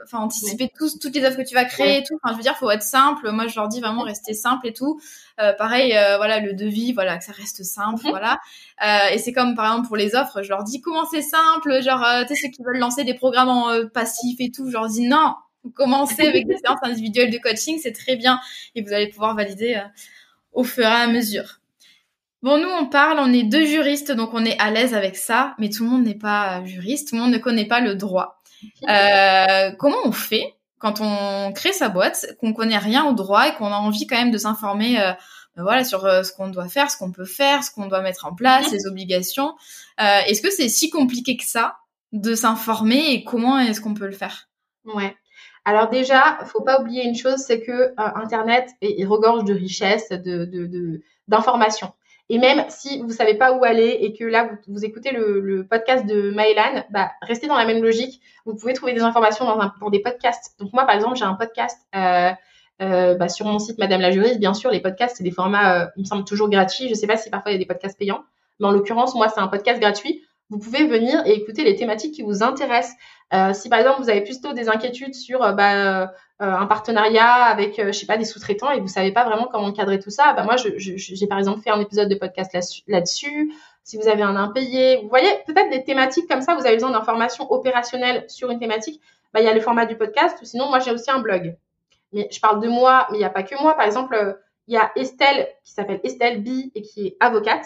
enfin 0.03 0.17
anticiper 0.17 0.71
tous 0.75 0.97
toutes 0.97 1.13
les 1.13 1.23
offres 1.25 1.37
que 1.37 1.47
tu 1.47 1.53
vas 1.53 1.65
créer 1.65 1.99
et 1.99 2.03
tout. 2.03 2.17
Enfin 2.23 2.33
je 2.33 2.37
veux 2.37 2.43
dire 2.43 2.55
faut 2.55 2.71
être 2.71 2.81
simple. 2.81 3.29
Moi 3.29 3.45
je 3.45 3.55
leur 3.55 3.67
dis 3.67 3.81
vraiment 3.81 4.01
rester 4.01 4.33
simple 4.33 4.67
et 4.67 4.73
tout. 4.73 4.99
Pareil 5.59 5.91
voilà 6.17 6.39
le 6.39 6.53
devis 6.53 6.91
voilà 6.91 7.19
que 7.19 7.23
ça 7.23 7.33
reste 7.33 7.63
simple 7.63 8.01
mhm. 8.03 8.09
voilà. 8.09 8.39
Et 9.11 9.19
c'est 9.19 9.31
comme 9.31 9.53
par 9.53 9.65
exemple 9.65 9.87
pour 9.87 9.97
les 9.97 10.15
offres 10.15 10.41
je 10.41 10.49
leur 10.49 10.63
dis 10.63 10.81
comment 10.81 11.05
c'est 11.05 11.21
simple? 11.21 11.83
Genre 11.83 12.03
tu 12.27 12.33
sais 12.33 12.47
ceux 12.47 12.49
qui 12.49 12.63
veulent 12.63 12.79
lancer 12.79 13.03
des 13.03 13.13
programmes 13.13 13.49
en 13.49 13.87
passif 13.93 14.37
et 14.39 14.49
tout 14.49 14.67
je 14.67 14.73
leur 14.73 14.87
dis 14.87 15.07
non. 15.07 15.35
Commencez 15.75 16.25
avec 16.25 16.47
des 16.47 16.57
séances 16.65 16.79
individuelles 16.81 17.29
de 17.29 17.37
coaching 17.37 17.77
c'est 17.79 17.93
très 17.93 18.15
bien. 18.15 18.39
Et 18.73 18.81
vous 18.81 18.91
allez 18.91 19.09
pouvoir 19.09 19.35
valider 19.35 19.79
au 20.57 20.63
fur 20.63 20.85
et 20.85 20.87
à 20.87 21.07
mesure. 21.07 21.59
Bon, 22.41 22.57
nous, 22.57 22.67
on 22.67 22.87
parle, 22.87 23.19
on 23.19 23.31
est 23.31 23.43
deux 23.43 23.65
juristes, 23.65 24.11
donc 24.11 24.31
on 24.33 24.43
est 24.43 24.59
à 24.59 24.71
l'aise 24.71 24.95
avec 24.95 25.15
ça, 25.15 25.53
mais 25.59 25.69
tout 25.69 25.83
le 25.83 25.89
monde 25.91 26.03
n'est 26.03 26.17
pas 26.17 26.65
juriste, 26.65 27.09
tout 27.09 27.15
le 27.15 27.21
monde 27.21 27.31
ne 27.31 27.37
connaît 27.37 27.67
pas 27.67 27.79
le 27.79 27.95
droit. 27.95 28.33
Euh, 28.89 29.71
comment 29.77 29.99
on 30.03 30.11
fait 30.11 30.55
quand 30.79 30.99
on 30.99 31.51
crée 31.53 31.73
sa 31.73 31.89
boîte, 31.89 32.25
qu'on 32.39 32.53
connaît 32.53 32.79
rien 32.79 33.05
au 33.05 33.13
droit 33.13 33.47
et 33.47 33.53
qu'on 33.53 33.67
a 33.67 33.75
envie 33.75 34.07
quand 34.07 34.15
même 34.15 34.31
de 34.31 34.37
s'informer 34.39 34.99
euh, 34.99 35.13
ben 35.55 35.61
voilà, 35.61 35.83
sur 35.83 36.05
euh, 36.05 36.23
ce 36.23 36.33
qu'on 36.33 36.47
doit 36.47 36.67
faire, 36.67 36.89
ce 36.89 36.97
qu'on 36.97 37.11
peut 37.11 37.25
faire, 37.25 37.63
ce 37.63 37.69
qu'on 37.69 37.85
doit 37.85 38.01
mettre 38.01 38.25
en 38.25 38.33
place, 38.33 38.71
les 38.71 38.87
obligations. 38.87 39.53
est-ce 39.99 40.41
que 40.41 40.49
c'est 40.49 40.69
si 40.69 40.89
compliqué 40.89 41.37
que 41.37 41.45
ça 41.45 41.77
de 42.13 42.33
s'informer 42.33 43.11
et 43.11 43.23
comment 43.23 43.59
est-ce 43.59 43.79
qu'on 43.79 43.93
peut 43.93 44.07
le 44.07 44.11
faire? 44.11 44.49
Ouais. 44.85 45.15
Alors 45.67 45.89
déjà, 45.89 46.37
faut 46.45 46.61
pas 46.61 46.79
oublier 46.79 47.03
une 47.03 47.13
chose, 47.13 47.39
c'est 47.39 47.59
que 47.59 47.73
euh, 47.73 47.93
Internet 47.97 48.69
est, 48.81 49.03
regorge 49.03 49.43
de 49.43 49.53
richesses, 49.53 50.07
de, 50.07 51.01
d'informations. 51.27 51.91
Et 52.29 52.37
même 52.37 52.63
si 52.69 53.01
vous 53.01 53.11
savez 53.11 53.33
pas 53.33 53.51
où 53.51 53.65
aller 53.65 53.97
et 53.99 54.13
que 54.13 54.23
là 54.23 54.49
vous, 54.69 54.85
écoutez 54.85 55.11
le, 55.11 55.67
podcast 55.69 56.05
de 56.05 56.31
Maëlan, 56.31 56.85
bah 56.89 57.11
restez 57.21 57.47
dans 57.47 57.57
la 57.57 57.65
même 57.65 57.83
logique. 57.83 58.21
Vous 58.45 58.55
pouvez 58.55 58.71
trouver 58.71 58.93
des 58.93 59.01
informations 59.01 59.43
dans, 59.43 59.89
des 59.89 59.99
podcasts. 59.99 60.57
Donc 60.57 60.71
moi 60.71 60.85
par 60.85 60.95
exemple 60.95 61.17
j'ai 61.17 61.25
un 61.25 61.33
podcast 61.33 61.77
euh, 61.97 62.31
euh, 62.81 63.15
bah, 63.15 63.27
sur 63.27 63.45
mon 63.45 63.59
site 63.59 63.77
Madame 63.77 63.99
la 63.99 64.11
juriste, 64.11 64.39
bien 64.39 64.53
sûr, 64.53 64.71
les 64.71 64.79
podcasts, 64.79 65.17
c'est 65.17 65.23
des 65.25 65.31
formats, 65.31 65.91
il 65.97 66.03
me 66.03 66.05
semble, 66.05 66.23
toujours 66.23 66.49
gratuits. 66.49 66.85
Je 66.85 66.91
ne 66.91 66.95
sais 66.95 67.07
pas 67.07 67.17
si 67.17 67.29
parfois 67.29 67.51
il 67.51 67.55
y 67.55 67.57
a 67.57 67.59
des 67.59 67.65
podcasts 67.65 67.99
payants, 67.99 68.23
mais 68.61 68.67
en 68.67 68.71
l'occurrence, 68.71 69.15
moi, 69.15 69.27
c'est 69.27 69.41
un 69.41 69.47
podcast 69.47 69.81
gratuit. 69.81 70.23
Vous 70.49 70.59
pouvez 70.59 70.87
venir 70.87 71.25
et 71.25 71.33
écouter 71.33 71.63
les 71.63 71.75
thématiques 71.75 72.13
qui 72.13 72.21
vous 72.21 72.41
intéressent. 72.41 72.95
si 73.53 73.69
par 73.69 73.79
exemple, 73.79 74.01
vous 74.01 74.09
avez 74.09 74.21
plutôt 74.21 74.53
des 74.53 74.69
inquiétudes 74.69 75.13
sur 75.13 75.39
bah, 75.39 76.13
un 76.39 76.65
partenariat 76.67 77.43
avec, 77.43 77.81
je 77.85 77.91
sais 77.91 78.05
pas, 78.05 78.15
des 78.15 78.23
sous-traitants 78.23 78.71
et 78.71 78.79
vous 78.79 78.87
savez 78.87 79.11
pas 79.11 79.25
vraiment 79.25 79.49
comment 79.51 79.67
encadrer 79.67 79.99
tout 79.99 80.09
ça, 80.09 80.31
bah, 80.33 80.43
moi, 80.43 80.55
j'ai 80.55 81.27
par 81.27 81.37
exemple 81.37 81.61
fait 81.61 81.69
un 81.69 81.81
épisode 81.81 82.07
de 82.07 82.15
podcast 82.15 82.57
là-dessus 82.87 83.51
si 83.87 83.95
vous 83.95 84.09
avez 84.09 84.21
un 84.21 84.35
impayé, 84.35 84.97
vous 84.97 85.07
voyez, 85.07 85.29
peut-être 85.45 85.69
des 85.69 85.81
thématiques 85.81 86.27
comme 86.27 86.41
ça, 86.41 86.55
vous 86.55 86.65
avez 86.65 86.75
besoin 86.75 86.91
d'informations 86.91 87.49
opérationnelles 87.49 88.25
sur 88.27 88.51
une 88.51 88.59
thématique, 88.59 89.01
bah, 89.33 89.39
il 89.39 89.45
y 89.45 89.47
a 89.47 89.53
le 89.53 89.61
format 89.61 89.85
du 89.85 89.95
podcast, 89.95 90.37
ou 90.41 90.45
sinon, 90.45 90.67
moi, 90.67 90.79
j'ai 90.79 90.91
aussi 90.91 91.09
un 91.09 91.19
blog. 91.19 91.55
Mais 92.11 92.27
je 92.29 92.37
parle 92.41 92.61
de 92.61 92.67
moi, 92.67 93.07
mais 93.09 93.17
il 93.17 93.19
n'y 93.19 93.25
a 93.25 93.29
pas 93.29 93.43
que 93.43 93.55
moi. 93.61 93.75
Par 93.75 93.85
exemple, 93.85 94.37
il 94.67 94.73
y 94.73 94.77
a 94.77 94.91
Estelle, 94.97 95.47
qui 95.63 95.71
s'appelle 95.71 96.01
Estelle 96.03 96.43
B 96.43 96.69
et 96.75 96.81
qui 96.81 97.07
est 97.07 97.17
avocate. 97.21 97.65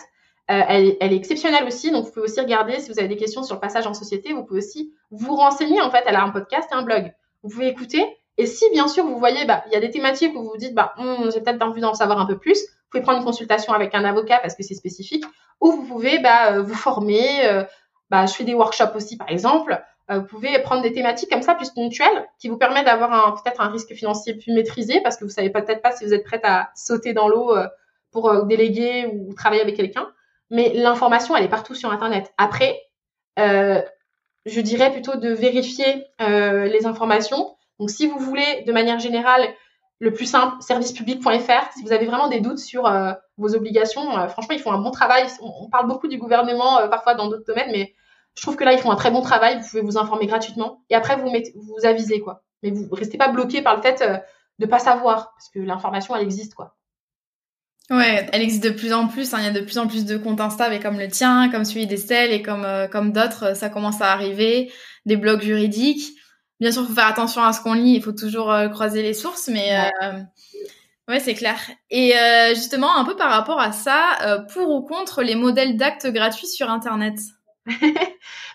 Euh, 0.51 0.63
elle, 0.67 1.13
est 1.13 1.15
exceptionnelle 1.15 1.63
aussi, 1.65 1.91
donc 1.91 2.05
vous 2.05 2.11
pouvez 2.11 2.25
aussi 2.25 2.41
regarder 2.41 2.79
si 2.79 2.91
vous 2.91 2.99
avez 2.99 3.07
des 3.07 3.15
questions 3.15 3.41
sur 3.41 3.55
le 3.55 3.61
passage 3.61 3.87
en 3.87 3.93
société, 3.93 4.33
vous 4.33 4.43
pouvez 4.43 4.59
aussi 4.59 4.93
vous 5.09 5.35
renseigner. 5.35 5.79
En 5.81 5.89
fait, 5.89 6.03
elle 6.05 6.15
a 6.15 6.23
un 6.23 6.29
podcast 6.29 6.67
et 6.71 6.75
un 6.75 6.81
blog. 6.81 7.13
Vous 7.41 7.49
pouvez 7.49 7.67
écouter. 7.67 8.05
Et 8.37 8.45
si 8.45 8.69
bien 8.71 8.89
sûr 8.89 9.05
vous 9.05 9.17
voyez, 9.17 9.45
bah, 9.45 9.63
il 9.67 9.73
y 9.73 9.75
a 9.75 9.79
des 9.79 9.91
thématiques 9.91 10.35
où 10.35 10.43
vous 10.43 10.49
vous 10.49 10.57
dites, 10.57 10.73
bah, 10.73 10.93
hum, 10.97 11.31
j'ai 11.31 11.39
peut-être 11.39 11.61
envie 11.61 11.79
d'en 11.79 11.93
savoir 11.93 12.19
un 12.19 12.25
peu 12.25 12.37
plus, 12.37 12.59
vous 12.59 12.89
pouvez 12.89 13.01
prendre 13.01 13.19
une 13.19 13.23
consultation 13.23 13.71
avec 13.71 13.95
un 13.95 14.03
avocat 14.03 14.39
parce 14.39 14.55
que 14.55 14.63
c'est 14.63 14.73
spécifique, 14.73 15.23
ou 15.61 15.71
vous 15.71 15.83
pouvez 15.83 16.19
bah, 16.19 16.53
euh, 16.53 16.61
vous 16.61 16.73
former. 16.73 17.45
Euh, 17.45 17.63
bah, 18.09 18.25
je 18.25 18.33
fais 18.33 18.43
des 18.43 18.53
workshops 18.53 18.95
aussi, 18.95 19.17
par 19.17 19.29
exemple. 19.29 19.81
Vous 20.09 20.23
pouvez 20.23 20.59
prendre 20.59 20.81
des 20.81 20.91
thématiques 20.91 21.29
comme 21.31 21.41
ça, 21.41 21.55
plus 21.55 21.69
ponctuelles, 21.69 22.27
qui 22.37 22.49
vous 22.49 22.57
permettent 22.57 22.87
d'avoir 22.87 23.41
peut-être 23.41 23.61
un 23.61 23.69
risque 23.69 23.93
financier 23.93 24.33
plus 24.33 24.51
maîtrisé, 24.51 24.99
parce 24.99 25.15
que 25.15 25.23
vous 25.23 25.29
savez 25.29 25.49
peut-être 25.49 25.81
pas 25.81 25.93
si 25.93 26.03
vous 26.03 26.13
êtes 26.13 26.25
prête 26.25 26.41
à 26.43 26.69
sauter 26.75 27.13
dans 27.13 27.29
l'eau 27.29 27.55
pour 28.11 28.45
déléguer 28.45 29.05
ou 29.05 29.33
travailler 29.33 29.61
avec 29.61 29.77
quelqu'un. 29.77 30.09
Mais 30.51 30.71
l'information, 30.73 31.35
elle 31.35 31.43
est 31.43 31.49
partout 31.49 31.73
sur 31.73 31.91
Internet. 31.91 32.31
Après, 32.37 32.79
je 33.37 34.61
dirais 34.61 34.91
plutôt 34.91 35.15
de 35.15 35.29
vérifier 35.29 36.05
les 36.19 36.85
informations. 36.85 37.55
Donc, 37.79 37.89
si 37.89 38.05
vous 38.05 38.19
voulez, 38.19 38.63
de 38.67 38.71
manière 38.71 38.99
générale, 38.99 39.47
le 40.01 40.11
plus 40.11 40.25
simple, 40.25 40.55
servicepublic.fr. 40.61 41.73
Si 41.73 41.83
vous 41.83 41.93
avez 41.93 42.07
vraiment 42.07 42.27
des 42.27 42.41
doutes 42.41 42.57
sur 42.57 42.87
euh, 42.87 43.13
vos 43.37 43.55
obligations, 43.55 44.17
euh, 44.17 44.27
franchement, 44.27 44.55
ils 44.55 44.61
font 44.61 44.71
un 44.71 44.79
bon 44.79 44.89
travail. 44.89 45.27
On, 45.41 45.69
parle 45.69 45.87
beaucoup 45.87 46.07
du 46.07 46.17
gouvernement 46.17 46.79
euh, 46.79 46.87
parfois 46.87 47.13
dans 47.13 47.29
d'autres 47.29 47.45
domaines, 47.45 47.71
mais 47.71 47.93
je 48.33 48.41
trouve 48.41 48.55
que 48.55 48.63
là, 48.63 48.73
ils 48.73 48.79
font 48.79 48.89
un 48.89 48.95
très 48.95 49.11
bon 49.11 49.21
travail. 49.21 49.59
Vous 49.61 49.69
pouvez 49.69 49.83
vous 49.83 49.99
informer 49.99 50.25
gratuitement 50.25 50.81
et 50.89 50.95
après, 50.95 51.17
vous 51.17 51.29
vous 51.29 51.85
avisez 51.85 52.19
quoi. 52.19 52.41
Mais 52.63 52.71
vous 52.71 52.87
restez 52.91 53.19
pas 53.19 53.27
bloqué 53.27 53.61
par 53.61 53.75
le 53.75 53.83
fait 53.83 54.03
de 54.57 54.65
pas 54.65 54.79
savoir 54.79 55.33
parce 55.33 55.49
que 55.49 55.59
l'information, 55.59 56.15
elle 56.15 56.23
existe 56.23 56.55
quoi. 56.55 56.75
Ouais, 57.91 58.27
elle 58.31 58.41
existe 58.41 58.63
de 58.63 58.69
plus 58.71 58.93
en 58.93 59.07
plus. 59.07 59.33
Hein. 59.33 59.37
Il 59.41 59.43
y 59.43 59.47
a 59.47 59.51
de 59.51 59.59
plus 59.59 59.77
en 59.77 59.87
plus 59.87 60.05
de 60.05 60.17
comptes 60.17 60.41
Insta, 60.41 60.73
et 60.73 60.79
comme 60.79 60.97
le 60.97 61.09
tien, 61.09 61.49
comme 61.51 61.65
celui 61.65 61.85
d'Estelle 61.85 62.31
et 62.31 62.41
comme 62.41 62.65
comme 62.91 63.11
d'autres, 63.11 63.55
ça 63.55 63.69
commence 63.69 64.01
à 64.01 64.11
arriver. 64.11 64.71
Des 65.05 65.17
blogs 65.17 65.41
juridiques 65.41 66.15
bien 66.61 66.71
sûr, 66.71 66.83
il 66.83 66.87
faut 66.87 66.93
faire 66.93 67.07
attention 67.07 67.43
à 67.43 67.51
ce 67.51 67.59
qu'on 67.59 67.73
lit, 67.73 67.95
il 67.95 68.03
faut 68.03 68.13
toujours 68.13 68.51
euh, 68.51 68.69
croiser 68.69 69.01
les 69.01 69.15
sources, 69.15 69.49
mais 69.49 69.77
ouais, 69.99 71.15
euh, 71.15 71.19
c'est 71.19 71.33
clair. 71.33 71.59
Et 71.89 72.15
euh, 72.15 72.49
justement, 72.49 72.95
un 72.95 73.03
peu 73.03 73.15
par 73.17 73.31
rapport 73.31 73.59
à 73.59 73.73
ça, 73.73 74.45
pour 74.53 74.69
ou 74.69 74.81
contre 74.83 75.23
les 75.23 75.35
modèles 75.35 75.75
d'actes 75.75 76.07
gratuits 76.07 76.47
sur 76.47 76.69
Internet? 76.69 77.19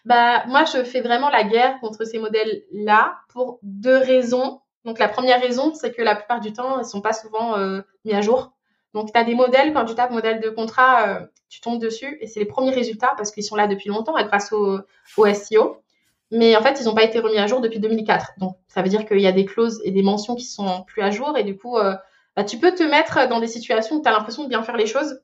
Bah, 0.04 0.44
moi, 0.46 0.62
je 0.64 0.84
fais 0.84 1.00
vraiment 1.00 1.30
la 1.30 1.42
guerre 1.42 1.80
contre 1.80 2.04
ces 2.04 2.20
modèles-là 2.20 3.16
pour 3.28 3.58
deux 3.64 3.96
raisons. 3.96 4.60
Donc, 4.84 5.00
la 5.00 5.08
première 5.08 5.40
raison, 5.40 5.74
c'est 5.74 5.92
que 5.92 6.00
la 6.00 6.14
plupart 6.14 6.38
du 6.38 6.52
temps, 6.52 6.78
ils 6.78 6.86
sont 6.86 7.00
pas 7.00 7.12
souvent 7.12 7.56
mis 8.04 8.14
à 8.14 8.20
jour. 8.20 8.55
Donc, 8.96 9.12
tu 9.12 9.18
as 9.18 9.24
des 9.24 9.34
modèles, 9.34 9.72
quand 9.72 9.84
tu 9.84 9.94
tapes 9.94 10.10
modèle 10.10 10.40
de 10.40 10.50
contrat, 10.50 11.20
tu 11.48 11.60
tombes 11.60 11.80
dessus 11.80 12.18
et 12.20 12.26
c'est 12.26 12.40
les 12.40 12.46
premiers 12.46 12.72
résultats 12.72 13.12
parce 13.16 13.30
qu'ils 13.30 13.44
sont 13.44 13.56
là 13.56 13.66
depuis 13.66 13.88
longtemps 13.88 14.18
et 14.18 14.24
grâce 14.24 14.52
au, 14.52 14.80
SEO 15.16 15.82
mais 16.30 16.56
en 16.56 16.62
fait, 16.62 16.80
ils 16.80 16.84
n'ont 16.86 16.94
pas 16.94 17.04
été 17.04 17.20
remis 17.20 17.38
à 17.38 17.46
jour 17.46 17.60
depuis 17.60 17.78
2004. 17.78 18.32
Donc, 18.38 18.56
ça 18.66 18.82
veut 18.82 18.88
dire 18.88 19.06
qu'il 19.06 19.20
y 19.20 19.26
a 19.26 19.32
des 19.32 19.44
clauses 19.44 19.80
et 19.84 19.92
des 19.92 20.02
mentions 20.02 20.34
qui 20.34 20.44
sont 20.44 20.82
plus 20.84 21.02
à 21.02 21.10
jour. 21.10 21.36
Et 21.36 21.44
du 21.44 21.56
coup, 21.56 21.78
euh, 21.78 21.94
bah, 22.34 22.44
tu 22.44 22.58
peux 22.58 22.74
te 22.74 22.82
mettre 22.82 23.28
dans 23.28 23.40
des 23.40 23.46
situations 23.46 23.96
où 23.96 24.02
tu 24.02 24.08
as 24.08 24.12
l'impression 24.12 24.44
de 24.44 24.48
bien 24.48 24.62
faire 24.62 24.76
les 24.76 24.86
choses. 24.86 25.20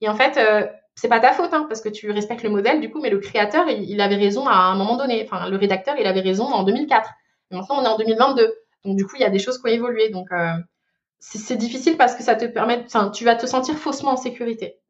Et 0.00 0.08
en 0.08 0.14
fait, 0.14 0.36
euh, 0.36 0.66
c'est 0.94 1.08
pas 1.08 1.20
ta 1.20 1.32
faute, 1.32 1.54
hein, 1.54 1.64
parce 1.68 1.80
que 1.80 1.88
tu 1.88 2.10
respectes 2.10 2.42
le 2.42 2.50
modèle, 2.50 2.80
du 2.80 2.90
coup, 2.90 3.00
mais 3.00 3.08
le 3.08 3.18
créateur, 3.18 3.68
il, 3.68 4.00
avait 4.00 4.16
raison 4.16 4.46
à 4.46 4.54
un 4.54 4.74
moment 4.76 4.96
donné. 4.96 5.24
Enfin, 5.24 5.48
le 5.48 5.56
rédacteur, 5.56 5.94
il 5.98 6.06
avait 6.06 6.20
raison 6.20 6.44
en 6.44 6.64
2004. 6.64 7.10
Et 7.50 7.56
maintenant, 7.56 7.76
on 7.80 7.84
est 7.84 7.88
en 7.88 7.96
2022. 7.96 8.54
Donc, 8.84 8.96
du 8.96 9.06
coup, 9.06 9.16
il 9.16 9.22
y 9.22 9.24
a 9.24 9.30
des 9.30 9.38
choses 9.38 9.58
qui 9.58 9.64
ont 9.66 9.72
évolué. 9.72 10.10
Donc, 10.10 10.30
euh, 10.32 10.52
c'est 11.24 11.56
difficile 11.56 11.96
parce 11.96 12.16
que 12.16 12.22
ça 12.24 12.34
te 12.34 12.44
permet, 12.46 12.82
enfin, 12.84 13.10
tu 13.10 13.24
vas 13.24 13.36
te 13.36 13.46
sentir 13.46 13.76
faussement 13.76 14.12
en 14.12 14.16
sécurité. 14.16 14.80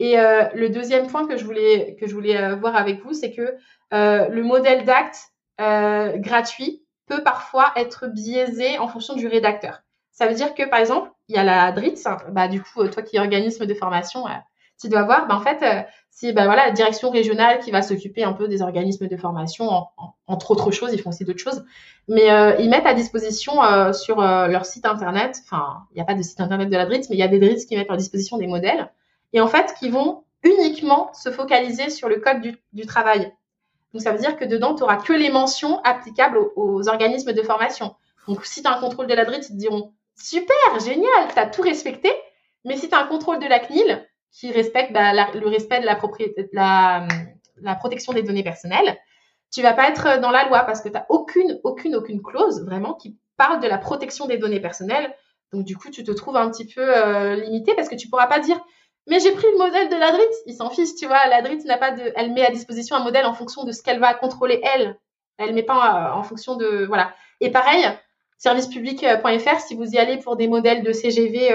Et 0.00 0.18
euh, 0.18 0.48
le 0.54 0.68
deuxième 0.68 1.06
point 1.06 1.28
que 1.28 1.36
je 1.36 1.44
voulais 1.44 1.96
que 2.00 2.08
je 2.08 2.14
voulais 2.14 2.36
euh, 2.36 2.56
voir 2.56 2.74
avec 2.74 3.00
vous, 3.04 3.12
c'est 3.12 3.32
que 3.32 3.54
euh, 3.92 4.28
le 4.28 4.42
modèle 4.42 4.84
d'acte 4.84 5.30
gratuit 5.56 6.84
peut 7.06 7.22
parfois 7.22 7.72
être 7.76 8.08
biaisé 8.08 8.78
en 8.80 8.88
fonction 8.88 9.14
du 9.14 9.28
rédacteur. 9.28 9.82
Ça 10.10 10.26
veut 10.26 10.34
dire 10.34 10.54
que 10.54 10.68
par 10.68 10.80
exemple, 10.80 11.12
il 11.28 11.36
y 11.36 11.38
a 11.38 11.44
la 11.44 11.70
DRITS, 11.70 12.08
bah 12.30 12.48
du 12.48 12.60
coup 12.60 12.88
toi 12.88 13.04
qui 13.04 13.16
es 13.16 13.20
organisme 13.20 13.64
de 13.64 13.74
formation, 13.74 14.24
tu 14.80 14.88
dois 14.88 15.02
voir, 15.02 15.26
bah, 15.26 15.36
en 15.36 15.40
fait, 15.40 15.86
c'est 16.10 16.32
bah, 16.32 16.44
voilà 16.44 16.66
la 16.66 16.72
direction 16.72 17.10
régionale 17.10 17.60
qui 17.60 17.70
va 17.70 17.82
s'occuper 17.82 18.24
un 18.24 18.32
peu 18.32 18.48
des 18.48 18.62
organismes 18.62 19.08
de 19.08 19.16
formation, 19.16 19.68
entre 20.26 20.50
autres 20.50 20.70
choses, 20.70 20.92
ils 20.92 21.00
font 21.00 21.10
aussi 21.10 21.24
d'autres 21.24 21.38
choses, 21.38 21.64
mais 22.08 22.26
ils 22.58 22.68
mettent 22.68 22.86
à 22.86 22.94
disposition 22.94 23.54
sur 23.92 24.20
leur 24.20 24.64
site 24.66 24.86
internet, 24.86 25.40
enfin 25.44 25.86
il 25.90 25.94
n'y 25.94 26.02
a 26.02 26.04
pas 26.04 26.14
de 26.14 26.22
site 26.22 26.40
internet 26.40 26.68
de 26.68 26.76
la 26.76 26.86
DRITS, 26.86 27.08
mais 27.10 27.16
il 27.16 27.20
y 27.20 27.22
a 27.22 27.28
des 27.28 27.38
DRITS 27.38 27.66
qui 27.66 27.76
mettent 27.76 27.90
à 27.90 27.96
disposition 27.96 28.36
des 28.36 28.46
modèles 28.46 28.90
et 29.32 29.40
en 29.40 29.48
fait 29.48 29.74
qui 29.78 29.90
vont 29.90 30.24
uniquement 30.44 31.12
se 31.14 31.30
focaliser 31.30 31.90
sur 31.90 32.08
le 32.08 32.16
code 32.16 32.40
du, 32.72 32.86
travail. 32.86 33.32
Donc 33.92 34.02
ça 34.02 34.12
veut 34.12 34.18
dire 34.18 34.36
que 34.36 34.44
dedans, 34.44 34.74
tu 34.74 34.82
n'auras 34.82 34.96
que 34.96 35.12
les 35.12 35.30
mentions 35.30 35.80
applicables 35.82 36.38
aux, 36.56 36.88
organismes 36.88 37.32
de 37.32 37.42
formation. 37.42 37.96
Donc 38.28 38.44
si 38.44 38.62
tu 38.62 38.68
as 38.68 38.76
un 38.76 38.80
contrôle 38.80 39.06
de 39.06 39.14
la 39.14 39.24
DRIT, 39.24 39.48
ils 39.48 39.54
te 39.54 39.58
diront 39.58 39.92
super, 40.16 40.80
génial, 40.84 41.32
tu 41.32 41.38
as 41.38 41.46
tout 41.46 41.62
respecté. 41.62 42.10
Mais 42.64 42.76
si 42.76 42.88
tu 42.88 42.94
as 42.94 43.00
un 43.00 43.06
contrôle 43.06 43.38
de 43.40 43.46
la 43.46 43.58
CNIL 43.58 44.06
qui 44.34 44.50
respecte 44.50 44.92
bah, 44.92 45.12
le 45.12 45.48
respect 45.48 45.80
de 45.80 45.86
la, 45.86 45.98
la, 46.52 47.06
la 47.62 47.74
protection 47.76 48.12
des 48.12 48.22
données 48.22 48.42
personnelles, 48.42 48.98
tu 49.52 49.62
vas 49.62 49.72
pas 49.72 49.88
être 49.88 50.20
dans 50.20 50.30
la 50.30 50.46
loi 50.48 50.64
parce 50.64 50.80
que 50.80 50.88
tu 50.88 50.94
n'as 50.94 51.06
aucune, 51.08 51.60
aucune, 51.62 51.94
aucune 51.94 52.20
clause 52.20 52.64
vraiment 52.64 52.94
qui 52.94 53.16
parle 53.36 53.60
de 53.60 53.68
la 53.68 53.78
protection 53.78 54.26
des 54.26 54.36
données 54.36 54.60
personnelles. 54.60 55.14
Donc 55.52 55.64
du 55.64 55.76
coup, 55.76 55.90
tu 55.90 56.02
te 56.02 56.10
trouves 56.10 56.36
un 56.36 56.50
petit 56.50 56.66
peu 56.66 56.82
euh, 56.82 57.36
limité 57.36 57.74
parce 57.74 57.88
que 57.88 57.94
tu 57.94 58.08
pourras 58.08 58.26
pas 58.26 58.40
dire 58.40 58.60
mais 59.06 59.20
j'ai 59.20 59.32
pris 59.32 59.46
le 59.52 59.58
modèle 59.58 59.88
de 59.88 59.96
l'Adrit. 59.96 60.22
Il 60.46 60.54
s'en 60.54 60.70
fiche, 60.70 60.94
tu 60.98 61.06
vois. 61.06 61.26
L'Adrit 61.26 61.58
n'a 61.64 61.76
pas 61.76 61.90
de, 61.90 62.12
elle 62.16 62.32
met 62.32 62.44
à 62.44 62.50
disposition 62.50 62.96
un 62.96 63.04
modèle 63.04 63.26
en 63.26 63.34
fonction 63.34 63.64
de 63.64 63.72
ce 63.72 63.82
qu'elle 63.82 64.00
va 64.00 64.14
contrôler 64.14 64.60
elle. 64.62 64.98
Elle 65.36 65.54
met 65.54 65.62
pas 65.62 66.12
euh, 66.12 66.18
en 66.18 66.22
fonction 66.22 66.56
de, 66.56 66.86
voilà. 66.86 67.14
Et 67.40 67.50
pareil, 67.50 67.84
servicepublic.fr, 68.44 69.60
si 69.60 69.74
vous 69.74 69.90
y 69.92 69.98
allez 69.98 70.18
pour 70.18 70.36
des 70.36 70.48
modèles 70.48 70.82
de 70.82 70.92
CGV 70.92 71.50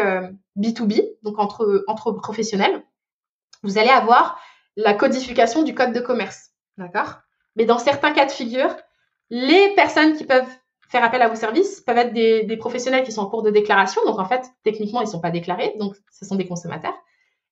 B2B, 0.58 1.00
euh, 1.00 1.06
donc 1.22 1.38
entre, 1.38 1.84
entre 1.88 2.12
professionnels, 2.12 2.84
vous 3.62 3.78
allez 3.78 3.92
avoir 3.92 4.40
la 4.76 4.96
codification 4.96 5.62
du 5.62 5.76
code 5.76 5.94
de 5.94 6.00
commerce. 6.00 6.50
D'accord? 6.78 7.20
Mais 7.56 7.66
dans 7.66 7.78
certains 7.78 8.12
cas 8.12 8.26
de 8.26 8.32
figure, 8.32 8.76
les 9.30 9.76
personnes 9.76 10.16
qui 10.18 10.24
peuvent 10.24 10.50
faire 10.90 11.04
appel 11.04 11.22
à 11.22 11.28
vos 11.28 11.36
services 11.36 11.80
peuvent 11.82 11.98
être 12.00 12.14
des, 12.14 12.44
des, 12.44 12.58
professionnels 12.58 13.04
qui 13.04 13.12
sont 13.12 13.22
en 13.22 13.30
cours 13.30 13.44
de 13.44 13.52
déclaration. 13.52 14.04
Donc, 14.06 14.18
en 14.18 14.26
fait, 14.26 14.50
techniquement, 14.64 15.02
ils 15.02 15.06
ne 15.06 15.12
sont 15.12 15.22
pas 15.22 15.30
déclarés. 15.30 15.76
Donc, 15.78 15.96
ce 16.12 16.26
sont 16.26 16.38
des 16.38 16.48
consommateurs. 16.48 16.98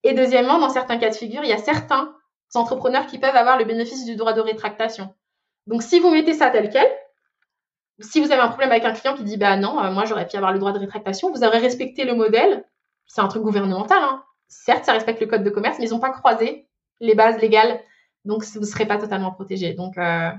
Et 0.01 0.13
deuxièmement, 0.13 0.57
dans 0.57 0.69
certains 0.69 0.97
cas 0.97 1.11
de 1.11 1.15
figure, 1.15 1.43
il 1.43 1.49
y 1.49 1.53
a 1.53 1.59
certains 1.59 2.15
entrepreneurs 2.55 3.05
qui 3.05 3.19
peuvent 3.19 3.35
avoir 3.35 3.59
le 3.59 3.65
bénéfice 3.65 4.03
du 4.05 4.15
droit 4.15 4.33
de 4.33 4.41
rétractation. 4.41 5.13
Donc, 5.67 5.83
si 5.83 5.99
vous 5.99 6.09
mettez 6.09 6.33
ça 6.33 6.49
tel 6.49 6.71
quel, 6.71 6.87
si 7.99 8.19
vous 8.21 8.31
avez 8.31 8.41
un 8.41 8.47
problème 8.47 8.71
avec 8.71 8.85
un 8.85 8.93
client 8.93 9.15
qui 9.15 9.23
dit 9.23 9.37
bah 9.37 9.57
non, 9.57 9.83
euh, 9.83 9.91
moi 9.91 10.05
j'aurais 10.05 10.27
pu 10.27 10.35
avoir 10.35 10.53
le 10.53 10.59
droit 10.59 10.71
de 10.71 10.79
rétractation, 10.79 11.31
vous 11.31 11.43
aurez 11.43 11.59
respecté 11.59 12.05
le 12.05 12.13
modèle. 12.13 12.65
C'est 13.07 13.21
un 13.21 13.27
truc 13.27 13.43
gouvernemental. 13.43 14.01
Hein. 14.01 14.23
Certes, 14.47 14.85
ça 14.85 14.93
respecte 14.93 15.19
le 15.19 15.27
code 15.27 15.43
de 15.43 15.49
commerce, 15.49 15.77
mais 15.79 15.87
ils 15.87 15.91
n'ont 15.91 15.99
pas 15.99 16.11
croisé 16.11 16.67
les 16.99 17.15
bases 17.15 17.39
légales, 17.39 17.79
donc 18.25 18.43
vous 18.43 18.59
ne 18.59 18.65
serez 18.65 18.85
pas 18.85 18.97
totalement 18.97 19.31
protégé. 19.31 19.73
Donc 19.73 19.97
euh, 19.97 20.29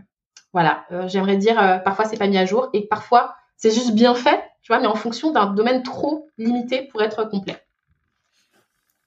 voilà, 0.52 0.84
euh, 0.92 1.08
j'aimerais 1.08 1.36
dire 1.36 1.82
parfois 1.84 2.04
c'est 2.04 2.18
pas 2.18 2.26
mis 2.26 2.38
à 2.38 2.44
jour 2.44 2.68
et 2.72 2.86
parfois 2.86 3.34
c'est 3.56 3.70
juste 3.70 3.94
bien 3.94 4.14
fait, 4.14 4.42
tu 4.62 4.72
vois, 4.72 4.80
mais 4.80 4.86
en 4.86 4.94
fonction 4.94 5.32
d'un 5.32 5.46
domaine 5.46 5.82
trop 5.82 6.28
limité 6.38 6.82
pour 6.82 7.02
être 7.02 7.24
complet. 7.24 7.56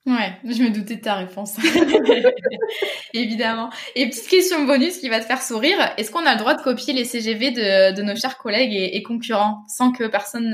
Ouais, 0.07 0.33
je 0.43 0.63
me 0.63 0.71
doutais 0.71 0.95
de 0.95 1.01
ta 1.01 1.13
réponse. 1.13 1.57
Évidemment. 3.13 3.69
Et 3.95 4.09
petite 4.09 4.27
question 4.27 4.65
bonus 4.65 4.97
qui 4.97 5.09
va 5.09 5.19
te 5.19 5.25
faire 5.25 5.41
sourire. 5.41 5.77
Est-ce 5.97 6.09
qu'on 6.09 6.25
a 6.25 6.33
le 6.33 6.39
droit 6.39 6.55
de 6.55 6.61
copier 6.61 6.93
les 6.93 7.05
CGV 7.05 7.51
de, 7.51 7.95
de 7.95 8.01
nos 8.01 8.15
chers 8.15 8.37
collègues 8.37 8.73
et, 8.73 9.03
concurrents 9.03 9.63
sans 9.67 9.91
que 9.91 10.05
personne 10.07 10.49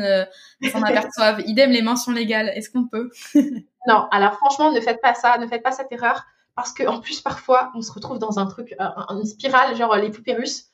ne 0.62 0.69
s'en 0.69 0.81
aperçoive? 0.81 1.41
Idem 1.45 1.71
les 1.71 1.81
mentions 1.81 2.12
légales. 2.12 2.49
Est-ce 2.49 2.69
qu'on 2.69 2.88
peut? 2.88 3.10
Non. 3.88 4.05
Alors 4.12 4.33
franchement, 4.33 4.69
ne 4.73 4.81
faites 4.81 4.99
pas 4.99 5.13
ça. 5.13 5.38
Ne 5.38 5.47
faites 5.47 5.63
pas 5.63 5.71
cette 5.71 5.89
erreur. 5.93 6.25
Parce 6.57 6.73
que 6.73 6.86
en 6.86 6.99
plus, 6.99 7.21
parfois, 7.21 7.71
on 7.73 7.81
se 7.81 7.89
retrouve 7.89 8.19
dans 8.19 8.38
un 8.38 8.47
truc, 8.47 8.75
une 8.79 9.25
spirale, 9.25 9.77
genre 9.77 9.95
les 9.95 10.10
poupées 10.10 10.33
russes. 10.33 10.65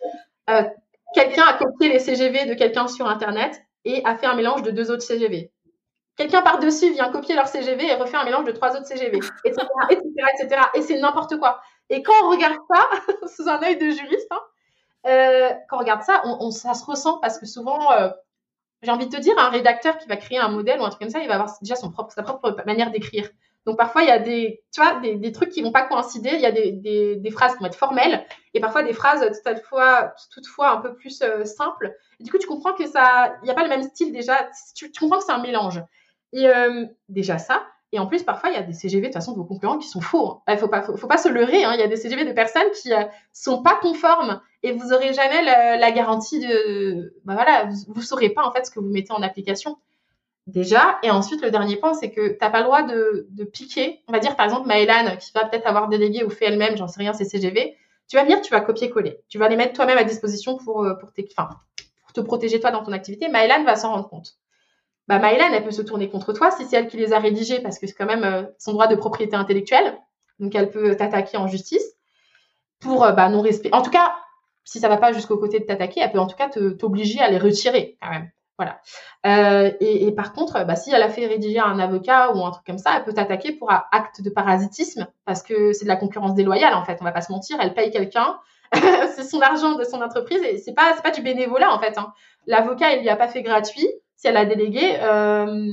Euh, 0.50 0.64
quelqu'un 1.14 1.44
a 1.44 1.54
copié 1.54 1.90
les 1.90 2.00
CGV 2.00 2.46
de 2.46 2.56
quelqu'un 2.56 2.88
sur 2.88 3.08
Internet 3.08 3.62
et 3.86 4.02
a 4.04 4.16
fait 4.16 4.26
un 4.26 4.34
mélange 4.34 4.64
de 4.64 4.72
deux 4.72 4.90
autres 4.90 5.04
CGV. 5.04 5.52
Quelqu'un 6.16 6.42
par-dessus 6.42 6.92
vient 6.92 7.10
copier 7.10 7.36
leur 7.36 7.48
CGV 7.48 7.86
et 7.86 7.96
refait 7.96 8.18
un 8.18 8.26
mélange 8.26 8.46
de 8.46 8.52
trois 8.52 8.76
autres 8.76 8.88
CGV, 8.88 9.20
etc., 9.46 9.68
etc., 9.90 10.62
Et 10.76 10.82
c'est 10.82 11.00
n'importe 11.00 11.38
quoi. 11.38 11.62
Et 11.90 12.02
quand 12.04 12.14
on 12.24 12.30
regarde 12.30 12.58
ça, 12.74 12.90
sous 13.36 13.48
un 13.48 13.62
œil 13.64 13.78
de 13.78 13.90
juriste, 13.90 14.28
hein, 14.32 14.42
euh, 15.06 15.50
quand 15.70 15.78
on 15.78 15.80
regarde 15.80 16.04
ça, 16.04 16.24
ça 16.52 16.74
se 16.74 16.86
ressent 16.86 17.20
parce 17.20 17.38
que 17.38 17.46
souvent, 17.46 17.92
euh, 17.92 18.10
j'ai 18.82 18.92
envie 18.92 19.08
de 19.08 19.16
te 19.16 19.22
dire, 19.22 19.38
un 19.38 19.50
rédacteur 19.50 19.98
qui 19.98 20.08
va 20.08 20.18
créer 20.18 20.38
un 20.38 20.50
modèle 20.50 20.80
ou 20.80 20.86
un 20.86 20.90
truc 20.90 21.02
comme 21.02 21.10
ça, 21.10 21.20
il 21.20 21.28
va 21.28 21.36
avoir 21.36 21.54
déjà 21.62 21.76
son 21.76 21.92
propre, 21.92 22.12
sa 22.14 22.24
propre 22.24 22.56
manière 22.66 22.92
d'écrire. 22.92 23.30
Donc 23.66 23.78
parfois 23.78 24.02
il 24.02 24.10
y 24.10 24.12
a 24.12 24.20
des, 24.20 24.62
tu 24.74 24.82
vois, 24.82 25.00
des, 25.00 25.32
trucs 25.32 25.50
qui 25.50 25.62
vont 25.62 25.72
pas 25.72 25.84
coïncider. 25.84 26.32
Il 26.34 26.42
y 26.42 26.46
a 26.46 26.52
des, 26.52 26.72
des, 27.16 27.32
phrases 27.32 27.54
qui 27.54 27.60
vont 27.60 27.68
être 27.68 27.78
formelles 27.78 28.26
et 28.54 28.60
parfois 28.60 28.84
des 28.84 28.92
phrases 28.92 29.26
toutefois, 29.46 30.14
toutefois 30.32 30.72
un 30.72 30.78
peu 30.82 30.96
plus 30.96 31.22
euh, 31.22 31.46
simples. 31.46 31.96
du 32.20 32.30
coup, 32.30 32.38
tu 32.38 32.48
comprends 32.48 32.74
que 32.74 32.86
ça, 32.86 33.36
il 33.42 33.46
n'y 33.46 33.52
a 33.52 33.54
pas 33.54 33.64
le 33.64 33.70
même 33.70 33.84
style 33.84 34.12
déjà. 34.12 34.50
Tu 34.76 34.92
comprends 35.00 35.20
que 35.20 35.24
c'est 35.24 35.32
un 35.32 35.42
mélange. 35.42 35.82
Et 36.34 36.48
euh, 36.48 36.86
déjà 37.10 37.38
ça. 37.38 37.64
Et 37.94 38.00
en 38.00 38.08
plus, 38.08 38.24
parfois, 38.24 38.50
il 38.50 38.56
y 38.56 38.58
a 38.58 38.64
des 38.64 38.74
CGV 38.74 39.02
de 39.02 39.08
toute 39.08 39.14
façon 39.14 39.34
de 39.34 39.38
vos 39.38 39.44
concurrents 39.44 39.78
qui 39.78 39.88
sont 39.88 40.02
faux. 40.02 40.42
Il 40.48 40.52
hein. 40.52 40.56
ne 40.56 40.60
faut 40.98 41.08
pas, 41.08 41.18
se 41.18 41.30
leurrer. 41.30 41.64
Hein. 41.64 41.74
Il 41.76 41.80
y 41.80 41.84
a 41.84 41.88
des 41.88 41.96
CGV 41.96 42.26
de 42.26 42.34
personnes 42.34 42.70
qui 42.82 42.92
euh, 42.92 43.04
sont 43.32 43.62
pas 43.62 43.76
conformes 43.76 44.42
et 44.64 44.72
vous 44.72 44.94
aurez 44.94 45.14
jamais 45.14 45.44
la, 45.44 45.92
garantie 45.92 46.40
de. 46.40 47.14
Bah 47.24 47.36
voilà, 47.36 47.70
vous, 47.88 48.00
ne 48.00 48.02
saurez 48.02 48.30
pas 48.30 48.44
en 48.44 48.52
fait 48.52 48.66
ce 48.66 48.72
que 48.72 48.80
vous 48.80 48.90
mettez 48.90 49.14
en 49.14 49.22
application 49.22 49.78
déjà. 50.48 50.98
Et 51.04 51.12
ensuite, 51.12 51.44
le 51.44 51.52
dernier 51.52 51.76
point, 51.76 51.94
c'est 51.94 52.10
que 52.10 52.30
tu 52.30 52.38
n'as 52.42 52.50
pas 52.50 52.60
le 52.60 52.66
droit 52.66 52.82
de, 52.82 53.44
piquer. 53.54 54.02
On 54.08 54.12
va 54.12 54.20
dire 54.20 54.36
par 54.36 54.46
exemple 54.46 54.68
Maëlan 54.68 55.18
qui 55.18 55.32
va 55.34 55.46
peut-être 55.46 55.68
avoir 55.68 55.88
délégué 55.88 56.24
ou 56.24 56.32
fait 56.32 56.46
elle-même, 56.46 56.76
j'en 56.76 56.88
sais 56.88 57.00
rien, 57.00 57.14
ses 57.14 57.26
CGV. 57.26 57.76
Tu 58.10 58.16
vas 58.16 58.24
venir, 58.24 58.42
tu 58.42 58.52
vas 58.52 58.62
copier-coller. 58.62 59.20
Tu 59.30 59.38
vas 59.38 59.50
les 59.50 59.56
mettre 59.56 59.74
toi-même 59.74 60.00
à 60.00 60.04
disposition 60.04 60.58
pour, 60.58 60.84
euh, 60.84 60.96
pour, 60.96 61.14
tes, 61.14 61.24
pour 61.24 62.14
te 62.14 62.22
protéger 62.22 62.60
toi 62.60 62.72
dans 62.72 62.84
ton 62.84 62.92
activité. 62.92 63.28
Maëlan 63.28 63.64
va 63.66 63.76
s'en 63.76 63.92
rendre 63.92 64.10
compte 64.10 64.38
bah 65.08 65.20
Maëlan, 65.20 65.52
elle 65.54 65.64
peut 65.64 65.72
se 65.72 65.82
tourner 65.82 66.10
contre 66.10 66.34
toi 66.34 66.52
si 66.52 66.66
c'est 66.66 66.78
elle 66.78 66.88
qui 66.88 66.98
les 66.98 67.14
a 67.14 67.20
rédigés 67.20 67.60
parce 67.60 67.78
que 67.78 67.88
c'est 67.88 67.94
quand 67.94 68.06
même 68.06 68.24
euh, 68.24 68.44
son 68.58 68.72
droit 68.72 68.88
de 68.88 68.96
propriété 68.96 69.36
intellectuelle. 69.36 69.98
Donc 70.40 70.56
elle 70.56 70.70
peut 70.70 70.96
t'attaquer 70.96 71.38
en 71.38 71.48
justice 71.48 71.86
pour 72.80 73.04
euh, 73.04 73.12
bah, 73.12 73.30
non-respect. 73.30 73.70
En 73.74 73.82
tout 73.82 73.92
cas, 73.92 74.16
si 74.64 74.80
ça 74.80 74.88
va 74.88 74.98
pas 74.98 75.12
jusqu'au 75.12 75.38
côté 75.38 75.60
de 75.60 75.66
t'attaquer, 75.66 76.02
elle 76.02 76.12
peut 76.12 76.20
en 76.20 76.28
tout 76.28 76.38
cas 76.38 76.50
t'obliger 76.50 77.20
à 77.20 77.30
les 77.30 77.38
retirer 77.38 77.98
quand 78.02 78.10
même. 78.10 78.32
Voilà. 78.58 78.80
Euh, 79.26 79.72
et, 79.80 80.12
par 80.12 80.32
contre, 80.32 80.64
bah, 80.64 80.76
si 80.76 80.94
elle 80.94 81.02
a 81.02 81.10
fait 81.10 81.26
rédiger 81.26 81.60
un 81.60 81.80
avocat 81.80 82.34
ou 82.34 82.46
un 82.46 82.52
truc 82.52 82.66
comme 82.66 82.78
ça, 82.78 82.92
elle 82.96 83.04
peut 83.04 83.14
t'attaquer 83.14 83.54
pour 83.54 83.72
acte 83.72 84.22
de 84.22 84.30
parasitisme 84.30 85.08
parce 85.26 85.42
que 85.42 85.74
c'est 85.74 85.86
de 85.86 85.90
la 85.90 85.96
concurrence 85.96 86.36
déloyale 86.36 86.76
en 86.76 86.86
fait. 86.86 86.98
On 87.02 87.04
va 87.04 87.12
pas 87.12 87.22
se 87.22 87.32
mentir, 87.32 87.58
elle 87.60 87.74
paye 87.74 87.90
quelqu'un, 87.90 88.38
c'est 88.72 89.24
son 89.24 89.42
argent 89.42 89.76
de 89.76 89.84
son 89.84 90.02
entreprise 90.02 90.42
et 90.44 90.58
c'est 90.58 90.74
pas 90.74 90.94
c'est 90.96 91.02
pas 91.02 91.12
du 91.12 91.22
bénévolat 91.22 91.74
en 91.74 91.80
fait. 91.80 91.98
Hein. 91.98 92.14
L'avocat 92.46 92.94
il 92.94 93.02
lui 93.02 93.10
a 93.10 93.16
pas 93.16 93.28
fait 93.28 93.42
gratuit 93.42 93.90
si 94.24 94.30
elle 94.30 94.38
a 94.38 94.46
délégué, 94.46 95.00
euh, 95.02 95.70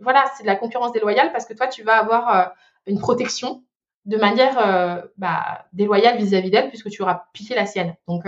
voilà, 0.00 0.24
c'est 0.34 0.44
de 0.44 0.48
la 0.48 0.56
concurrence 0.56 0.92
déloyale 0.92 1.30
parce 1.30 1.44
que 1.44 1.52
toi, 1.52 1.66
tu 1.66 1.82
vas 1.82 1.98
avoir 1.98 2.34
euh, 2.34 2.44
une 2.86 2.98
protection 2.98 3.64
de 4.06 4.16
manière 4.16 4.58
euh, 4.58 5.02
bah, 5.18 5.66
déloyale 5.74 6.16
vis-à-vis 6.16 6.50
d'elle 6.50 6.70
puisque 6.70 6.88
tu 6.88 7.02
auras 7.02 7.24
piqué 7.34 7.54
la 7.54 7.66
sienne. 7.66 7.94
Donc, 8.08 8.24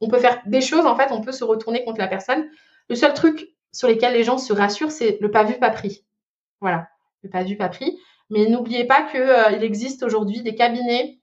on 0.00 0.08
peut 0.08 0.18
faire 0.18 0.40
des 0.46 0.60
choses, 0.60 0.86
en 0.86 0.94
fait, 0.94 1.10
on 1.10 1.22
peut 1.22 1.32
se 1.32 1.42
retourner 1.42 1.84
contre 1.84 1.98
la 1.98 2.06
personne. 2.06 2.46
Le 2.88 2.94
seul 2.94 3.14
truc 3.14 3.48
sur 3.72 3.88
lequel 3.88 4.12
les 4.12 4.22
gens 4.22 4.38
se 4.38 4.52
rassurent, 4.52 4.92
c'est 4.92 5.18
le 5.20 5.28
pas 5.28 5.42
vu, 5.42 5.54
pas 5.54 5.70
pris. 5.70 6.04
Voilà, 6.60 6.86
le 7.24 7.30
pas 7.30 7.42
vu, 7.42 7.56
pas 7.56 7.68
pris. 7.68 7.98
Mais 8.30 8.46
n'oubliez 8.46 8.84
pas 8.84 9.02
qu'il 9.10 9.64
existe 9.64 10.04
aujourd'hui 10.04 10.42
des 10.42 10.54
cabinets, 10.54 11.18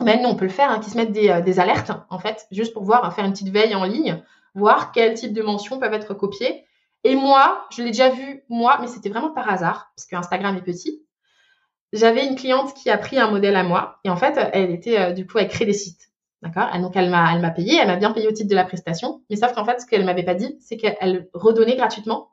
maintenant 0.00 0.30
on 0.30 0.36
peut 0.36 0.44
le 0.44 0.50
faire, 0.50 0.70
hein, 0.70 0.80
qui 0.80 0.90
se 0.90 0.96
mettent 0.98 1.12
des, 1.12 1.58
alertes, 1.58 1.92
en 2.10 2.18
fait, 2.18 2.46
juste 2.50 2.74
pour 2.74 2.82
voir, 2.82 3.14
faire 3.14 3.24
une 3.24 3.32
petite 3.32 3.48
veille 3.48 3.74
en 3.74 3.84
ligne, 3.84 4.22
voir 4.54 4.92
quel 4.92 5.14
type 5.14 5.32
de 5.32 5.42
mentions 5.42 5.78
peuvent 5.78 5.94
être 5.94 6.12
copiées. 6.12 6.66
Et 7.04 7.14
moi, 7.14 7.66
je 7.70 7.82
l'ai 7.82 7.90
déjà 7.90 8.10
vu, 8.10 8.42
moi, 8.48 8.78
mais 8.80 8.86
c'était 8.86 9.08
vraiment 9.08 9.30
par 9.30 9.48
hasard, 9.48 9.92
parce 9.96 10.06
que 10.06 10.16
Instagram 10.16 10.56
est 10.56 10.62
petit. 10.62 11.04
J'avais 11.92 12.26
une 12.26 12.36
cliente 12.36 12.74
qui 12.74 12.90
a 12.90 12.98
pris 12.98 13.18
un 13.18 13.30
modèle 13.30 13.56
à 13.56 13.62
moi, 13.62 13.98
et 14.04 14.10
en 14.10 14.16
fait, 14.16 14.38
elle 14.52 14.70
était, 14.70 14.98
euh, 14.98 15.12
du 15.12 15.26
coup, 15.26 15.38
elle 15.38 15.48
crée 15.48 15.64
des 15.64 15.72
sites. 15.72 16.10
D'accord? 16.42 16.70
Donc, 16.80 16.94
elle 16.94 17.10
m'a, 17.10 17.34
elle 17.34 17.40
m'a 17.40 17.50
payé, 17.50 17.78
elle 17.80 17.88
m'a 17.88 17.96
bien 17.96 18.12
payé 18.12 18.28
au 18.28 18.32
titre 18.32 18.48
de 18.48 18.54
la 18.54 18.64
prestation. 18.64 19.22
Mais 19.28 19.36
sauf 19.36 19.52
qu'en 19.54 19.64
fait, 19.64 19.80
ce 19.80 19.86
qu'elle 19.86 20.04
m'avait 20.04 20.22
pas 20.22 20.34
dit, 20.34 20.56
c'est 20.60 20.76
qu'elle 20.76 21.28
redonnait 21.32 21.76
gratuitement 21.76 22.30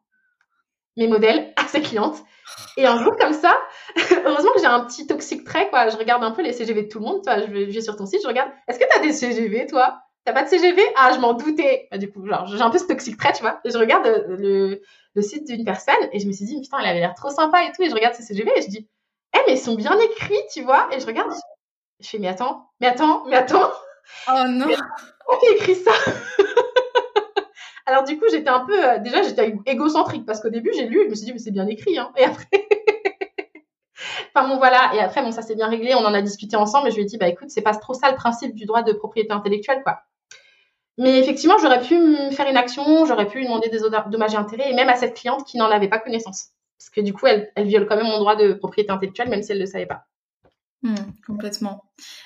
mes 0.97 1.07
modèles 1.07 1.53
à 1.55 1.67
ses 1.67 1.81
clientes. 1.81 2.17
Et 2.77 2.85
un 2.85 3.01
jour, 3.03 3.15
comme 3.17 3.33
ça, 3.33 3.57
heureusement 4.25 4.51
que 4.53 4.59
j'ai 4.59 4.67
un 4.67 4.81
petit 4.81 5.07
toxique 5.07 5.43
trait, 5.43 5.69
quoi. 5.69 5.89
Je 5.89 5.97
regarde 5.97 6.23
un 6.23 6.31
peu 6.31 6.43
les 6.43 6.53
CGV 6.53 6.83
de 6.83 6.87
tout 6.87 6.99
le 6.99 7.05
monde, 7.05 7.23
toi. 7.23 7.39
Je 7.39 7.51
vais, 7.51 7.81
sur 7.81 7.95
ton 7.95 8.05
site, 8.05 8.21
je 8.21 8.27
regarde. 8.27 8.51
Est-ce 8.67 8.79
que 8.79 8.85
tu 8.89 8.99
as 8.99 9.01
des 9.01 9.13
CGV, 9.13 9.65
toi? 9.67 10.01
T'as 10.25 10.33
pas 10.33 10.43
de 10.43 10.49
CGV 10.49 10.81
Ah, 10.97 11.11
je 11.13 11.19
m'en 11.19 11.33
doutais. 11.33 11.87
Bah, 11.91 11.97
du 11.97 12.11
coup, 12.11 12.25
genre, 12.27 12.47
j'ai 12.47 12.61
un 12.61 12.69
peu 12.71 12.79
ce 12.79 12.85
toxique 12.85 13.17
trait, 13.17 13.33
tu 13.33 13.41
vois. 13.41 13.59
Et 13.63 13.69
je 13.69 13.77
regarde 13.77 14.07
euh, 14.07 14.35
le, 14.37 14.81
le 15.13 15.21
site 15.21 15.47
d'une 15.47 15.63
personne 15.63 15.95
et 16.11 16.19
je 16.19 16.27
me 16.27 16.33
suis 16.33 16.45
dit, 16.45 16.59
putain, 16.61 16.79
elle 16.79 16.87
avait 16.87 16.99
l'air 16.99 17.13
trop 17.13 17.29
sympa 17.29 17.63
et 17.63 17.71
tout. 17.71 17.83
Et 17.83 17.89
je 17.89 17.95
regarde 17.95 18.15
ses 18.15 18.23
CGV 18.23 18.51
et 18.57 18.61
je 18.63 18.67
dis, 18.69 18.89
eh, 19.35 19.39
mais 19.47 19.53
ils 19.53 19.59
sont 19.59 19.75
bien 19.75 19.97
écrits, 19.99 20.41
tu 20.51 20.63
vois. 20.63 20.87
Et 20.91 20.99
je 20.99 21.05
regarde, 21.05 21.31
je 21.99 22.09
fais, 22.09 22.17
mais 22.17 22.27
attends, 22.27 22.69
mais 22.81 22.87
attends, 22.87 23.23
mais 23.27 23.35
attends. 23.35 23.69
Oh 24.27 24.43
non. 24.47 24.67
Qui 24.67 25.47
a 25.47 25.51
écrit 25.51 25.75
ça? 25.75 25.91
Alors, 27.85 28.03
du 28.03 28.17
coup, 28.17 28.25
j'étais 28.31 28.49
un 28.49 28.61
peu, 28.61 28.83
euh, 28.83 28.97
déjà, 28.97 29.21
j'étais 29.21 29.55
égocentrique 29.67 30.25
parce 30.25 30.41
qu'au 30.41 30.49
début, 30.49 30.71
j'ai 30.75 30.87
lu, 30.87 31.01
je 31.03 31.09
me 31.09 31.15
suis 31.15 31.25
dit, 31.25 31.33
mais 31.33 31.39
c'est 31.39 31.51
bien 31.51 31.67
écrit, 31.67 31.97
hein. 31.99 32.11
Et 32.17 32.23
après. 32.23 32.47
Enfin 34.35 34.49
bon 34.49 34.57
voilà, 34.57 34.93
et 34.93 34.99
après 34.99 35.21
bon 35.21 35.31
ça 35.31 35.41
s'est 35.41 35.55
bien 35.55 35.69
réglé, 35.69 35.95
on 35.95 35.99
en 36.03 36.13
a 36.13 36.21
discuté 36.21 36.57
ensemble 36.57 36.89
et 36.89 36.91
je 36.91 36.97
lui 36.97 37.03
ai 37.03 37.05
dit 37.05 37.17
bah 37.17 37.29
écoute 37.29 37.49
c'est 37.49 37.61
pas 37.61 37.73
trop 37.73 37.93
ça 37.93 38.09
le 38.09 38.17
principe 38.17 38.53
du 38.53 38.65
droit 38.65 38.83
de 38.83 38.91
propriété 38.91 39.31
intellectuelle 39.31 39.81
quoi. 39.81 40.01
Mais 40.97 41.19
effectivement, 41.19 41.57
j'aurais 41.61 41.81
pu 41.81 41.97
me 41.97 42.31
faire 42.31 42.47
une 42.49 42.57
action, 42.57 43.05
j'aurais 43.05 43.27
pu 43.27 43.39
lui 43.39 43.45
demander 43.45 43.69
des 43.69 43.79
dommages 44.09 44.33
et 44.33 44.37
intérêts, 44.37 44.71
et 44.71 44.73
même 44.73 44.89
à 44.89 44.95
cette 44.95 45.15
cliente 45.15 45.45
qui 45.45 45.57
n'en 45.57 45.69
avait 45.69 45.89
pas 45.89 45.99
connaissance. 45.99 46.49
Parce 46.77 46.89
que 46.89 47.01
du 47.01 47.13
coup, 47.13 47.27
elle, 47.27 47.51
elle 47.55 47.67
viole 47.67 47.85
quand 47.87 47.97
même 47.97 48.05
mon 48.05 48.19
droit 48.19 48.35
de 48.35 48.53
propriété 48.53 48.91
intellectuelle, 48.91 49.29
même 49.29 49.43
si 49.43 49.51
elle 49.51 49.57
ne 49.57 49.63
le 49.63 49.69
savait 49.69 49.85
pas. 49.85 50.05
Hmm, 50.83 50.95
complètement. 51.25 51.83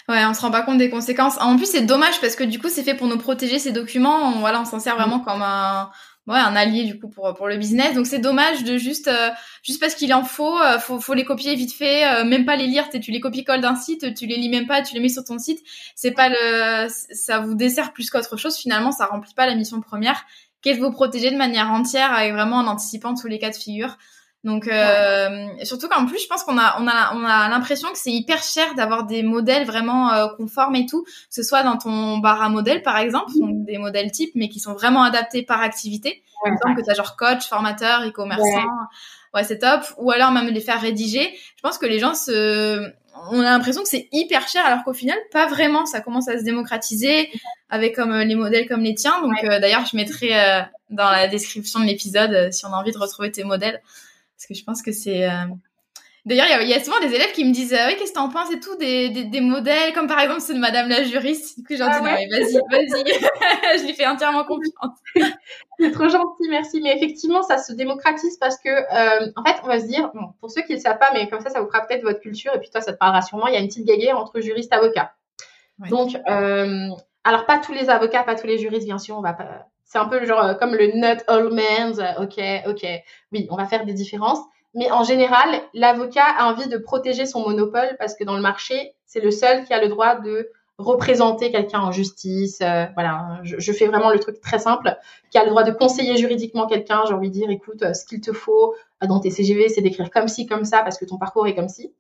Ouais, 0.10 0.23
on 0.25 0.34
se 0.34 0.41
rend 0.41 0.51
pas 0.51 0.63
compte 0.63 0.77
des 0.77 0.89
conséquences. 0.89 1.39
En 1.39 1.55
plus, 1.55 1.67
c'est 1.67 1.86
dommage 1.86 2.19
parce 2.19 2.36
que 2.36 2.43
du 2.43 2.60
coup, 2.60 2.67
c'est 2.69 2.84
fait 2.84 2.93
pour 2.93 3.08
nous 3.08 3.17
protéger 3.17 3.58
ces 3.58 3.71
documents. 3.71 4.17
On, 4.23 4.39
voilà, 4.39 4.62
on 4.62 4.65
s'en 4.65 4.79
sert 4.79 4.95
vraiment 4.95 5.19
comme 5.21 5.41
un, 5.41 5.89
ouais, 6.29 6.37
un 6.37 6.55
allié 6.55 6.85
du 6.85 6.97
coup 6.99 7.09
pour 7.09 7.33
pour 7.33 7.47
le 7.47 7.57
business. 7.57 7.95
Donc 7.95 8.05
c'est 8.05 8.19
dommage 8.19 8.63
de 8.63 8.77
juste 8.77 9.07
euh, 9.07 9.29
juste 9.63 9.79
parce 9.79 9.95
qu'il 9.95 10.13
en 10.13 10.23
faut, 10.23 10.57
euh, 10.59 10.79
faut 10.79 10.99
faut 10.99 11.15
les 11.15 11.25
copier 11.25 11.55
vite 11.55 11.73
fait, 11.73 12.05
euh, 12.07 12.23
même 12.23 12.45
pas 12.45 12.55
les 12.55 12.67
lire. 12.67 12.89
Tu 12.89 13.11
les 13.11 13.19
copies 13.19 13.43
colles 13.43 13.61
d'un 13.61 13.75
site, 13.75 14.13
tu 14.13 14.27
les 14.27 14.37
lis 14.37 14.49
même 14.49 14.67
pas, 14.67 14.81
tu 14.81 14.93
les 14.93 15.01
mets 15.01 15.09
sur 15.09 15.23
ton 15.23 15.39
site. 15.39 15.59
C'est 15.95 16.11
pas 16.11 16.29
le, 16.29 16.87
ça 16.87 17.39
vous 17.39 17.55
dessert 17.55 17.91
plus 17.91 18.09
qu'autre 18.09 18.37
chose. 18.37 18.55
Finalement, 18.57 18.91
ça 18.91 19.07
remplit 19.07 19.33
pas 19.33 19.47
la 19.47 19.55
mission 19.55 19.81
première, 19.81 20.25
qui 20.61 20.69
est 20.69 20.75
de 20.75 20.81
vous 20.81 20.91
protéger 20.91 21.31
de 21.31 21.37
manière 21.37 21.71
entière, 21.71 22.13
avec 22.13 22.33
vraiment 22.33 22.57
en 22.57 22.67
anticipant 22.67 23.15
tous 23.15 23.27
les 23.27 23.39
cas 23.39 23.49
de 23.49 23.55
figure? 23.55 23.97
Donc 24.45 24.69
euh, 24.69 25.47
surtout 25.63 25.89
qu'en 25.89 26.06
plus 26.06 26.21
je 26.23 26.28
pense 26.28 26.43
qu'on 26.43 26.58
a 26.58 26.78
on 26.80 26.88
a 26.88 27.13
on 27.13 27.25
a 27.25 27.49
l'impression 27.49 27.91
que 27.91 27.97
c'est 27.97 28.12
hyper 28.12 28.41
cher 28.41 28.73
d'avoir 28.75 29.04
des 29.04 29.21
modèles 29.21 29.65
vraiment 29.65 30.13
euh, 30.13 30.28
conformes 30.38 30.75
et 30.78 30.86
tout, 30.86 31.04
que 31.04 31.10
ce 31.30 31.43
soit 31.43 31.63
dans 31.63 31.78
ton 31.78 32.19
bar 32.19 32.41
à 32.41 32.47
modèles 32.47 32.82
par 32.82 32.97
exemple, 32.97 33.32
donc 33.38 33.65
des 33.65 33.78
modèles 33.78 34.12
types 34.12 34.32
mais 34.36 34.47
qui 34.47 34.62
sont 34.62 34.73
vraiment 34.73 35.04
adaptés 35.04 35.43
par 35.43 35.62
activité. 35.62 36.23
Ouais, 36.45 36.52
exemple 36.52 36.80
que 36.80 36.86
tu 36.86 36.89
as 36.89 36.93
genre 36.93 37.17
coach, 37.17 37.49
formateur, 37.49 38.08
e-commerçant. 38.08 38.65
Ouais, 39.34 39.43
c'est 39.43 39.60
top 39.60 39.82
ou 39.97 40.10
alors 40.10 40.32
même 40.32 40.47
les 40.47 40.62
faire 40.62 40.80
rédiger. 40.80 41.38
Je 41.58 41.62
pense 41.62 41.78
que 41.78 41.86
les 41.86 41.99
gens 41.99 42.13
se 42.13 42.89
on 43.32 43.41
a 43.41 43.43
l'impression 43.43 43.84
que 43.84 43.89
c'est 43.89 44.08
hyper 44.13 44.47
cher 44.47 44.65
alors 44.65 44.86
qu'au 44.86 44.93
final 44.93 45.17
pas 45.34 45.47
vraiment, 45.47 45.86
ça 45.86 45.99
commence 45.99 46.30
à 46.30 46.39
se 46.39 46.45
démocratiser 46.45 47.30
avec 47.69 47.93
comme 47.93 48.13
euh, 48.13 48.23
les 48.23 48.36
modèles 48.36 48.69
comme 48.69 48.84
les 48.84 48.95
tiens. 48.95 49.21
Donc 49.21 49.43
euh, 49.43 49.60
d'ailleurs, 49.60 49.86
je 49.86 49.97
mettrai 49.97 50.30
dans 50.89 51.12
la 51.12 51.28
description 51.28 51.82
de 51.82 51.86
l'épisode 51.86 52.54
si 52.54 52.65
on 52.65 52.69
a 52.69 52.78
envie 52.78 52.93
de 52.93 52.97
retrouver 52.97 53.34
tes 53.34 53.43
modèles 53.43 53.82
parce 54.39 54.47
que 54.47 54.54
je 54.54 54.63
pense 54.63 54.82
que 54.82 54.93
c'est. 54.93 55.30
Euh, 55.30 55.47
d'ailleurs, 56.25 56.62
il 56.62 56.69
y, 56.69 56.73
a 56.73 56.82
souvent 56.82 57.02
des 57.02 57.13
élèves 57.13 57.34
qui 57.34 57.43
me 57.43 57.52
disent 57.52 57.73
euh, 57.73 57.88
Oui, 57.88 57.97
qu'est-ce 57.97 58.12
que 58.12 58.15
t'en 58.15 58.30
penses 58.30 58.49
et 58.54 58.60
tout, 58.62 58.73
des, 58.78 59.10
des, 59.10 59.41
modèles, 59.41 59.91
comme 59.91 60.08
par 60.08 60.21
exemple 60.21 60.39
ceux 60.39 60.54
de 60.54 60.60
Madame 60.60 60.88
la 60.88 61.04
juriste. 61.04 61.60
Du 61.60 61.65
coup, 61.65 61.75
j'en 61.75 61.89
ah 61.89 61.99
dis 61.99 62.06
Non, 62.06 62.12
vas-y, 62.13 62.54
vas-y. 62.71 63.80
je 63.80 63.86
lui 63.86 63.93
fais 63.93 64.08
entièrement 64.08 64.45
confiance. 64.45 64.97
c'est 65.80 65.91
trop 65.91 66.08
gentil, 66.08 66.47
merci. 66.49 66.80
Mais 66.80 66.95
effectivement, 66.95 67.43
ça 67.43 67.58
se 67.58 67.73
démocratise 67.73 68.38
parce 68.38 68.58
que, 68.58 68.69
euh, 68.69 69.30
en 69.36 69.43
fait, 69.43 69.58
on 69.63 69.67
va 69.67 69.82
se 69.82 69.88
dire 69.88 70.10
bon, 70.13 70.30
pour 70.39 70.49
ceux 70.49 70.62
qui 70.62 70.71
ne 70.71 70.78
le 70.78 70.82
savent 70.82 70.99
pas, 70.99 71.10
mais 71.13 71.28
comme 71.28 71.41
ça, 71.41 71.49
ça 71.49 71.60
vous 71.60 71.67
fera 71.67 71.86
peut-être 71.86 72.04
votre 72.04 72.21
culture 72.21 72.56
et 72.56 72.60
puis 72.62 72.69
toi, 72.69 72.80
ça 72.80 72.93
te 72.93 72.97
parlera 72.97 73.21
sûrement. 73.21 73.47
Il 73.47 73.56
y 73.56 73.58
a 73.58 73.60
une 73.60 73.67
petite 73.67 73.86
guéguerre 73.86 74.17
entre 74.17 74.39
juristes 74.39 74.71
et 74.71 74.75
avocats. 74.75 75.12
Donc, 75.89 76.15
alors, 77.26 77.45
pas 77.45 77.57
tous 77.57 77.74
les 77.74 77.89
avocats, 77.89 78.24
pas 78.24 78.36
tous 78.36 78.47
les 78.47 78.57
juristes, 78.57 78.86
bien 78.86 78.99
sûr, 78.99 79.18
on 79.18 79.22
va 79.22 79.34
pas 79.34 79.68
c'est 79.89 79.97
un 79.97 80.05
peu 80.05 80.23
genre 80.23 80.43
euh, 80.43 80.53
comme 80.53 80.75
le 80.75 80.91
not 80.95 81.21
all 81.27 81.51
men's. 81.51 81.99
Euh, 81.99 82.23
ok, 82.23 82.39
ok. 82.67 82.87
Oui, 83.33 83.47
on 83.49 83.57
va 83.57 83.65
faire 83.65 83.85
des 83.85 83.93
différences. 83.93 84.39
Mais 84.75 84.89
en 84.91 85.03
général, 85.03 85.49
l'avocat 85.73 86.25
a 86.37 86.45
envie 86.45 86.69
de 86.69 86.77
protéger 86.77 87.25
son 87.25 87.41
monopole 87.41 87.95
parce 87.97 88.15
que 88.15 88.23
dans 88.23 88.35
le 88.35 88.41
marché, 88.41 88.93
c'est 89.07 89.19
le 89.19 89.31
seul 89.31 89.65
qui 89.65 89.73
a 89.73 89.81
le 89.81 89.89
droit 89.89 90.15
de 90.15 90.51
représenter 90.77 91.51
quelqu'un 91.51 91.79
en 91.79 91.91
justice. 91.91 92.59
Euh, 92.61 92.85
voilà, 92.93 93.39
je, 93.41 93.71
fais 93.71 93.87
vraiment 93.87 94.11
le 94.11 94.19
truc 94.19 94.39
très 94.41 94.59
simple, 94.59 94.95
qui 95.31 95.39
a 95.39 95.43
le 95.43 95.49
droit 95.49 95.63
de 95.63 95.71
conseiller 95.71 96.17
juridiquement 96.17 96.67
quelqu'un. 96.67 96.99
Envie 96.99 97.29
de 97.29 97.33
dire, 97.33 97.49
écoute, 97.49 97.83
ce 97.95 98.05
qu'il 98.05 98.21
te 98.21 98.31
faut 98.31 98.75
dans 99.01 99.19
tes 99.19 99.31
CGV, 99.31 99.69
c'est 99.69 99.81
d'écrire 99.81 100.11
comme 100.11 100.27
ci, 100.27 100.45
comme 100.45 100.65
ça, 100.65 100.83
parce 100.83 100.99
que 100.99 101.05
ton 101.05 101.17
parcours 101.17 101.47
est 101.47 101.55
comme 101.55 101.67
ci. 101.67 101.91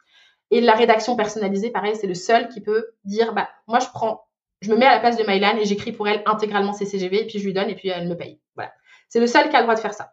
Et 0.51 0.61
la 0.61 0.73
rédaction 0.73 1.15
personnalisée, 1.15 1.71
pareil, 1.71 1.95
c'est 1.95 2.07
le 2.07 2.13
seul 2.13 2.49
qui 2.49 2.61
peut 2.61 2.91
dire, 3.03 3.33
bah, 3.33 3.49
moi, 3.67 3.79
je 3.79 3.87
prends 3.91 4.28
je 4.61 4.71
me 4.71 4.77
mets 4.77 4.85
à 4.85 4.91
la 4.91 4.99
place 4.99 5.17
de 5.17 5.23
Mylan 5.23 5.57
et 5.57 5.65
j'écris 5.65 5.91
pour 5.91 6.07
elle 6.07 6.21
intégralement 6.25 6.73
ses 6.73 6.85
CGV 6.85 7.21
et 7.21 7.27
puis 7.27 7.39
je 7.39 7.45
lui 7.45 7.53
donne 7.53 7.69
et 7.69 7.75
puis 7.75 7.89
elle 7.89 8.07
me 8.07 8.15
paye. 8.15 8.39
Voilà. 8.55 8.71
C'est 9.07 9.19
le 9.19 9.27
seul 9.27 9.49
qui 9.49 9.55
a 9.55 9.59
le 9.59 9.65
droit 9.65 9.75
de 9.75 9.79
faire 9.79 9.93
ça. 9.93 10.11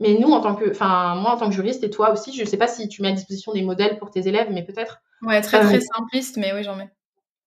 Mais 0.00 0.14
nous, 0.14 0.30
en 0.30 0.40
tant 0.40 0.54
que, 0.54 0.70
enfin, 0.70 1.16
moi, 1.16 1.32
en 1.32 1.36
tant 1.36 1.48
que 1.48 1.54
juriste 1.54 1.82
et 1.82 1.90
toi 1.90 2.12
aussi, 2.12 2.32
je 2.32 2.42
ne 2.42 2.46
sais 2.46 2.56
pas 2.56 2.68
si 2.68 2.88
tu 2.88 3.02
mets 3.02 3.08
à 3.08 3.12
disposition 3.12 3.52
des 3.52 3.62
modèles 3.62 3.98
pour 3.98 4.10
tes 4.10 4.28
élèves, 4.28 4.48
mais 4.50 4.62
peut-être. 4.62 5.00
Ouais, 5.22 5.40
très, 5.40 5.60
très 5.60 5.80
simpliste, 5.80 6.36
mais 6.36 6.52
oui, 6.52 6.62
j'en 6.62 6.76
mets. 6.76 6.90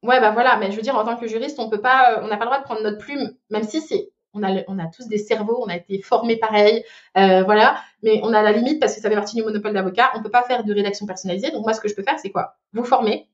Ouais, 0.03 0.19
bah 0.19 0.31
voilà, 0.31 0.57
mais 0.57 0.71
je 0.71 0.75
veux 0.75 0.81
dire, 0.81 0.97
en 0.97 1.05
tant 1.05 1.15
que 1.15 1.27
juriste, 1.27 1.59
on 1.59 1.69
peut 1.69 1.79
pas, 1.79 2.21
on 2.23 2.27
n'a 2.27 2.37
pas 2.37 2.45
le 2.45 2.49
droit 2.49 2.59
de 2.59 2.63
prendre 2.63 2.81
notre 2.81 2.97
plume, 2.97 3.35
même 3.49 3.63
si 3.63 3.81
c'est, 3.81 4.09
on 4.33 4.41
a, 4.43 4.63
on 4.67 4.79
a 4.79 4.87
tous 4.87 5.07
des 5.07 5.19
cerveaux, 5.19 5.63
on 5.63 5.69
a 5.69 5.75
été 5.75 6.01
formés 6.01 6.37
pareil, 6.37 6.83
euh, 7.17 7.43
voilà, 7.43 7.77
mais 8.01 8.19
on 8.23 8.33
a 8.33 8.41
la 8.41 8.51
limite 8.51 8.79
parce 8.79 8.95
que 8.95 9.01
ça 9.01 9.09
fait 9.09 9.15
partie 9.15 9.35
du 9.35 9.43
monopole 9.43 9.73
d'avocat, 9.73 10.11
on 10.15 10.23
peut 10.23 10.31
pas 10.31 10.43
faire 10.43 10.63
de 10.63 10.73
rédaction 10.73 11.05
personnalisée. 11.05 11.51
Donc 11.51 11.63
moi, 11.63 11.73
ce 11.73 11.81
que 11.81 11.87
je 11.87 11.95
peux 11.95 12.03
faire, 12.03 12.17
c'est 12.19 12.31
quoi? 12.31 12.57
Vous 12.73 12.83
former. 12.83 13.29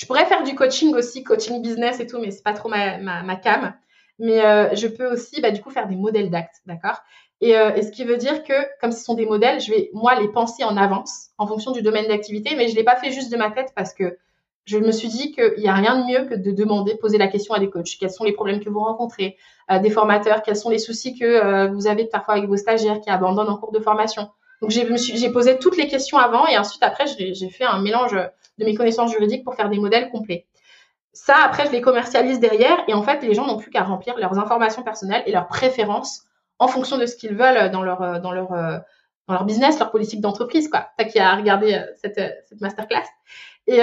Je 0.00 0.06
pourrais 0.06 0.24
faire 0.24 0.44
du 0.44 0.54
coaching 0.54 0.94
aussi, 0.94 1.22
coaching 1.24 1.60
business 1.60 2.00
et 2.00 2.06
tout, 2.06 2.18
mais 2.18 2.30
c'est 2.30 2.42
pas 2.42 2.54
trop 2.54 2.70
ma, 2.70 2.96
ma, 2.96 3.22
ma 3.22 3.36
cam. 3.36 3.74
Mais 4.18 4.42
euh, 4.42 4.74
je 4.74 4.86
peux 4.86 5.12
aussi, 5.12 5.42
bah, 5.42 5.50
du 5.50 5.60
coup, 5.60 5.68
faire 5.68 5.88
des 5.88 5.94
modèles 5.96 6.30
d'actes, 6.30 6.62
d'accord? 6.64 7.02
Et, 7.42 7.54
euh, 7.54 7.74
et, 7.74 7.82
ce 7.82 7.90
qui 7.90 8.04
veut 8.04 8.16
dire 8.16 8.42
que, 8.42 8.54
comme 8.80 8.92
ce 8.92 9.04
sont 9.04 9.12
des 9.12 9.26
modèles, 9.26 9.60
je 9.60 9.70
vais 9.70 9.90
moi 9.92 10.18
les 10.18 10.28
penser 10.28 10.64
en 10.64 10.78
avance, 10.78 11.28
en 11.36 11.46
fonction 11.46 11.72
du 11.72 11.82
domaine 11.82 12.08
d'activité, 12.08 12.56
mais 12.56 12.68
je 12.68 12.76
l'ai 12.76 12.82
pas 12.82 12.96
fait 12.96 13.10
juste 13.10 13.30
de 13.30 13.36
ma 13.36 13.50
tête 13.50 13.72
parce 13.76 13.92
que 13.92 14.16
je 14.64 14.78
me 14.78 14.90
suis 14.90 15.08
dit 15.08 15.32
qu'il 15.32 15.58
n'y 15.58 15.68
a 15.68 15.74
rien 15.74 16.00
de 16.00 16.06
mieux 16.10 16.24
que 16.24 16.34
de 16.34 16.50
demander, 16.50 16.94
poser 16.96 17.18
la 17.18 17.28
question 17.28 17.52
à 17.52 17.58
des 17.58 17.68
coachs. 17.68 17.98
Quels 18.00 18.10
sont 18.10 18.24
les 18.24 18.32
problèmes 18.32 18.60
que 18.60 18.70
vous 18.70 18.80
rencontrez? 18.80 19.36
Euh, 19.70 19.80
Des 19.80 19.90
formateurs, 19.90 20.42
quels 20.42 20.56
sont 20.56 20.70
les 20.70 20.78
soucis 20.78 21.18
que 21.18 21.26
euh, 21.26 21.66
vous 21.68 21.86
avez 21.86 22.06
parfois 22.06 22.34
avec 22.34 22.48
vos 22.48 22.56
stagiaires 22.56 23.00
qui 23.00 23.10
abandonnent 23.10 23.50
en 23.50 23.58
cours 23.58 23.72
de 23.72 23.80
formation? 23.80 24.30
Donc 24.62 24.70
j'ai 24.70 25.30
posé 25.30 25.58
toutes 25.58 25.76
les 25.76 25.88
questions 25.88 26.16
avant 26.16 26.46
et 26.46 26.56
ensuite 26.56 26.82
après 26.82 27.06
j'ai 27.06 27.50
fait 27.50 27.64
un 27.64 27.80
mélange 27.80 28.16
de 28.60 28.64
mes 28.64 28.74
connaissances 28.74 29.10
juridiques 29.10 29.44
pour 29.44 29.54
faire 29.54 29.68
des 29.68 29.78
modèles 29.78 30.10
complets. 30.10 30.46
Ça 31.12 31.34
après 31.44 31.66
je 31.66 31.72
les 31.72 31.80
commercialise 31.80 32.38
derrière 32.38 32.78
et 32.86 32.94
en 32.94 33.02
fait 33.02 33.22
les 33.22 33.34
gens 33.34 33.46
n'ont 33.46 33.58
plus 33.58 33.70
qu'à 33.70 33.82
remplir 33.82 34.16
leurs 34.16 34.38
informations 34.38 34.84
personnelles 34.84 35.24
et 35.26 35.32
leurs 35.32 35.48
préférences 35.48 36.22
en 36.60 36.68
fonction 36.68 36.98
de 36.98 37.06
ce 37.06 37.16
qu'ils 37.16 37.34
veulent 37.34 37.70
dans 37.70 37.82
leur 37.82 38.02
euh, 38.02 38.18
dans 38.20 38.30
leur 38.30 38.50
dans 38.50 39.34
leur 39.34 39.44
business, 39.44 39.78
leur 39.78 39.90
politique 39.90 40.20
d'entreprise 40.20 40.68
quoi. 40.68 40.90
T'as 40.96 41.04
qui 41.04 41.18
a 41.18 41.34
regardé 41.34 41.80
cette, 41.96 42.20
cette 42.48 42.60
masterclass. 42.60 43.06
Et, 43.66 43.80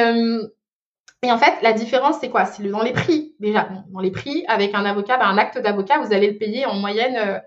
et 1.23 1.31
en 1.31 1.37
fait, 1.37 1.61
la 1.61 1.73
différence, 1.73 2.17
c'est 2.19 2.29
quoi? 2.29 2.45
C'est 2.45 2.63
dans 2.63 2.83
les 2.83 2.93
prix. 2.93 3.35
Déjà, 3.39 3.67
dans 3.89 3.99
les 3.99 4.11
prix, 4.11 4.45
avec 4.47 4.75
un 4.75 4.85
avocat, 4.85 5.17
ben, 5.17 5.25
un 5.25 5.37
acte 5.37 5.57
d'avocat, 5.57 5.99
vous 5.99 6.13
allez 6.13 6.31
le 6.31 6.37
payer 6.37 6.65
en 6.65 6.75
moyenne 6.75 7.41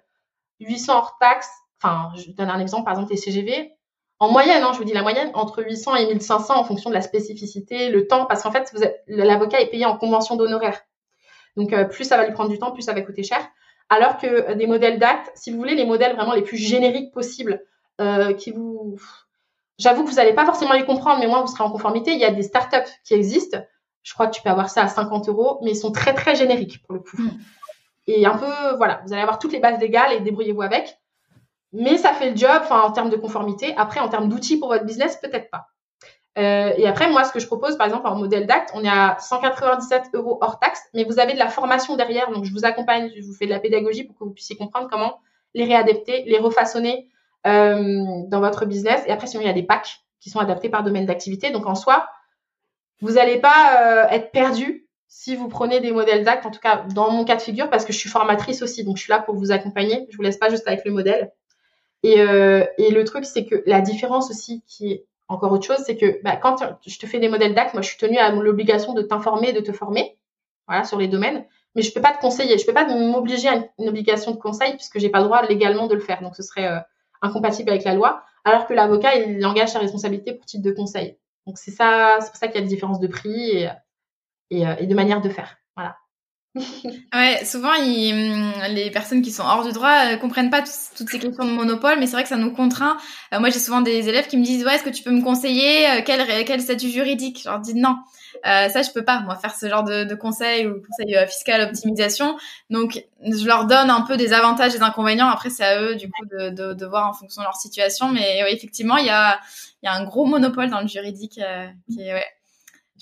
800 0.59 0.93
euh, 0.93 0.97
hors 0.97 1.19
taxes. 1.19 1.51
Enfin, 1.83 2.11
je 2.17 2.31
donne 2.33 2.51
un 2.51 2.59
exemple, 2.59 2.85
par 2.85 2.95
exemple, 2.95 3.13
les 3.13 3.17
CGV. 3.17 3.73
En 4.21 4.31
moyenne, 4.31 4.63
hein, 4.63 4.71
je 4.73 4.79
vous 4.79 4.85
dis 4.85 4.93
la 4.93 5.03
moyenne, 5.03 5.31
entre 5.35 5.63
800 5.63 5.97
et 5.97 6.07
1500 6.07 6.57
en 6.57 6.65
fonction 6.65 6.91
de 6.91 6.95
la 6.95 7.01
spécificité, 7.01 7.89
le 7.89 8.07
temps, 8.07 8.27
parce 8.27 8.43
qu'en 8.43 8.53
fait, 8.53 8.73
l'avocat 9.07 9.61
est 9.61 9.71
payé 9.71 9.87
en 9.87 9.97
convention 9.97 10.37
d'honoraires. 10.37 10.83
Donc, 11.57 11.73
euh, 11.73 11.85
plus 11.85 12.05
ça 12.05 12.17
va 12.17 12.27
lui 12.27 12.33
prendre 12.33 12.51
du 12.51 12.59
temps, 12.59 12.71
plus 12.71 12.83
ça 12.83 12.93
va 12.93 13.01
coûter 13.01 13.23
cher. 13.23 13.41
Alors 13.89 14.19
que 14.19 14.27
euh, 14.27 14.55
des 14.55 14.67
modèles 14.67 14.99
d'actes, 14.99 15.31
si 15.35 15.51
vous 15.51 15.57
voulez, 15.57 15.75
les 15.75 15.87
modèles 15.87 16.15
vraiment 16.15 16.35
les 16.35 16.43
plus 16.43 16.59
génériques 16.59 17.13
possibles, 17.13 17.65
qui 18.39 18.51
vous 18.51 18.99
J'avoue 19.81 20.05
que 20.05 20.11
vous 20.11 20.17
n'allez 20.17 20.35
pas 20.35 20.45
forcément 20.45 20.75
les 20.75 20.85
comprendre, 20.85 21.21
mais 21.21 21.27
moi, 21.27 21.41
vous 21.41 21.47
serez 21.47 21.65
en 21.65 21.71
conformité. 21.71 22.13
Il 22.13 22.19
y 22.19 22.25
a 22.27 22.31
des 22.31 22.43
startups 22.43 22.91
qui 23.03 23.15
existent. 23.15 23.59
Je 24.03 24.13
crois 24.13 24.27
que 24.27 24.35
tu 24.35 24.43
peux 24.43 24.51
avoir 24.51 24.69
ça 24.69 24.83
à 24.83 24.89
50 24.89 25.31
euros, 25.31 25.59
mais 25.63 25.71
ils 25.71 25.77
sont 25.77 25.91
très, 25.91 26.13
très 26.13 26.37
génériques 26.37 26.83
pour 26.83 26.93
le 26.95 27.01
coup. 27.01 27.17
Hmm. 27.17 27.31
Et 28.07 28.27
un 28.27 28.37
peu, 28.37 28.77
voilà, 28.77 29.01
vous 29.07 29.15
allez 29.15 29.23
avoir 29.23 29.39
toutes 29.39 29.53
les 29.53 29.59
bases 29.59 29.81
légales 29.81 30.13
et 30.13 30.21
débrouillez-vous 30.21 30.61
avec. 30.61 31.00
Mais 31.73 31.99
ça 31.99 32.13
fait 32.13 32.31
le 32.31 32.37
job, 32.37 32.63
en 32.71 32.91
termes 32.91 33.11
de 33.11 33.17
conformité. 33.17 33.75
Après, 33.77 34.01
en 34.01 34.09
termes 34.09 34.29
d'outils 34.29 34.59
pour 34.59 34.69
votre 34.69 34.85
business, 34.85 35.17
peut-être 35.17 35.51
pas. 35.51 35.67
Euh, 36.39 36.73
et 36.77 36.87
après, 36.87 37.11
moi, 37.11 37.25
ce 37.25 37.33
que 37.33 37.39
je 37.39 37.47
propose, 37.47 37.77
par 37.77 37.87
exemple, 37.87 38.07
en 38.07 38.17
modèle 38.17 38.47
d'acte, 38.47 38.71
on 38.75 38.85
est 38.85 38.89
à 38.89 39.17
197 39.21 40.11
euros 40.15 40.39
hors 40.41 40.59
taxe, 40.59 40.83
mais 40.95 41.05
vous 41.05 41.19
avez 41.19 41.35
de 41.35 41.39
la 41.39 41.49
formation 41.49 41.97
derrière. 41.97 42.31
Donc, 42.31 42.45
je 42.45 42.53
vous 42.53 42.65
accompagne, 42.65 43.11
je 43.17 43.23
vous 43.23 43.35
fais 43.35 43.47
de 43.47 43.51
la 43.51 43.61
pédagogie 43.61 44.05
pour 44.05 44.17
que 44.17 44.25
vous 44.25 44.33
puissiez 44.33 44.57
comprendre 44.57 44.89
comment 44.91 45.21
les 45.55 45.65
réadapter, 45.65 46.25
les 46.27 46.39
refaçonner, 46.39 47.09
euh, 47.47 48.05
dans 48.29 48.41
votre 48.41 48.67
business. 48.67 49.03
Et 49.07 49.11
après, 49.11 49.27
sinon, 49.27 49.43
il 49.43 49.47
y 49.47 49.51
a 49.51 49.55
des 49.55 49.63
packs 49.63 50.01
qui 50.21 50.31
sont 50.31 50.39
adaptés 50.39 50.69
par 50.69 50.83
domaine 50.83 51.07
d'activité. 51.07 51.51
Donc, 51.51 51.67
en 51.67 51.75
soi, 51.75 52.07
vous 53.01 53.13
n'allez 53.13 53.41
pas 53.41 53.83
euh, 53.83 54.09
être 54.11 54.31
perdu 54.31 54.87
si 55.09 55.35
vous 55.35 55.49
prenez 55.49 55.81
des 55.81 55.91
modèles 55.91 56.25
d'actes, 56.25 56.47
en 56.47 56.51
tout 56.51 56.61
cas 56.61 56.85
dans 56.95 57.11
mon 57.11 57.25
cas 57.25 57.35
de 57.35 57.43
figure, 57.43 57.69
parce 57.69 57.85
que 57.85 57.93
je 57.93 57.99
suis 57.99 58.09
formatrice 58.09 58.63
aussi, 58.63 58.85
donc 58.85 58.97
je 58.97 59.03
suis 59.03 59.11
là 59.11 59.19
pour 59.19 59.35
vous 59.35 59.51
accompagner. 59.51 60.07
Je 60.11 60.17
vous 60.17 60.23
laisse 60.23 60.37
pas 60.37 60.51
juste 60.51 60.69
avec 60.69 60.85
le 60.85 60.93
modèle. 60.93 61.33
Et, 62.03 62.21
euh, 62.21 62.65
et 62.79 62.91
le 62.91 63.05
truc, 63.05 63.25
c'est 63.25 63.45
que 63.45 63.63
la 63.67 63.81
différence 63.81 64.31
aussi, 64.31 64.63
qui 64.67 64.93
est 64.93 65.07
encore 65.29 65.53
autre 65.53 65.67
chose, 65.67 65.83
c'est 65.85 65.97
que 65.97 66.21
bah, 66.23 66.37
quand 66.37 66.57
je 66.87 66.99
te 66.99 67.07
fais 67.07 67.19
des 67.19 67.29
modèles 67.29 67.55
d'actes, 67.55 67.75
moi, 67.75 67.83
je 67.83 67.89
suis 67.89 67.99
tenue 67.99 68.19
à 68.19 68.31
l'obligation 68.31 68.95
de 68.95 69.03
t'informer, 69.03 69.53
de 69.53 69.61
te 69.61 69.73
former, 69.73 70.17
voilà, 70.67 70.85
sur 70.85 70.99
les 70.99 71.09
domaines. 71.09 71.45
Mais 71.77 71.83
je 71.83 71.93
peux 71.93 72.01
pas 72.01 72.13
te 72.13 72.21
conseiller, 72.21 72.59
je 72.59 72.67
peux 72.67 72.73
pas 72.75 72.87
m'obliger 72.87 73.49
à 73.49 73.65
une, 73.79 73.89
obligation 73.89 74.33
de 74.33 74.37
conseil 74.37 74.75
puisque 74.75 74.99
j'ai 74.99 75.09
pas 75.09 75.21
le 75.21 75.27
droit 75.27 75.47
légalement 75.47 75.87
de 75.87 75.95
le 75.95 76.01
faire. 76.01 76.21
Donc 76.21 76.35
ce 76.35 76.43
serait 76.43 76.67
euh, 76.67 76.81
incompatible 77.23 77.71
avec 77.71 77.85
la 77.85 77.95
loi, 77.95 78.25
alors 78.45 78.67
que 78.67 78.75
l'avocat, 78.75 79.15
il 79.15 79.45
engage 79.47 79.69
sa 79.69 79.79
responsabilité 79.79 80.33
pour 80.33 80.47
titre 80.47 80.65
de 80.65 80.73
conseil. 80.73 81.17
Donc 81.47 81.59
c'est 81.59 81.71
ça, 81.71 82.19
c'est 82.21 82.31
pour 82.31 82.37
ça 82.37 82.49
qu'il 82.49 82.57
y 82.57 82.59
a 82.59 82.63
des 82.63 82.69
différences 82.69 82.99
de 82.99 83.07
prix 83.07 83.51
et, 83.51 83.69
et, 84.51 84.67
euh, 84.67 84.75
et 84.81 84.87
de 84.87 84.95
manière 84.95 85.21
de 85.21 85.29
faire. 85.29 85.59
Voilà. 85.77 85.97
Ouais, 87.15 87.45
souvent 87.45 87.71
hum, 87.71 88.53
les 88.71 88.91
personnes 88.91 89.23
qui 89.23 89.31
sont 89.31 89.45
hors 89.45 89.65
du 89.65 89.73
droit 89.73 90.13
euh, 90.13 90.17
comprennent 90.17 90.51
pas 90.51 90.63
toutes 90.63 91.09
ces 91.09 91.19
questions 91.19 91.45
de 91.45 91.51
monopole, 91.53 91.99
mais 92.01 92.07
c'est 92.07 92.13
vrai 92.13 92.25
que 92.25 92.29
ça 92.29 92.37
nous 92.37 92.53
contraint. 92.53 92.97
Euh, 93.33 93.39
moi, 93.39 93.51
j'ai 93.51 93.61
souvent 93.61 93.81
des 93.81 94.09
élèves 94.09 94.27
qui 94.27 94.37
me 94.37 94.45
disent 94.45 94.65
ouais, 94.65 94.75
est-ce 94.75 94.83
que 94.83 94.91
tu 94.91 95.03
peux 95.03 95.13
me 95.13 95.23
conseiller 95.23 96.03
quel 96.05 96.45
quel 96.45 96.61
statut 96.61 96.89
juridique? 96.89 97.41
Je 97.45 97.49
leur 97.49 97.61
dis 97.61 97.75
non. 97.75 97.97
Euh, 98.47 98.69
ça, 98.69 98.83
je 98.83 98.91
peux 98.91 99.05
pas, 99.05 99.21
moi, 99.21 99.37
faire 99.37 99.55
ce 99.55 99.69
genre 99.69 99.85
de, 99.85 100.05
de 100.05 100.15
conseil 100.15 100.67
ou 100.67 100.83
conseil 100.83 101.17
euh, 101.17 101.27
fiscal 101.27 101.61
optimisation. 101.63 102.37
Donc, 102.71 103.05
je 103.23 103.47
leur 103.47 103.67
donne 103.67 103.91
un 103.91 104.03
peu 104.03 104.17
des 104.17 104.33
avantages 104.33 104.75
et 104.75 104.79
des 104.79 104.85
inconvénients. 104.85 105.29
Après, 105.29 105.51
c'est 105.51 105.65
à 105.65 105.83
eux, 105.83 105.97
du 105.97 106.11
coup, 106.11 106.25
de, 106.27 106.51
de, 106.51 106.73
de, 106.73 106.87
voir 106.87 107.09
en 107.09 107.13
fonction 107.13 107.43
de 107.43 107.47
leur 107.47 107.57
situation. 107.57 108.09
Mais 108.11 108.43
oui, 108.45 108.51
effectivement, 108.53 108.97
il 108.97 109.07
y 109.07 109.11
a, 109.11 109.39
y 109.83 109.89
a 109.89 109.93
un 109.93 110.05
gros 110.05 110.25
monopole 110.25 110.71
dans 110.71 110.81
le 110.81 110.89
juridique 110.89 111.39
euh, 111.39 111.67
qui 111.93 112.03
est, 112.03 112.15
ouais. 112.15 112.27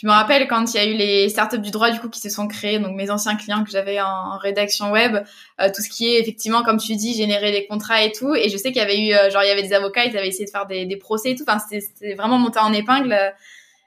Je 0.01 0.07
me 0.07 0.13
rappelle 0.13 0.47
quand 0.47 0.73
il 0.73 0.77
y 0.77 0.81
a 0.81 0.87
eu 0.87 0.95
les 0.95 1.29
startups 1.29 1.59
du 1.59 1.71
droit 1.71 1.91
du 1.91 1.99
coup 1.99 2.09
qui 2.09 2.21
se 2.21 2.29
sont 2.29 2.47
créées, 2.47 2.79
donc 2.79 2.95
mes 2.95 3.11
anciens 3.11 3.37
clients 3.37 3.65
que 3.65 3.71
j'avais 3.71 4.01
en, 4.01 4.39
rédaction 4.39 4.93
web, 4.93 5.25
euh, 5.61 5.69
tout 5.75 5.83
ce 5.83 5.89
qui 5.89 6.07
est 6.07 6.21
effectivement 6.21 6.63
comme 6.63 6.79
tu 6.79 6.95
dis 6.95 7.15
générer 7.15 7.51
les 7.51 7.67
contrats 7.67 8.03
et 8.03 8.13
tout. 8.13 8.35
Et 8.35 8.49
je 8.49 8.57
sais 8.57 8.71
qu'il 8.73 8.81
y 8.81 8.85
avait 8.85 9.01
eu 9.01 9.31
genre 9.31 9.43
il 9.43 9.49
y 9.49 9.51
avait 9.51 9.63
des 9.63 9.73
avocats, 9.73 10.05
ils 10.05 10.17
avaient 10.17 10.29
essayé 10.29 10.45
de 10.45 10.51
faire 10.51 10.67
des, 10.67 10.87
des 10.87 10.97
procès 10.97 11.33
et 11.33 11.35
tout. 11.35 11.45
Enfin 11.47 11.59
c'était 11.59 12.15
vraiment 12.15 12.39
monté 12.39 12.59
en 12.61 12.73
épingle. 12.73 13.35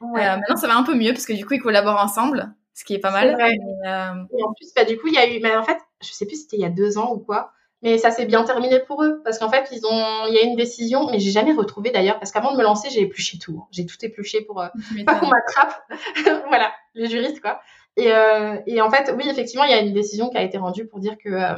Ouais. 0.02 0.28
Euh, 0.28 0.38
maintenant, 0.38 0.58
ça 0.58 0.68
va 0.68 0.76
un 0.76 0.84
peu 0.84 0.96
mieux 0.96 1.14
parce 1.14 1.26
que 1.26 1.34
du 1.34 1.46
coup, 1.46 1.54
ils 1.54 1.62
collaborent 1.62 2.02
ensemble, 2.02 2.54
ce 2.74 2.84
qui 2.84 2.96
est 2.96 3.00
pas 3.00 3.12
mal. 3.12 3.38
Euh, 3.40 4.38
et 4.38 4.44
en 4.44 4.54
plus, 4.54 4.74
bah, 4.76 4.84
du 4.84 4.98
coup, 4.98 5.08
il 5.08 5.14
y 5.14 5.18
a 5.18 5.32
eu, 5.32 5.40
mais 5.42 5.56
en 5.56 5.64
fait, 5.64 5.78
je 6.02 6.12
sais 6.12 6.26
plus 6.26 6.36
si 6.36 6.44
c'était 6.44 6.58
il 6.58 6.62
y 6.62 6.66
a 6.66 6.70
deux 6.70 6.98
ans 6.98 7.14
ou 7.14 7.20
quoi, 7.20 7.52
mais 7.82 7.98
ça 7.98 8.12
s'est 8.12 8.26
bien 8.26 8.44
terminé 8.44 8.80
pour 8.80 9.04
eux 9.04 9.22
parce 9.24 9.40
qu'en 9.40 9.50
fait, 9.50 9.68
ils 9.72 9.86
ont, 9.86 10.26
il 10.28 10.34
y 10.34 10.40
a 10.40 10.44
une 10.44 10.56
décision, 10.56 11.10
mais 11.12 11.20
j'ai 11.20 11.32
jamais 11.32 11.54
retrouvé 11.54 11.92
d'ailleurs 11.92 12.20
parce 12.20 12.32
qu'avant 12.32 12.52
de 12.52 12.58
me 12.58 12.64
lancer, 12.64 12.90
j'ai 12.90 13.02
épluché 13.02 13.38
tout, 13.40 13.60
hein. 13.62 13.68
j'ai 13.72 13.86
tout 13.86 13.98
épluché 14.02 14.42
pour 14.42 14.62
euh, 14.62 14.68
pas 15.06 15.16
qu'on 15.16 15.28
m'attrape, 15.28 15.84
voilà, 16.48 16.72
les 16.96 17.10
juristes 17.10 17.42
quoi. 17.42 17.62
Et, 17.98 18.12
euh, 18.12 18.56
et, 18.68 18.82
en 18.82 18.90
fait, 18.90 19.14
oui, 19.18 19.28
effectivement, 19.30 19.66
il 19.66 19.72
y 19.72 19.74
a 19.74 19.82
une 19.82 19.92
décision 19.92 20.30
qui 20.30 20.38
a 20.38 20.44
été 20.44 20.58
rendue 20.58 20.88
pour 20.88 21.00
dire 21.00 21.18
que 21.18 21.30
euh, 21.30 21.56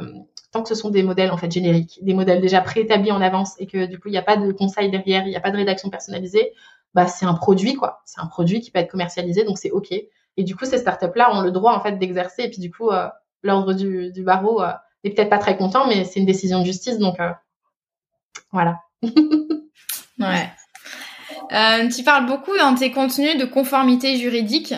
tant 0.50 0.62
que 0.62 0.68
ce 0.68 0.74
sont 0.74 0.90
des 0.90 1.04
modèles 1.04 1.30
en 1.30 1.36
fait 1.36 1.50
génériques, 1.50 2.00
des 2.02 2.12
modèles 2.12 2.40
déjà 2.40 2.60
préétablis 2.60 3.12
en 3.12 3.20
avance 3.20 3.54
et 3.60 3.66
que 3.66 3.86
du 3.86 4.00
coup 4.00 4.08
il 4.08 4.12
n'y 4.12 4.18
a 4.18 4.22
pas 4.22 4.36
de 4.36 4.50
conseil 4.50 4.90
derrière, 4.90 5.24
il 5.26 5.30
n'y 5.30 5.36
a 5.36 5.40
pas 5.40 5.52
de 5.52 5.56
rédaction 5.56 5.90
personnalisée, 5.90 6.52
bah, 6.94 7.06
c'est 7.06 7.26
un 7.26 7.34
produit, 7.34 7.74
quoi. 7.74 8.02
C'est 8.04 8.20
un 8.20 8.26
produit 8.26 8.60
qui 8.60 8.70
peut 8.70 8.78
être 8.78 8.90
commercialisé, 8.90 9.44
donc 9.44 9.58
c'est 9.58 9.70
OK. 9.70 9.92
Et 9.92 10.44
du 10.44 10.56
coup, 10.56 10.64
ces 10.64 10.78
startups-là 10.78 11.36
ont 11.36 11.42
le 11.42 11.50
droit, 11.50 11.74
en 11.74 11.80
fait, 11.80 11.98
d'exercer. 11.98 12.42
Et 12.44 12.50
puis, 12.50 12.60
du 12.60 12.70
coup, 12.70 12.90
euh, 12.90 13.08
l'ordre 13.42 13.72
du, 13.74 14.12
du, 14.12 14.22
barreau 14.22 14.62
euh, 15.04 15.08
est 15.08 15.14
peut-être 15.14 15.30
pas 15.30 15.38
très 15.38 15.56
content, 15.56 15.86
mais 15.86 16.04
c'est 16.04 16.20
une 16.20 16.26
décision 16.26 16.60
de 16.60 16.64
justice, 16.64 16.98
donc 16.98 17.20
euh, 17.20 17.30
voilà. 18.52 18.80
ouais. 19.02 20.50
Euh, 21.52 21.88
tu 21.88 22.02
parles 22.02 22.26
beaucoup 22.26 22.56
dans 22.56 22.74
tes 22.74 22.90
contenus 22.90 23.36
de 23.36 23.44
conformité 23.44 24.16
juridique. 24.16 24.74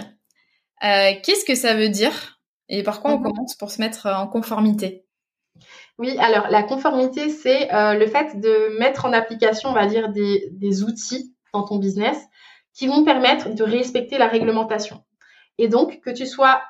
Euh, 0.85 1.13
qu'est-ce 1.23 1.45
que 1.45 1.55
ça 1.55 1.75
veut 1.75 1.89
dire 1.89 2.41
et 2.69 2.83
par 2.83 3.01
quoi 3.01 3.13
on 3.13 3.19
mhm. 3.19 3.25
commence 3.25 3.55
pour 3.57 3.71
se 3.71 3.81
mettre 3.81 4.07
en 4.07 4.27
conformité? 4.27 5.05
Oui, 5.99 6.19
alors 6.19 6.49
la 6.49 6.63
conformité, 6.63 7.31
c'est 7.31 7.69
le 7.71 8.07
fait 8.07 8.39
de 8.39 8.79
mettre 8.79 9.07
en 9.07 9.13
application, 9.15 9.71
on 9.71 9.73
va 9.73 9.87
dire, 9.87 10.11
des, 10.11 10.49
des 10.53 10.83
outils 10.83 11.35
dans 11.55 11.63
ton 11.63 11.79
business 11.79 12.19
qui 12.75 12.87
vont 12.87 13.05
permettre 13.05 13.55
de 13.55 13.65
respecter 13.65 14.19
la 14.19 14.29
réglementation. 14.29 15.03
Et 15.57 15.69
donc, 15.69 16.01
que 16.01 16.11
tu 16.11 16.27
sois, 16.27 16.63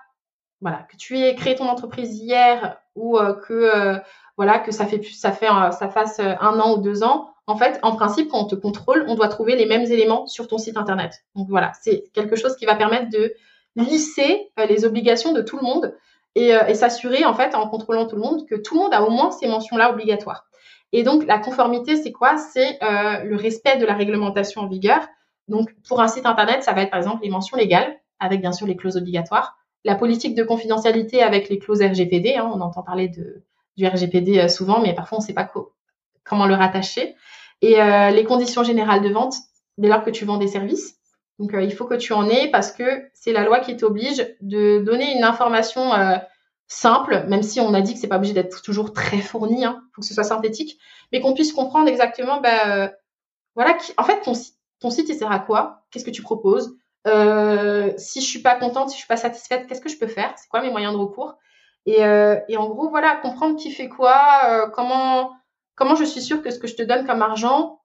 voilà, 0.61 0.87
que 0.91 0.97
tu 0.97 1.19
aies 1.19 1.35
créé 1.35 1.57
ton 1.57 1.69
entreprise 1.69 2.17
hier 2.17 2.79
ou 2.97 3.19
euh, 3.19 3.35
que, 3.35 3.53
euh, 3.53 3.99
voilà, 4.37 4.59
que 4.59 4.73
ça 4.73 4.87
fait, 4.87 5.03
ça 5.05 5.33
fait, 5.33 5.49
euh, 5.49 5.71
ça 5.71 5.89
fasse 5.89 6.19
un 6.19 6.59
an 6.59 6.75
ou 6.75 6.79
deux 6.79 7.05
ans, 7.05 7.31
en 7.47 7.57
fait, 7.57 7.79
en 7.83 7.95
principe, 7.95 8.29
quand 8.31 8.41
on 8.41 8.47
te 8.47 8.57
contrôle, 8.57 9.05
on 9.09 9.15
doit 9.15 9.29
trouver 9.29 9.55
les 9.55 9.67
mêmes 9.67 9.85
éléments 9.85 10.27
sur 10.27 10.49
ton 10.49 10.59
site 10.59 10.77
internet. 10.77 11.25
Donc 11.37 11.47
voilà, 11.49 11.73
c'est 11.81 12.05
quelque 12.13 12.35
chose 12.35 12.57
qui 12.57 12.67
va 12.67 12.75
permettre 12.75 13.09
de 13.09 13.35
lisser 13.77 14.51
les 14.69 14.85
obligations 14.85 15.33
de 15.33 15.43
tout 15.43 15.57
le 15.57 15.63
monde 15.63 15.95
et, 16.35 16.49
et 16.49 16.75
s'assurer, 16.75 17.25
en 17.25 17.35
fait, 17.35 17.55
en 17.55 17.69
contrôlant 17.69 18.07
tout 18.07 18.17
le 18.17 18.23
monde, 18.23 18.47
que 18.49 18.57
tout 18.57 18.75
le 18.75 18.81
monde 18.81 18.93
a 18.93 19.05
au 19.05 19.11
moins 19.11 19.31
ces 19.31 19.47
mentions-là 19.47 19.93
obligatoires. 19.93 20.47
Et 20.91 21.05
donc, 21.05 21.25
la 21.25 21.39
conformité, 21.39 21.95
c'est 21.95 22.11
quoi? 22.11 22.37
C'est 22.37 22.79
le 22.81 23.37
respect 23.37 23.77
de 23.77 23.87
la 23.87 23.95
réglementation 23.95 24.63
en 24.63 24.67
vigueur. 24.67 25.07
Donc, 25.47 25.73
pour 25.87 26.01
un 26.01 26.09
site 26.09 26.27
Internet, 26.27 26.65
ça 26.65 26.73
va 26.73 26.83
être 26.83 26.91
par 26.91 26.99
exemple 26.99 27.23
les 27.23 27.31
mentions 27.31 27.57
légales, 27.57 27.97
avec 28.19 28.41
bien 28.41 28.53
sûr 28.53 28.67
les 28.67 28.75
clauses 28.75 28.97
obligatoires, 28.97 29.57
la 29.87 29.95
politique 29.95 30.35
de 30.35 30.43
confidentialité 30.43 31.23
avec 31.23 31.49
les 31.49 31.61
clauses 31.61 31.81
RGPD. 31.81 32.35
Hein, 32.35 32.51
on 32.53 32.61
entend 32.61 32.83
parler 32.83 33.09
de, 33.09 33.45
du 33.77 33.87
RGPD 33.87 34.41
euh, 34.41 34.49
souvent, 34.49 34.81
mais 34.81 34.95
parfois 34.95 35.19
on 35.19 35.21
ne 35.21 35.27
sait 35.27 35.33
pas 35.33 35.49
comment 36.25 36.47
le 36.47 36.55
rattacher. 36.55 37.15
Et 37.63 37.81
euh, 37.81 38.11
les 38.11 38.25
conditions 38.25 38.65
générales 38.65 39.01
de 39.01 39.09
vente, 39.09 39.37
dès 39.79 39.89
lors 39.89 40.03
que 40.03 40.11
tu 40.11 40.25
vends 40.25 40.39
des 40.39 40.49
services. 40.49 40.97
Donc, 41.39 41.55
il 41.55 41.73
faut 41.73 41.85
que 41.85 41.95
tu 41.95 42.15
en 42.15 42.29
aies 42.29 42.51
parce 42.51 42.73
que 42.73 43.11
c'est 43.13 43.33
la 43.33 43.45
loi 43.45 43.61
qui 43.61 43.77
t'oblige 43.77 44.27
de 44.41 44.79
donner 44.79 45.15
une 45.15 45.23
information 45.23 45.91
simple, 46.67 47.27
même 47.29 47.43
si 47.43 47.61
on 47.61 47.75
a 47.75 47.83
dit 47.83 47.93
que 47.93 48.01
c'est 48.01 48.09
pas 48.09 48.17
obligé 48.17 48.33
d'être 48.33 48.63
toujours 48.63 48.95
très 48.95 49.19
fourni, 49.19 49.67
hein, 49.67 49.83
faut 49.95 50.01
que 50.01 50.07
ce 50.07 50.15
soit 50.15 50.25
synthétique, 50.25 50.79
mais 51.13 51.21
qu'on 51.21 51.35
puisse 51.35 51.53
comprendre 51.53 51.89
exactement, 51.89 52.41
bah, 52.41 52.91
voilà, 53.55 53.77
en 53.99 54.05
fait, 54.05 54.23
ton, 54.23 54.33
ton 54.81 54.89
site, 54.89 55.11
il 55.11 55.15
sert 55.15 55.31
à 55.31 55.39
quoi? 55.39 55.85
Qu'est-ce 55.91 56.07
que 56.07 56.11
tu 56.11 56.23
proposes? 56.23 56.75
Euh, 57.07 57.93
Si 57.97 58.21
je 58.21 58.27
suis 58.27 58.43
pas 58.43 58.57
contente, 58.57 58.91
si 58.91 58.97
je 58.97 59.01
suis 59.01 59.09
pas 59.09 59.17
satisfaite, 59.17 59.67
qu'est-ce 59.67 59.81
que 59.81 59.89
je 59.89 59.99
peux 59.99 60.07
faire? 60.07 60.33
C'est 60.37 60.49
quoi 60.49 60.61
mes 60.61 60.71
moyens 60.71 60.93
de 60.93 60.99
recours? 60.99 61.35
Et, 61.87 62.05
euh, 62.05 62.39
et, 62.49 62.57
en 62.57 62.69
gros, 62.69 62.89
voilà, 62.91 63.17
comprendre 63.17 63.57
qui 63.59 63.71
fait 63.71 63.89
quoi, 63.89 64.21
euh, 64.49 64.69
comment 64.71 65.33
comment 65.77 65.95
je 65.95 66.05
suis 66.05 66.23
sûre 66.23 66.43
que 66.43 66.51
ce 66.51 66.59
que 66.59 66.67
je 66.67 66.75
te 66.75 66.83
donne 66.83 67.07
comme 67.07 67.23
argent, 67.23 67.81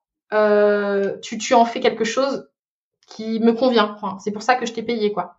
tu, 1.22 1.54
en 1.54 1.66
fais 1.66 1.82
quelque 1.82 2.06
chose 2.06 2.50
qui 3.08 3.40
me 3.42 3.52
convient. 3.52 3.98
C'est 4.24 4.32
pour 4.32 4.44
ça 4.44 4.56
que 4.56 4.66
je 4.66 4.74
t'ai 4.74 4.82
payé, 4.82 5.12
quoi. 5.12 5.36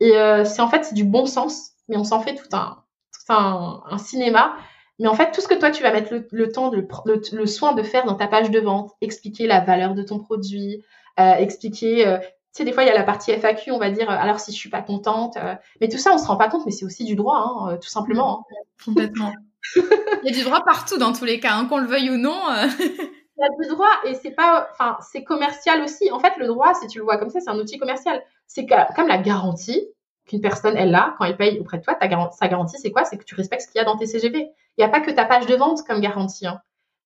Et 0.00 0.12
c'est 0.44 0.60
en 0.62 0.68
fait 0.68 0.84
c'est 0.84 0.96
du 0.96 1.04
bon 1.04 1.26
sens, 1.26 1.72
mais 1.88 1.96
on 1.96 2.04
s'en 2.04 2.20
fait 2.20 2.34
tout 2.34 2.48
un 2.54 3.98
cinéma. 3.98 4.56
Mais 4.98 5.08
en 5.08 5.14
fait, 5.14 5.30
tout 5.30 5.40
ce 5.40 5.48
que 5.48 5.54
toi, 5.54 5.70
tu 5.70 5.82
vas 5.82 5.92
mettre 5.92 6.12
le, 6.30 6.52
temps, 6.52 6.70
le, 6.70 7.46
soin 7.46 7.72
de 7.72 7.82
faire 7.82 8.04
dans 8.04 8.14
ta 8.14 8.26
page 8.26 8.50
de 8.50 8.60
vente, 8.60 8.90
expliquer 9.00 9.46
la 9.46 9.60
valeur 9.60 9.94
de 9.94 10.02
ton 10.02 10.18
produit, 10.18 10.84
expliquer, 11.16 12.18
tu 12.52 12.58
sais, 12.58 12.64
des 12.64 12.72
fois, 12.72 12.82
il 12.82 12.86
y 12.86 12.90
a 12.90 12.94
la 12.94 13.02
partie 13.02 13.32
FAQ, 13.32 13.70
on 13.70 13.78
va 13.78 13.90
dire, 13.90 14.10
euh, 14.10 14.14
alors 14.14 14.38
si 14.38 14.52
je 14.52 14.56
suis 14.58 14.68
pas 14.68 14.82
contente, 14.82 15.38
euh, 15.38 15.54
mais 15.80 15.88
tout 15.88 15.96
ça, 15.96 16.12
on 16.12 16.18
se 16.18 16.26
rend 16.26 16.36
pas 16.36 16.48
compte, 16.48 16.66
mais 16.66 16.72
c'est 16.72 16.84
aussi 16.84 17.04
du 17.04 17.14
droit, 17.14 17.38
hein, 17.38 17.78
tout 17.78 17.88
simplement. 17.88 18.40
Hein. 18.40 18.54
Complètement. 18.84 19.32
il 19.76 20.20
y 20.24 20.28
a 20.28 20.36
du 20.36 20.44
droit 20.44 20.62
partout, 20.62 20.98
dans 20.98 21.14
tous 21.14 21.24
les 21.24 21.40
cas, 21.40 21.54
hein, 21.54 21.64
qu'on 21.64 21.78
le 21.78 21.86
veuille 21.86 22.10
ou 22.10 22.18
non. 22.18 22.42
il 22.68 23.40
y 23.40 23.44
a 23.44 23.48
du 23.62 23.68
droit 23.70 23.90
et 24.04 24.14
c'est 24.14 24.32
pas, 24.32 24.68
enfin, 24.70 24.98
c'est 25.00 25.24
commercial 25.24 25.80
aussi. 25.82 26.10
En 26.10 26.18
fait, 26.18 26.34
le 26.36 26.46
droit, 26.46 26.74
si 26.74 26.86
tu 26.88 26.98
le 26.98 27.04
vois 27.04 27.16
comme 27.16 27.30
ça, 27.30 27.40
c'est 27.40 27.48
un 27.48 27.58
outil 27.58 27.78
commercial. 27.78 28.22
C'est 28.46 28.66
comme 28.66 29.08
la 29.08 29.18
garantie 29.18 29.88
qu'une 30.26 30.42
personne, 30.42 30.76
elle 30.76 30.94
a, 30.94 31.14
quand 31.16 31.24
elle 31.24 31.38
paye 31.38 31.58
auprès 31.58 31.78
de 31.78 31.82
toi, 31.82 31.94
ta 31.94 32.06
garantie, 32.06 32.36
sa 32.36 32.48
garantie, 32.48 32.76
c'est 32.78 32.90
quoi? 32.90 33.04
C'est 33.04 33.16
que 33.16 33.24
tu 33.24 33.34
respectes 33.34 33.62
ce 33.62 33.68
qu'il 33.68 33.78
y 33.78 33.82
a 33.82 33.84
dans 33.84 33.96
tes 33.96 34.06
CGV. 34.06 34.40
Il 34.40 34.80
n'y 34.80 34.84
a 34.84 34.88
pas 34.88 35.00
que 35.00 35.10
ta 35.10 35.24
page 35.24 35.46
de 35.46 35.54
vente 35.54 35.82
comme 35.86 36.00
garantie. 36.00 36.46
Hein. 36.46 36.60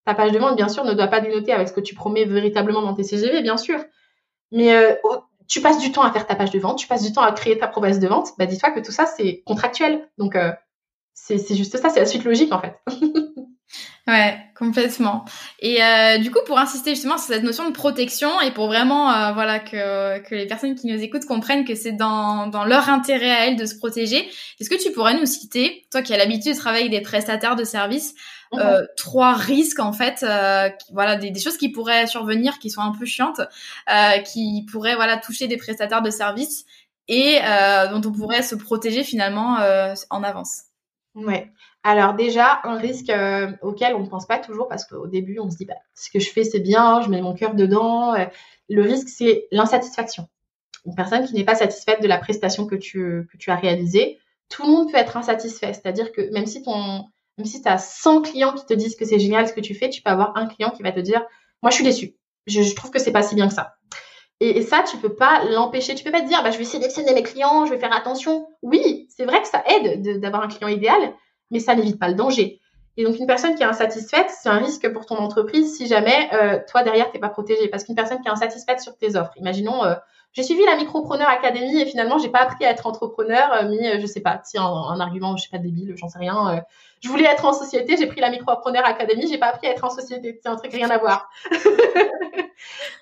Ta 0.04 0.14
page 0.14 0.32
de 0.32 0.38
vente, 0.38 0.56
bien 0.56 0.68
sûr, 0.68 0.84
ne 0.84 0.92
doit 0.92 1.08
pas 1.08 1.20
dénoter 1.20 1.52
avec 1.52 1.68
ce 1.68 1.72
que 1.72 1.80
tu 1.80 1.94
promets 1.94 2.24
véritablement 2.24 2.82
dans 2.82 2.94
tes 2.94 3.04
CGV, 3.04 3.42
bien 3.42 3.56
sûr. 3.56 3.78
Mais 4.52 4.74
euh, 4.74 4.94
tu 5.48 5.60
passes 5.60 5.78
du 5.78 5.92
temps 5.92 6.02
à 6.02 6.12
faire 6.12 6.26
ta 6.26 6.34
page 6.34 6.50
de 6.50 6.58
vente, 6.58 6.78
tu 6.78 6.86
passes 6.86 7.02
du 7.02 7.12
temps 7.12 7.22
à 7.22 7.32
créer 7.32 7.58
ta 7.58 7.68
promesse 7.68 7.98
de 7.98 8.08
vente. 8.08 8.30
Bah, 8.38 8.46
dis-toi 8.46 8.70
que 8.70 8.80
tout 8.80 8.92
ça, 8.92 9.06
c'est 9.06 9.42
contractuel. 9.46 10.08
Donc, 10.18 10.36
euh, 10.36 10.52
c'est 11.14 11.54
juste 11.54 11.76
ça, 11.78 11.88
c'est 11.88 12.00
la 12.00 12.06
suite 12.06 12.24
logique, 12.24 12.52
en 12.52 12.60
fait. 12.60 12.78
Ouais, 14.06 14.38
complètement. 14.56 15.24
Et 15.58 15.82
euh, 15.82 16.18
du 16.18 16.30
coup, 16.30 16.38
pour 16.46 16.58
insister 16.58 16.90
justement 16.90 17.18
sur 17.18 17.34
cette 17.34 17.42
notion 17.42 17.68
de 17.68 17.74
protection 17.74 18.40
et 18.40 18.52
pour 18.52 18.68
vraiment, 18.68 19.12
euh, 19.12 19.32
voilà, 19.32 19.58
que, 19.58 20.20
que 20.20 20.34
les 20.36 20.46
personnes 20.46 20.76
qui 20.76 20.86
nous 20.86 21.02
écoutent 21.02 21.26
comprennent 21.26 21.64
que 21.64 21.74
c'est 21.74 21.92
dans, 21.92 22.46
dans 22.46 22.64
leur 22.64 22.88
intérêt 22.88 23.30
à 23.30 23.46
elles 23.46 23.56
de 23.56 23.66
se 23.66 23.74
protéger, 23.74 24.28
est-ce 24.60 24.70
que 24.70 24.80
tu 24.80 24.92
pourrais 24.92 25.18
nous 25.18 25.26
citer, 25.26 25.86
toi 25.90 26.02
qui 26.02 26.14
as 26.14 26.18
l'habitude 26.18 26.52
de 26.52 26.58
travailler 26.58 26.86
avec 26.86 26.92
des 26.92 27.00
prestataires 27.00 27.56
de 27.56 27.64
services, 27.64 28.14
mhm. 28.52 28.60
euh, 28.60 28.86
trois 28.96 29.34
risques 29.34 29.80
en 29.80 29.92
fait, 29.92 30.22
euh, 30.22 30.70
voilà, 30.92 31.16
des, 31.16 31.32
des, 31.32 31.40
choses 31.40 31.56
qui 31.56 31.70
pourraient 31.70 32.06
survenir, 32.06 32.60
qui 32.60 32.70
sont 32.70 32.82
un 32.82 32.92
peu 32.96 33.06
chiantes, 33.06 33.40
euh, 33.90 34.18
qui 34.20 34.64
pourraient 34.70 34.94
voilà 34.94 35.16
toucher 35.16 35.48
des 35.48 35.56
prestataires 35.56 36.02
de 36.02 36.10
services 36.10 36.64
et 37.08 37.40
euh, 37.42 37.88
dont 37.88 38.08
on 38.08 38.12
pourrait 38.12 38.42
se 38.42 38.54
protéger 38.54 39.02
finalement 39.02 39.58
en 40.10 40.22
avance? 40.22 40.62
Ouais. 41.16 41.50
Alors 41.88 42.14
déjà, 42.14 42.58
un 42.64 42.78
risque 42.78 43.10
euh, 43.10 43.52
auquel 43.62 43.94
on 43.94 44.00
ne 44.00 44.08
pense 44.08 44.26
pas 44.26 44.38
toujours 44.38 44.66
parce 44.66 44.84
qu'au 44.84 45.06
début, 45.06 45.38
on 45.38 45.48
se 45.48 45.56
dit, 45.56 45.66
bah, 45.66 45.76
ce 45.94 46.10
que 46.10 46.18
je 46.18 46.28
fais, 46.28 46.42
c'est 46.42 46.58
bien, 46.58 47.00
je 47.00 47.08
mets 47.08 47.22
mon 47.22 47.32
cœur 47.32 47.54
dedans. 47.54 48.12
Euh, 48.14 48.24
le 48.68 48.82
risque, 48.82 49.08
c'est 49.08 49.46
l'insatisfaction. 49.52 50.26
Une 50.84 50.96
personne 50.96 51.24
qui 51.24 51.34
n'est 51.34 51.44
pas 51.44 51.54
satisfaite 51.54 52.02
de 52.02 52.08
la 52.08 52.18
prestation 52.18 52.66
que 52.66 52.74
tu, 52.74 53.28
que 53.30 53.36
tu 53.38 53.52
as 53.52 53.54
réalisée, 53.54 54.18
tout 54.48 54.64
le 54.64 54.68
monde 54.68 54.90
peut 54.90 54.98
être 54.98 55.16
insatisfait. 55.16 55.74
C'est-à-dire 55.74 56.10
que 56.10 56.28
même 56.32 56.46
si 56.46 56.64
ton, 56.64 57.04
si 57.44 57.62
tu 57.62 57.68
as 57.68 57.78
100 57.78 58.22
clients 58.22 58.54
qui 58.54 58.66
te 58.66 58.74
disent 58.74 58.96
que 58.96 59.04
c'est 59.04 59.20
génial 59.20 59.46
ce 59.46 59.52
que 59.52 59.60
tu 59.60 59.76
fais, 59.76 59.88
tu 59.88 60.02
peux 60.02 60.10
avoir 60.10 60.36
un 60.36 60.48
client 60.48 60.70
qui 60.70 60.82
va 60.82 60.90
te 60.90 60.98
dire, 60.98 61.24
moi, 61.62 61.70
je 61.70 61.76
suis 61.76 61.84
déçu. 61.84 62.16
Je, 62.48 62.74
trouve 62.74 62.90
que 62.90 62.98
c'est 62.98 63.12
pas 63.12 63.22
si 63.22 63.36
bien 63.36 63.46
que 63.46 63.54
ça. 63.54 63.76
Et, 64.40 64.58
et, 64.58 64.62
ça, 64.62 64.82
tu 64.90 64.96
peux 64.96 65.14
pas 65.14 65.44
l'empêcher. 65.52 65.94
Tu 65.94 66.02
peux 66.02 66.10
pas 66.10 66.22
te 66.22 66.26
dire, 66.26 66.42
bah, 66.42 66.50
je 66.50 66.58
vais 66.58 66.64
sélectionner 66.64 67.14
mes 67.14 67.22
clients, 67.22 67.64
je 67.64 67.70
vais 67.70 67.78
faire 67.78 67.94
attention. 67.94 68.48
Oui, 68.62 69.06
c'est 69.16 69.24
vrai 69.24 69.40
que 69.40 69.46
ça 69.46 69.62
aide 69.68 70.18
d'avoir 70.18 70.42
un 70.42 70.48
client 70.48 70.66
idéal, 70.66 71.14
mais 71.50 71.60
ça 71.60 71.74
n'évite 71.74 71.98
pas 71.98 72.08
le 72.08 72.14
danger. 72.14 72.60
Et 72.98 73.04
donc 73.04 73.18
une 73.18 73.26
personne 73.26 73.54
qui 73.54 73.62
est 73.62 73.66
insatisfaite, 73.66 74.30
c'est 74.30 74.48
un 74.48 74.58
risque 74.58 74.90
pour 74.92 75.04
ton 75.04 75.16
entreprise 75.16 75.76
si 75.76 75.86
jamais 75.86 76.30
euh, 76.32 76.58
toi 76.66 76.82
derrière 76.82 77.10
t'es 77.10 77.18
pas 77.18 77.28
protégé. 77.28 77.68
Parce 77.68 77.84
qu'une 77.84 77.94
personne 77.94 78.20
qui 78.20 78.28
est 78.28 78.30
insatisfaite 78.30 78.80
sur 78.80 78.96
tes 78.96 79.16
offres, 79.16 79.32
imaginons, 79.36 79.84
euh, 79.84 79.94
j'ai 80.32 80.42
suivi 80.42 80.64
la 80.64 80.76
Micropreneur 80.76 81.28
Academy 81.28 81.80
et 81.80 81.86
finalement 81.86 82.18
j'ai 82.18 82.30
pas 82.30 82.40
appris 82.40 82.64
à 82.64 82.70
être 82.70 82.86
entrepreneur, 82.86 83.52
euh, 83.52 83.68
mais 83.68 84.00
je 84.00 84.06
sais 84.06 84.20
pas, 84.20 84.40
tiens 84.42 84.64
un, 84.64 84.98
argument, 84.98 85.36
je 85.36 85.42
sais 85.42 85.50
pas 85.50 85.58
débile, 85.58 85.94
j'en 85.96 86.08
sais 86.08 86.18
rien. 86.18 86.62
je 87.00 87.08
voulais 87.08 87.26
être 87.26 87.44
en 87.44 87.52
société, 87.52 87.98
j'ai 87.98 88.06
pris 88.06 88.20
la 88.20 88.30
Micropreneur 88.30 88.86
Academy, 88.86 89.26
j'ai 89.28 89.38
pas 89.38 89.48
appris 89.48 89.66
à 89.66 89.72
être 89.72 89.84
en 89.84 89.90
société, 89.90 90.40
c'est 90.42 90.48
un 90.48 90.56
truc 90.56 90.72
rien 90.72 90.88
à 90.88 90.96
voir. 90.96 91.28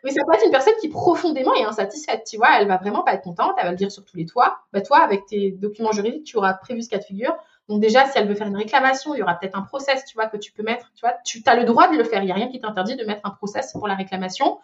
mais 0.03 0.11
ça 0.11 0.24
peut 0.26 0.34
être 0.34 0.45
une 0.45 0.51
personne 0.51 0.74
qui 0.80 0.88
profondément 0.88 1.55
est 1.55 1.64
insatisfaite, 1.64 2.24
tu 2.28 2.36
vois, 2.36 2.59
elle 2.59 2.66
va 2.66 2.78
vraiment 2.78 3.03
pas 3.03 3.14
être 3.14 3.22
contente, 3.22 3.53
elle 3.59 3.66
va 3.66 3.70
le 3.70 3.76
dire 3.76 3.92
sur 3.92 4.05
tous 4.05 4.16
les 4.16 4.26
toits. 4.26 4.59
Bah 4.72 4.80
toi 4.80 4.99
avec 4.99 5.26
tes 5.26 5.53
documents 5.53 5.92
juridiques, 5.92 6.24
tu 6.24 6.36
auras 6.36 6.55
prévu 6.55 6.82
ce 6.82 6.88
cas 6.88 6.99
de 6.99 7.05
figure 7.05 7.36
donc 7.69 7.81
déjà, 7.81 8.07
si 8.07 8.19
elle 8.19 8.29
veut 8.29 8.35
faire 8.35 8.47
une 8.47 8.57
réclamation, 8.57 9.15
il 9.15 9.19
y 9.19 9.23
aura 9.23 9.35
peut-être 9.35 9.57
un 9.57 9.62
process, 9.62 10.05
tu 10.05 10.15
vois, 10.15 10.27
que 10.27 10.37
tu 10.37 10.53
peux 10.53 10.62
mettre. 10.62 10.93
Tu 11.25 11.43
tu 11.43 11.49
as 11.49 11.57
le 11.57 11.65
droit 11.65 11.89
de 11.89 11.97
le 11.97 12.05
faire. 12.05 12.23
Il 12.23 12.27
n'y 12.27 12.33
a 12.33 12.35
rien 12.35 12.49
qui 12.49 12.61
t'interdit 12.61 12.97
de 12.97 13.05
mettre 13.05 13.23
un 13.25 13.31
process 13.31 13.73
pour 13.73 13.89
la 13.89 13.95
réclamation. 13.95 14.59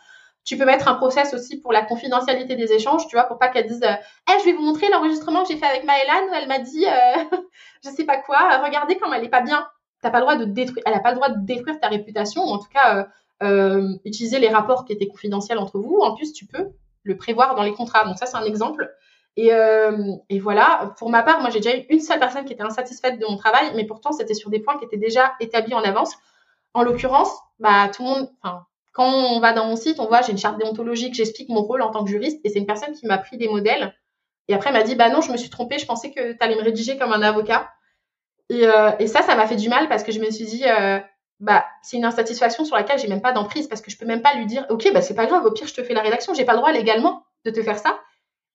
Tu 0.44 0.56
peux 0.56 0.64
mettre 0.64 0.88
un 0.88 0.94
process 0.94 1.34
aussi 1.34 1.60
pour 1.60 1.72
la 1.72 1.82
confidentialité 1.82 2.56
des 2.56 2.72
échanges, 2.72 3.06
tu 3.08 3.16
vois, 3.16 3.24
pour 3.24 3.38
pas 3.38 3.48
qu'elle 3.48 3.66
dise 3.66 3.82
euh, 3.82 4.38
je 4.38 4.44
vais 4.44 4.52
vous 4.52 4.62
montrer 4.62 4.88
l'enregistrement 4.90 5.42
que 5.42 5.48
j'ai 5.48 5.58
fait 5.58 5.66
avec 5.66 5.84
Maëlan 5.84 6.30
où 6.30 6.34
elle 6.34 6.48
m'a 6.48 6.58
dit 6.58 6.86
euh, 6.86 7.36
je 7.84 7.90
sais 7.90 8.04
pas 8.04 8.16
quoi, 8.16 8.62
regardez 8.64 8.96
comme 8.96 9.12
elle 9.12 9.24
est 9.24 9.28
pas 9.28 9.42
bien. 9.42 9.66
T'as 10.02 10.10
pas 10.10 10.18
le 10.18 10.24
droit 10.24 10.36
de 10.36 10.46
détruire, 10.46 10.82
elle 10.86 10.94
a 10.94 11.00
pas 11.00 11.10
le 11.10 11.16
droit 11.16 11.28
de 11.28 11.44
détruire 11.44 11.78
ta 11.78 11.88
réputation, 11.88 12.42
ou 12.42 12.48
en 12.48 12.58
tout 12.58 12.70
cas 12.72 12.96
euh, 12.96 13.04
euh, 13.42 13.96
utiliser 14.04 14.38
les 14.38 14.48
rapports 14.48 14.84
qui 14.84 14.92
étaient 14.92 15.08
confidentiels 15.08 15.58
entre 15.58 15.78
vous. 15.78 15.98
En 16.00 16.14
plus, 16.14 16.32
tu 16.32 16.46
peux 16.46 16.70
le 17.02 17.16
prévoir 17.16 17.54
dans 17.54 17.62
les 17.62 17.72
contrats. 17.72 18.04
Donc 18.04 18.16
ça, 18.18 18.26
c'est 18.26 18.36
un 18.36 18.44
exemple. 18.44 18.90
Et, 19.36 19.52
euh, 19.52 20.12
et, 20.28 20.38
voilà, 20.40 20.92
pour 20.98 21.08
ma 21.10 21.22
part, 21.22 21.40
moi 21.40 21.50
j'ai 21.50 21.60
déjà 21.60 21.76
eu 21.76 21.86
une 21.88 22.00
seule 22.00 22.18
personne 22.18 22.44
qui 22.44 22.52
était 22.52 22.62
insatisfaite 22.62 23.18
de 23.18 23.26
mon 23.26 23.36
travail, 23.36 23.72
mais 23.74 23.84
pourtant 23.84 24.12
c'était 24.12 24.34
sur 24.34 24.50
des 24.50 24.60
points 24.60 24.78
qui 24.78 24.84
étaient 24.84 24.96
déjà 24.96 25.34
établis 25.40 25.74
en 25.74 25.82
avance. 25.82 26.14
En 26.74 26.82
l'occurrence, 26.82 27.32
bah 27.58 27.88
tout 27.88 28.02
le 28.02 28.08
monde, 28.08 28.30
quand 28.92 29.08
on 29.08 29.40
va 29.40 29.52
dans 29.52 29.66
mon 29.66 29.76
site, 29.76 30.00
on 30.00 30.06
voit 30.06 30.22
j'ai 30.22 30.32
une 30.32 30.38
charte 30.38 30.58
déontologique, 30.58 31.14
j'explique 31.14 31.48
mon 31.48 31.62
rôle 31.62 31.82
en 31.82 31.90
tant 31.90 32.04
que 32.04 32.10
juriste, 32.10 32.40
et 32.44 32.50
c'est 32.50 32.58
une 32.58 32.66
personne 32.66 32.92
qui 32.92 33.06
m'a 33.06 33.18
pris 33.18 33.36
des 33.38 33.48
modèles. 33.48 33.94
Et 34.48 34.54
après 34.54 34.72
m'a 34.72 34.82
dit 34.82 34.96
bah 34.96 35.10
non, 35.10 35.20
je 35.20 35.30
me 35.32 35.36
suis 35.36 35.50
trompée, 35.50 35.78
je 35.78 35.86
pensais 35.86 36.10
que 36.10 36.32
tu 36.32 36.38
allais 36.40 36.56
me 36.56 36.62
rédiger 36.62 36.98
comme 36.98 37.12
un 37.12 37.22
avocat. 37.22 37.70
Et, 38.48 38.66
euh, 38.66 38.90
et, 38.98 39.06
ça, 39.06 39.22
ça 39.22 39.36
m'a 39.36 39.46
fait 39.46 39.56
du 39.56 39.68
mal 39.68 39.88
parce 39.88 40.02
que 40.02 40.10
je 40.10 40.18
me 40.18 40.28
suis 40.30 40.44
dit 40.44 40.64
euh, 40.66 40.98
bah 41.38 41.64
c'est 41.82 41.96
une 41.96 42.04
insatisfaction 42.04 42.64
sur 42.64 42.76
laquelle 42.76 42.98
j'ai 42.98 43.08
même 43.08 43.22
pas 43.22 43.32
d'emprise 43.32 43.68
parce 43.68 43.80
que 43.80 43.90
je 43.90 43.96
peux 43.96 44.06
même 44.06 44.22
pas 44.22 44.34
lui 44.34 44.46
dire 44.46 44.66
ok 44.70 44.92
bah 44.92 45.02
c'est 45.02 45.14
pas 45.14 45.26
grave, 45.26 45.44
au 45.46 45.52
pire 45.52 45.68
je 45.68 45.74
te 45.74 45.82
fais 45.84 45.94
la 45.94 46.02
rédaction, 46.02 46.34
j'ai 46.34 46.44
pas 46.44 46.52
le 46.52 46.58
droit 46.58 46.72
légalement 46.72 47.24
de 47.44 47.50
te 47.50 47.62
faire 47.62 47.78
ça. 47.78 47.98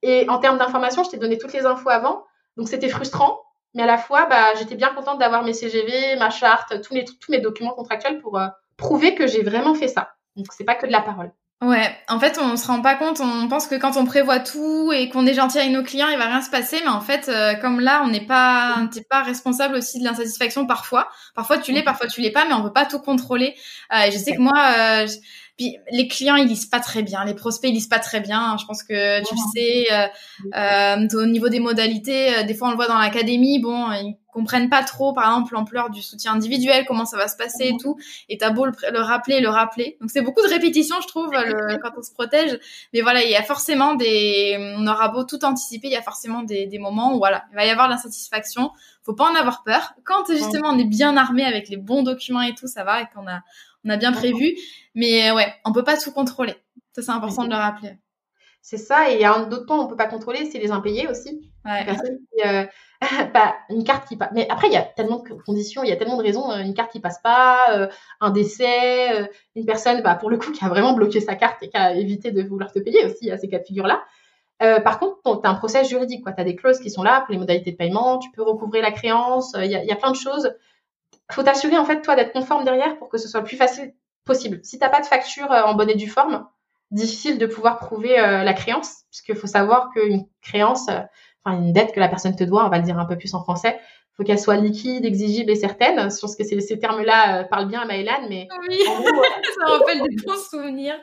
Et 0.08 0.30
en 0.30 0.38
termes 0.38 0.60
d'information, 0.60 1.04
je 1.04 1.10
t'ai 1.10 1.18
donné 1.18 1.40
toutes 1.40 1.54
les 1.54 1.66
infos 1.66 1.90
avant. 1.90 2.26
Donc 2.58 2.70
c'était 2.70 2.90
frustrant, 2.90 3.42
mais 3.74 3.82
à 3.82 3.88
la 3.88 3.98
fois, 3.98 4.28
bah, 4.28 4.54
j'étais 4.56 4.76
bien 4.76 4.90
contente 4.94 5.18
d'avoir 5.18 5.44
mes 5.44 5.52
CGV, 5.52 6.16
ma 6.18 6.30
charte, 6.30 6.80
tous, 6.84 6.94
les, 6.94 7.06
tous 7.06 7.32
mes 7.32 7.40
documents 7.40 7.74
contractuels 7.74 8.22
pour 8.22 8.38
euh, 8.38 8.46
prouver 8.78 9.16
que 9.16 9.26
j'ai 9.26 9.42
vraiment 9.42 9.74
fait 9.74 9.88
ça. 9.88 10.12
Donc 10.36 10.46
c'est 10.56 10.64
pas 10.64 10.76
que 10.76 10.86
de 10.86 10.92
la 10.92 11.02
parole. 11.02 11.32
Ouais, 11.64 11.98
en 12.08 12.20
fait, 12.20 12.38
on 12.40 12.56
se 12.56 12.68
rend 12.68 12.82
pas 12.84 12.94
compte. 12.94 13.20
On 13.20 13.48
pense 13.48 13.66
que 13.66 13.74
quand 13.74 13.98
on 13.98 14.06
prévoit 14.06 14.40
tout 14.40 14.92
et 14.94 15.10
qu'on 15.10 15.26
est 15.26 15.34
gentil 15.34 15.58
avec 15.58 15.72
nos 15.72 15.82
clients, 15.82 16.10
il 16.10 16.18
va 16.20 16.26
rien 16.26 16.42
se 16.42 16.52
passer. 16.52 16.80
Mais 16.84 16.90
en 16.90 17.02
fait, 17.02 17.28
euh, 17.28 17.56
comme 17.56 17.80
là, 17.80 18.04
on 18.04 18.10
n'est 18.10 18.26
pas, 18.26 18.88
t'es 18.94 19.02
pas 19.02 19.24
responsable 19.24 19.76
aussi 19.76 19.98
de 20.00 20.04
l'insatisfaction 20.04 20.68
parfois. 20.68 21.10
Parfois, 21.34 21.58
tu 21.58 21.72
l'es, 21.72 21.82
parfois 21.82 22.08
tu 22.08 22.22
l'es 22.22 22.32
pas, 22.32 22.46
mais 22.46 22.54
on 22.54 22.62
peut 22.62 22.74
pas 22.74 22.86
tout 22.86 23.00
contrôler. 23.00 23.56
Euh, 23.92 24.12
je 24.12 24.18
sais 24.18 24.36
que 24.36 24.42
moi, 24.42 25.08
puis 25.58 25.78
les 25.90 26.08
clients 26.10 26.36
ils 26.36 26.48
lisent 26.48 26.66
pas 26.66 26.82
très 26.82 27.02
bien, 27.02 27.24
les 27.24 27.34
prospects 27.34 27.70
ils 27.70 27.74
lisent 27.74 27.88
pas 27.88 28.00
très 28.00 28.20
bien. 28.20 28.58
Je 28.60 28.66
pense 28.66 28.84
que 28.84 29.20
tu 29.26 29.36
le 29.36 29.42
sais. 29.54 29.94
Euh, 29.94 30.08
euh, 30.54 31.08
au 31.22 31.26
niveau 31.26 31.48
des 31.48 31.60
modalités, 31.60 32.36
euh, 32.36 32.44
des 32.44 32.54
fois 32.54 32.68
on 32.68 32.72
le 32.72 32.76
voit 32.76 32.88
dans 32.88 32.98
l'académie, 32.98 33.60
bon 33.60 33.90
ils 33.94 34.18
comprennent 34.34 34.70
pas 34.70 34.84
trop, 34.84 35.14
par 35.14 35.24
exemple 35.26 35.54
l'ampleur 35.54 35.90
du 35.90 36.02
soutien 36.02 36.34
individuel, 36.34 36.84
comment 36.86 37.06
ça 37.06 37.16
va 37.16 37.30
se 37.30 37.38
passer 37.38 37.70
et 37.70 37.78
tout. 37.80 37.98
Et 38.28 38.38
t'as 38.38 38.50
beau 38.50 38.66
le, 38.66 38.74
le, 38.92 39.00
rappeler, 39.00 39.40
le 39.40 39.48
rappeler. 39.48 39.98
Donc 40.02 40.10
c'est 40.12 40.22
beaucoup 40.22 40.42
de 40.42 40.50
répétitions 40.50 40.98
je 41.02 41.08
trouve 41.08 41.32
le, 41.32 41.78
quand 41.82 41.92
on 41.98 42.02
se 42.02 42.12
protège. 42.12 42.60
Mais 42.94 43.00
voilà 43.00 43.24
il 43.24 43.30
y 43.30 43.36
a 43.38 43.44
forcément 43.44 43.96
des, 43.96 44.76
on 44.78 44.86
aura 44.88 45.08
beau 45.08 45.24
tout 45.24 45.46
anticiper, 45.46 45.88
il 45.88 45.94
y 45.94 45.98
a 45.98 46.02
forcément 46.02 46.44
des, 46.44 46.68
des 46.68 46.80
moments 46.80 47.14
où 47.14 47.18
voilà 47.18 47.46
il 47.54 47.56
va 47.56 47.66
y 47.66 47.70
avoir 47.70 47.88
de 47.88 47.94
l'insatisfaction. 47.94 48.72
Faut 49.04 49.14
pas 49.14 49.32
en 49.32 49.36
avoir 49.36 49.64
peur. 49.64 49.94
Quand 50.04 50.30
justement 50.30 50.70
on 50.70 50.80
est 50.80 50.84
bien 50.84 51.16
armé 51.16 51.46
avec 51.46 51.70
les 51.70 51.78
bons 51.78 52.04
documents 52.04 52.42
et 52.42 52.56
tout, 52.56 52.68
ça 52.68 52.84
va 52.84 53.02
et 53.02 53.06
qu'on 53.14 53.28
a 53.28 53.42
on 53.86 53.90
a 53.90 53.98
bien 53.98 54.12
prévu. 54.12 54.56
Mais 54.94 55.30
euh, 55.30 55.36
ouais, 55.36 55.54
on 55.66 55.72
peut 55.72 55.84
pas 55.84 55.98
tout 55.98 56.12
contrôler. 56.12 56.56
Ça, 56.94 57.02
c'est 57.02 57.12
important 57.12 57.44
de 57.44 57.50
le 57.50 57.56
rappeler. 57.56 57.98
C'est 58.62 58.78
ça. 58.78 59.12
Et 59.12 59.16
il 59.16 59.22
y 59.22 59.26
a 59.26 59.34
un 59.36 59.50
autre 59.52 59.66
point 59.66 59.80
on 59.80 59.88
peut 59.88 59.96
pas 59.96 60.08
contrôler, 60.08 60.50
c'est 60.50 60.60
les 60.60 60.72
impayés 60.72 61.08
aussi. 61.08 61.52
Ouais. 61.66 61.86
Qui, 61.86 62.48
euh, 62.48 62.66
bah, 63.34 63.56
une 63.70 63.84
carte 63.84 64.08
qui 64.08 64.18
passe. 64.18 64.30
Mais 64.34 64.48
après, 64.50 64.68
il 64.68 64.74
y 64.74 64.78
a 64.78 64.82
tellement 64.82 65.20
de 65.20 65.34
conditions, 65.46 65.84
il 65.84 65.90
y 65.90 65.94
a 65.94 65.98
tellement 65.98 66.18
de 66.18 66.24
raisons. 66.24 66.52
Une 66.52 66.74
carte 66.74 66.92
qui 66.92 67.00
passe 67.00 67.20
pas, 67.22 67.90
un 68.22 68.32
décès, 68.32 69.30
une 69.56 69.66
personne, 69.66 70.02
bah, 70.02 70.16
pour 70.16 70.30
le 70.30 70.38
coup, 70.38 70.52
qui 70.52 70.66
a 70.66 70.70
vraiment 70.70 70.94
bloqué 70.94 71.20
sa 71.22 71.36
carte 71.36 71.62
et 71.64 71.70
qui 71.70 71.78
a 71.78 71.94
évité 71.94 72.32
de 72.32 72.42
vouloir 72.44 72.72
te 72.72 72.80
payer 72.80 73.06
aussi 73.06 73.30
à 73.30 73.38
ces 73.38 73.48
cas 73.50 73.60
de 73.60 73.66
figure-là. 73.66 74.04
Euh, 74.64 74.80
par 74.80 75.00
contre, 75.00 75.20
tu 75.24 75.48
as 75.48 75.50
un 75.50 75.56
process 75.56 75.90
juridique, 75.90 76.24
tu 76.24 76.42
as 76.42 76.44
des 76.44 76.56
clauses 76.56 76.80
qui 76.80 76.90
sont 76.90 77.04
là 77.04 77.22
pour 77.22 77.34
les 77.34 77.38
modalités 77.38 77.72
de 77.72 77.78
paiement, 77.78 78.20
tu 78.20 78.32
peux 78.32 78.42
recouvrir 78.42 78.82
la 78.82 78.92
créance, 78.92 79.54
il 79.62 79.70
y, 79.70 79.92
a, 79.92 79.96
plein 79.96 80.12
de 80.12 80.16
choses. 80.16 80.54
Faut 81.32 81.44
t'assurer, 81.44 81.78
en 81.78 81.86
fait, 81.86 82.02
toi, 82.02 82.16
d'être 82.16 82.34
conforme 82.34 82.64
derrière 82.66 82.98
pour 82.98 83.10
que 83.10 83.18
ce 83.18 83.28
soit 83.28 83.40
le 83.40 83.46
plus 83.46 83.58
facile 83.58 83.94
possible. 84.26 84.60
Si 84.64 84.80
t'as 84.80 84.90
pas 84.90 85.02
de 85.02 85.06
facture 85.06 85.52
en 85.52 85.76
bonne 85.76 85.90
et 85.90 85.96
due 85.96 86.10
forme, 86.10 86.48
difficile 86.92 87.38
de 87.38 87.46
pouvoir 87.46 87.78
prouver 87.78 88.20
euh, 88.20 88.44
la 88.44 88.54
créance, 88.54 89.04
puisqu'il 89.10 89.36
faut 89.36 89.48
savoir 89.48 89.90
qu'une 89.92 90.26
créance, 90.42 90.88
euh, 90.90 91.00
enfin 91.44 91.58
une 91.58 91.74
dette 91.74 91.94
que 91.94 92.00
la 92.00 92.08
personne 92.08 92.36
te 92.36 92.44
doit, 92.44 92.66
on 92.66 92.70
va 92.70 92.78
le 92.78 92.84
dire 92.84 92.98
un 93.00 93.06
peu 93.06 93.18
plus 93.18 93.34
en 93.34 93.44
français, 93.44 93.80
faut 94.14 94.24
qu'elle 94.24 94.40
soit 94.40 94.56
liquide, 94.56 95.06
exigible 95.06 95.52
et 95.52 95.56
certaine. 95.56 96.10
Je 96.10 96.20
pense 96.20 96.36
que 96.36 96.44
ces 96.44 96.80
termes-là 96.80 97.44
parlent 97.46 97.68
bien 97.68 97.82
à 97.82 97.86
Maëlan, 97.86 98.28
mais 98.30 98.48
oui, 98.70 98.80
gros, 98.86 99.04
ça 99.60 99.66
rappelle 99.66 100.02
des 100.04 100.16
bons 100.26 100.42
souvenirs. 100.50 100.96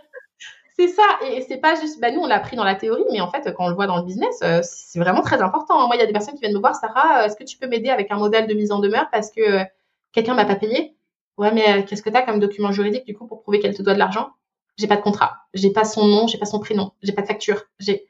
C'est 0.79 0.89
ça, 0.89 1.03
et 1.29 1.43
c'est 1.43 1.59
pas 1.59 1.75
juste, 1.75 2.01
bah 2.01 2.11
nous 2.11 2.21
on 2.21 2.27
l'a 2.27 2.37
appris 2.37 2.57
dans 2.57 2.65
la 2.65 2.75
théorie, 2.75 3.05
mais 3.13 3.21
en 3.21 3.31
fait 3.31 3.53
quand 3.55 3.67
on 3.67 3.69
le 3.69 3.75
voit 3.75 3.87
dans 3.87 3.99
le 3.99 4.05
business, 4.05 4.43
c'est 4.63 4.99
vraiment 4.99 5.21
très 5.21 5.43
important. 5.43 5.87
Moi 5.87 5.97
il 5.97 5.99
y 5.99 6.03
a 6.03 6.07
des 6.07 6.15
personnes 6.15 6.35
qui 6.35 6.41
viennent 6.41 6.55
me 6.55 6.61
voir, 6.61 6.75
Sarah, 6.75 7.27
est-ce 7.27 7.37
que 7.37 7.45
tu 7.45 7.59
peux 7.59 7.69
m'aider 7.69 7.91
avec 7.91 8.11
un 8.11 8.17
modèle 8.17 8.47
de 8.47 8.55
mise 8.55 8.73
en 8.73 8.79
demeure 8.79 9.09
parce 9.13 9.31
que 9.31 9.67
quelqu'un 10.13 10.35
m'a 10.35 10.45
pas 10.45 10.57
payé 10.57 10.97
Ouais, 11.39 11.53
mais 11.53 11.85
qu'est-ce 11.85 12.03
que 12.03 12.11
tu 12.11 12.17
as 12.17 12.23
comme 12.23 12.41
document 12.41 12.73
juridique 12.73 13.07
du 13.07 13.15
coup 13.15 13.27
pour 13.27 13.43
prouver 13.43 13.59
qu'elle 13.59 13.75
te 13.75 13.83
doit 13.83 13.95
de 13.95 13.99
l'argent? 13.99 14.31
J'ai 14.77 14.87
pas 14.87 14.97
de 14.97 15.03
contrat, 15.03 15.39
j'ai 15.55 15.71
pas 15.71 15.85
son 15.85 16.07
nom, 16.07 16.27
j'ai 16.27 16.39
pas 16.39 16.47
son 16.47 16.59
prénom, 16.61 16.93
j'ai 17.03 17.13
pas 17.13 17.23
de 17.23 17.27
facture, 17.27 17.63
j'ai 17.79 18.07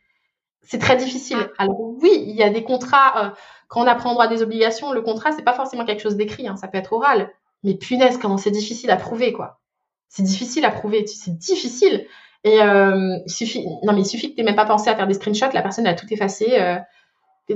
c'est 0.62 0.78
très 0.78 0.96
difficile. 0.96 1.38
Alors 1.58 1.80
oui, 1.80 2.24
il 2.26 2.36
y 2.36 2.42
a 2.42 2.50
des 2.50 2.62
contrats. 2.62 3.34
quand 3.68 3.82
on 3.82 3.86
apprend 3.86 4.12
droit 4.12 4.28
des 4.28 4.42
obligations, 4.42 4.92
le 4.92 5.02
contrat 5.02 5.32
c'est 5.32 5.42
pas 5.42 5.54
forcément 5.54 5.84
quelque 5.84 6.02
chose 6.02 6.16
d'écrit, 6.16 6.46
hein, 6.48 6.56
ça 6.56 6.68
peut 6.68 6.78
être 6.78 6.92
oral. 6.92 7.30
Mais 7.64 7.74
punaise, 7.74 8.18
comment 8.18 8.38
c'est 8.38 8.50
difficile 8.50 8.90
à 8.90 8.96
prouver 8.96 9.32
quoi. 9.32 9.60
C'est 10.08 10.22
difficile 10.22 10.64
à 10.64 10.70
prouver, 10.70 11.06
c'est 11.06 11.36
difficile. 11.36 12.06
Et 12.44 12.60
euh, 12.60 13.18
il 13.24 13.32
suffit, 13.32 13.64
non 13.84 13.92
mais 13.92 14.02
il 14.02 14.06
suffit 14.06 14.30
que 14.30 14.36
t'aies 14.36 14.42
même 14.42 14.56
pas 14.56 14.66
pensé 14.66 14.90
à 14.90 14.96
faire 14.96 15.06
des 15.06 15.14
screenshots, 15.14 15.52
la 15.54 15.62
personne 15.62 15.86
a 15.86 15.94
tout 15.94 16.06
effacé, 16.12 16.60
euh, 16.60 16.76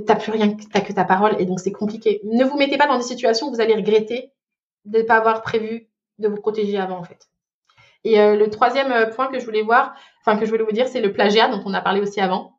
t'as 0.07 0.15
plus 0.15 0.33
rien, 0.33 0.57
t'as 0.73 0.81
que 0.81 0.93
ta 0.93 1.05
parole, 1.05 1.37
et 1.41 1.45
donc 1.45 1.61
c'est 1.61 1.73
compliqué. 1.73 2.21
Ne 2.25 2.45
vous 2.45 2.57
mettez 2.57 2.79
pas 2.79 2.87
dans 2.87 2.97
des 2.97 3.05
situations 3.05 3.49
où 3.49 3.51
vous 3.51 3.61
allez 3.61 3.75
regretter 3.75 4.33
de 4.87 4.99
ne 4.99 5.03
pas 5.03 5.17
avoir 5.17 5.43
prévu 5.43 5.89
de 6.19 6.29
vous 6.29 6.37
protéger 6.37 6.79
avant 6.79 6.99
en 6.99 7.05
fait. 7.05 7.29
Et 8.05 8.21
euh, 8.21 8.37
le 8.37 8.49
troisième 8.51 8.93
euh, 8.93 9.07
point 9.07 9.27
que 9.27 9.39
je 9.39 9.45
voulais 9.45 9.63
voir, 9.63 9.95
enfin 10.21 10.39
que 10.39 10.47
je 10.47 10.51
voulais 10.51 10.65
vous 10.65 10.73
dire, 10.73 10.89
c'est 10.89 11.01
le 11.01 11.13
plagiat 11.13 11.49
dont 11.49 11.63
on 11.65 11.75
a 11.75 11.81
parlé 11.81 12.01
aussi 12.01 12.21
avant. 12.21 12.59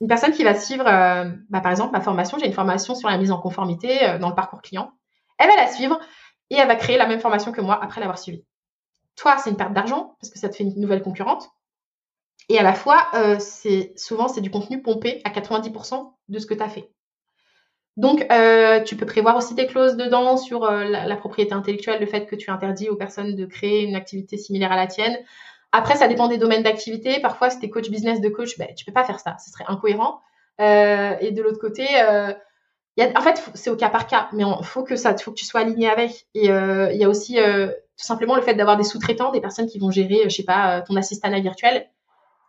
Une 0.00 0.08
personne 0.08 0.32
qui 0.32 0.44
va 0.44 0.54
suivre, 0.54 0.86
euh, 0.86 1.30
bah, 1.50 1.60
par 1.60 1.70
exemple, 1.70 1.92
ma 1.92 2.00
formation, 2.00 2.38
j'ai 2.38 2.46
une 2.46 2.52
formation 2.52 2.94
sur 2.94 3.08
la 3.08 3.18
mise 3.18 3.30
en 3.30 3.38
conformité 3.38 4.18
dans 4.18 4.28
le 4.28 4.34
parcours 4.34 4.62
client. 4.62 4.92
Elle 5.38 5.48
va 5.48 5.56
la 5.56 5.68
suivre 5.68 5.98
et 6.50 6.56
elle 6.56 6.68
va 6.68 6.76
créer 6.76 6.96
la 6.96 7.06
même 7.06 7.20
formation 7.20 7.52
que 7.52 7.60
moi 7.60 7.78
après 7.82 8.00
l'avoir 8.00 8.18
suivie 8.18 8.44
toi, 9.16 9.38
c'est 9.38 9.48
une 9.48 9.56
perte 9.56 9.72
d'argent 9.72 10.14
parce 10.20 10.30
que 10.30 10.38
ça 10.38 10.50
te 10.50 10.56
fait 10.56 10.64
une 10.64 10.78
nouvelle 10.78 11.02
concurrente. 11.02 11.48
Et 12.50 12.58
à 12.58 12.62
la 12.62 12.74
fois, 12.74 13.08
c'est 13.40 13.94
souvent 13.96 14.28
c'est 14.28 14.42
du 14.42 14.50
contenu 14.50 14.82
pompé 14.82 15.22
à 15.24 15.30
90% 15.30 16.12
de 16.28 16.38
ce 16.38 16.44
que 16.44 16.52
tu 16.52 16.62
as 16.62 16.68
fait. 16.68 16.90
Donc, 17.96 18.26
euh, 18.30 18.82
tu 18.82 18.96
peux 18.96 19.06
prévoir 19.06 19.36
aussi 19.36 19.54
des 19.54 19.66
clauses 19.66 19.96
dedans 19.96 20.36
sur 20.36 20.64
euh, 20.64 20.84
la, 20.84 21.16
propriété 21.16 21.54
intellectuelle, 21.54 22.00
le 22.00 22.06
fait 22.06 22.26
que 22.26 22.36
tu 22.36 22.50
interdis 22.50 22.90
aux 22.90 22.96
personnes 22.96 23.34
de 23.34 23.46
créer 23.46 23.84
une 23.84 23.96
activité 23.96 24.36
similaire 24.36 24.72
à 24.72 24.76
la 24.76 24.86
tienne. 24.86 25.16
Après, 25.72 25.96
ça 25.96 26.06
dépend 26.06 26.28
des 26.28 26.38
domaines 26.38 26.62
d'activité. 26.62 27.20
Parfois, 27.20 27.50
si 27.50 27.58
tu 27.58 27.66
es 27.66 27.70
coach 27.70 27.88
business 27.90 28.20
de 28.20 28.28
coach, 28.28 28.58
ben, 28.58 28.68
tu 28.76 28.84
peux 28.84 28.92
pas 28.92 29.04
faire 29.04 29.20
ça. 29.20 29.36
Ce 29.44 29.50
serait 29.50 29.64
incohérent. 29.68 30.20
et 30.58 31.30
de 31.32 31.42
l'autre 31.42 31.58
côté, 31.58 31.86
en 32.98 33.20
fait, 33.20 33.50
c'est 33.54 33.70
au 33.70 33.76
cas 33.76 33.90
par 33.90 34.06
cas, 34.06 34.28
mais 34.32 34.42
il 34.42 34.64
faut 34.64 34.82
que 34.82 34.96
ça, 34.96 35.16
faut 35.16 35.30
que 35.30 35.36
tu 35.36 35.44
sois 35.44 35.60
aligné 35.60 35.88
avec. 35.88 36.26
Et 36.34 36.50
euh, 36.50 36.90
il 36.92 36.98
y 36.98 37.04
a 37.04 37.08
aussi 37.08 37.38
euh, 37.38 37.68
tout 37.68 38.04
simplement 38.04 38.36
le 38.36 38.42
fait 38.42 38.54
d'avoir 38.54 38.76
des 38.76 38.84
sous-traitants, 38.84 39.32
des 39.32 39.40
personnes 39.40 39.66
qui 39.66 39.78
vont 39.78 39.90
gérer, 39.90 40.20
euh, 40.20 40.28
je 40.28 40.36
sais 40.36 40.44
pas, 40.44 40.80
ton 40.82 40.96
assistant 40.96 41.30
virtuel. 41.40 41.90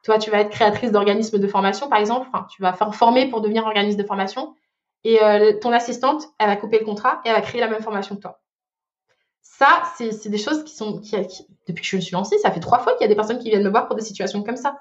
Toi, 0.04 0.20
tu 0.20 0.32
vas 0.32 0.40
être 0.40 0.50
créatrice 0.50 0.92
d'organismes 0.92 1.40
de 1.40 1.48
formation, 1.48 1.90
par 1.90 2.00
exemple. 2.00 2.28
Enfin, 2.32 2.48
tu 2.50 2.62
vas 2.62 2.74
former 2.74 3.30
pour 3.30 3.42
devenir 3.42 3.66
organisme 3.66 4.00
de 4.00 4.08
formation. 4.08 4.56
Et 5.10 5.20
ton 5.62 5.72
assistante, 5.72 6.26
elle 6.38 6.48
va 6.48 6.58
couper 6.58 6.80
le 6.80 6.86
contrat 6.86 7.22
et 7.24 7.30
elle 7.30 7.36
va 7.36 7.42
créer 7.42 7.62
la 7.62 7.70
même 7.70 7.82
formation 7.82 8.18
que 8.18 8.22
toi. 8.22 8.42
Ça, 9.42 9.84
c'est 9.96 10.28
des 10.28 10.38
choses 10.38 10.66
qui 10.66 10.76
sont, 10.76 11.00
depuis 11.66 11.82
que 11.82 11.88
je 11.88 11.96
me 11.96 12.02
suis 12.02 12.12
lancée, 12.12 12.38
ça 12.40 12.52
fait 12.52 12.60
trois 12.60 12.80
fois 12.80 12.92
qu'il 12.94 13.04
y 13.04 13.06
a 13.06 13.08
des 13.08 13.16
personnes 13.16 13.40
qui 13.40 13.50
viennent 13.50 13.64
me 13.64 13.70
voir 13.70 13.88
pour 13.88 13.96
des 13.96 14.02
situations 14.02 14.44
comme 14.44 14.58
ça. 14.58 14.78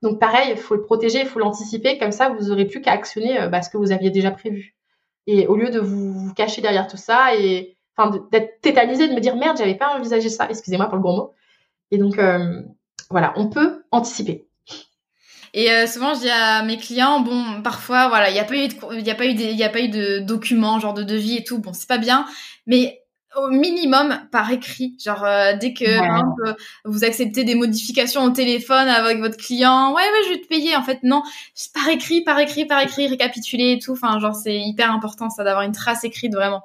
Donc 0.00 0.18
pareil, 0.18 0.52
il 0.52 0.56
faut 0.56 0.74
le 0.74 0.80
protéger, 0.80 1.20
il 1.20 1.26
faut 1.26 1.38
l'anticiper, 1.38 1.98
comme 1.98 2.12
ça 2.12 2.30
vous 2.30 2.50
aurez 2.50 2.64
plus 2.64 2.80
qu'à 2.80 2.92
actionner 2.92 3.46
bah, 3.48 3.60
ce 3.60 3.68
que 3.68 3.76
vous 3.76 3.92
aviez 3.92 4.08
déjà 4.08 4.30
prévu. 4.30 4.74
Et 5.26 5.46
au 5.46 5.56
lieu 5.56 5.68
de 5.68 5.80
vous, 5.80 6.32
cacher 6.32 6.62
derrière 6.62 6.86
tout 6.86 6.96
ça 6.96 7.34
et 7.36 7.76
d'être 8.32 8.62
tétanisé, 8.62 9.06
de 9.06 9.12
me 9.12 9.20
dire 9.20 9.36
merde, 9.36 9.58
j'avais 9.58 9.74
pas 9.74 9.94
envisagé 9.94 10.30
ça, 10.30 10.48
excusez-moi 10.48 10.86
pour 10.86 10.96
le 10.96 11.02
gros 11.02 11.14
mot. 11.14 11.32
Et 11.90 11.98
donc 11.98 12.18
euh, 12.18 12.62
voilà, 13.10 13.34
on 13.36 13.50
peut 13.50 13.84
anticiper. 13.90 14.47
Et 15.54 15.70
euh, 15.70 15.86
souvent, 15.86 16.14
je 16.14 16.20
dis 16.20 16.30
à 16.30 16.62
mes 16.62 16.76
clients, 16.76 17.20
bon, 17.20 17.62
parfois, 17.62 18.08
voilà, 18.08 18.30
il 18.30 18.34
n'y 18.34 18.40
a 18.40 18.44
pas 18.44 18.56
eu, 18.56 18.68
il 18.92 19.06
y 19.06 19.10
a 19.10 19.14
pas 19.14 19.26
eu, 19.26 19.30
il 19.30 19.56
y 19.56 19.64
a 19.64 19.68
pas 19.68 19.80
eu 19.80 19.88
de 19.88 20.18
documents, 20.20 20.78
genre 20.80 20.94
de 20.94 21.02
devis 21.02 21.36
et 21.36 21.44
tout. 21.44 21.58
Bon, 21.58 21.72
c'est 21.72 21.88
pas 21.88 21.98
bien, 21.98 22.26
mais 22.66 23.02
au 23.36 23.48
minimum 23.48 24.20
par 24.32 24.50
écrit. 24.50 24.96
Genre 25.02 25.24
euh, 25.24 25.54
dès 25.60 25.72
que 25.74 25.84
vous 26.84 27.04
acceptez 27.04 27.44
des 27.44 27.54
modifications 27.54 28.24
au 28.24 28.30
téléphone 28.30 28.88
avec 28.88 29.18
votre 29.18 29.36
client, 29.36 29.92
ouais 29.94 30.02
ouais 30.02 30.24
je 30.26 30.34
vais 30.34 30.40
te 30.40 30.48
payer. 30.48 30.76
En 30.76 30.82
fait 30.82 31.00
non, 31.02 31.22
par 31.74 31.88
écrit, 31.88 32.22
par 32.22 32.38
écrit, 32.40 32.66
par 32.66 32.80
écrit, 32.80 33.06
récapituler 33.06 33.72
et 33.72 33.78
tout. 33.78 33.92
Enfin 33.92 34.18
genre 34.18 34.34
c'est 34.34 34.58
hyper 34.58 34.92
important 34.92 35.30
ça 35.30 35.44
d'avoir 35.44 35.62
une 35.62 35.72
trace 35.72 36.04
écrite 36.04 36.34
vraiment. 36.34 36.62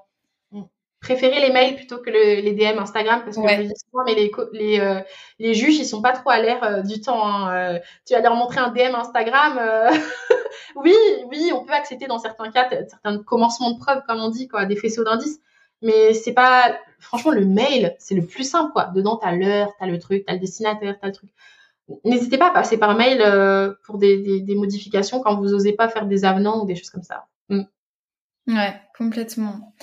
Préférez 1.03 1.41
les 1.41 1.51
mails 1.51 1.75
plutôt 1.75 1.99
que 1.99 2.09
les 2.09 2.53
DM 2.53 2.79
Instagram 2.79 3.21
parce 3.23 3.37
que 3.37 3.41
mais 3.41 4.15
les 4.15 4.31
les, 4.53 4.79
euh, 4.79 5.01
les 5.37 5.53
juges 5.53 5.77
ils 5.77 5.85
sont 5.85 6.01
pas 6.01 6.13
trop 6.13 6.31
à 6.31 6.39
l'air 6.39 6.63
euh, 6.63 6.81
du 6.81 7.01
temps. 7.01 7.27
Hein. 7.27 7.79
tu 8.07 8.13
vas 8.13 8.21
leur 8.21 8.35
montrer 8.35 8.59
un 8.59 8.69
DM 8.69 8.95
Instagram. 8.95 9.59
oui 10.75 10.95
oui 11.27 11.51
on 11.53 11.65
peut 11.65 11.73
accepter 11.73 12.07
dans 12.07 12.19
certains 12.19 12.49
cas 12.51 12.67
certains 12.87 13.21
commencements 13.21 13.71
de 13.71 13.79
preuve 13.79 14.01
comme 14.07 14.19
on 14.19 14.29
dit 14.29 14.47
quoi 14.47 14.65
des 14.65 14.75
faisceaux 14.75 15.03
d'indices 15.03 15.39
mais 15.83 16.13
c'est 16.13 16.31
pas, 16.33 16.79
franchement, 16.97 17.31
le 17.31 17.45
mail, 17.45 17.93
c'est 17.99 18.15
le 18.15 18.25
plus 18.25 18.49
simple, 18.49 18.71
quoi. 18.71 18.85
Dedans, 18.95 19.17
t'as 19.17 19.33
l'heure, 19.33 19.69
t'as 19.77 19.85
le 19.85 19.99
truc, 19.99 20.23
t'as 20.25 20.33
le 20.33 20.39
destinateur, 20.39 20.95
t'as 20.99 21.07
le 21.07 21.13
truc. 21.13 21.29
N'hésitez 22.05 22.37
pas 22.37 22.47
à 22.47 22.51
passer 22.51 22.77
par 22.77 22.95
mail 22.95 23.21
euh, 23.21 23.73
pour 23.85 23.97
des, 23.97 24.39
des, 24.39 24.55
modifications 24.55 25.21
quand 25.21 25.35
vous 25.35 25.53
osez 25.53 25.73
pas 25.73 25.89
faire 25.89 26.05
des 26.05 26.23
avenants 26.23 26.63
ou 26.63 26.65
des 26.65 26.75
choses 26.75 26.89
comme 26.89 27.03
ça. 27.03 27.27
Mm. 27.49 27.63
Ouais, 28.47 28.73
complètement. 28.97 29.73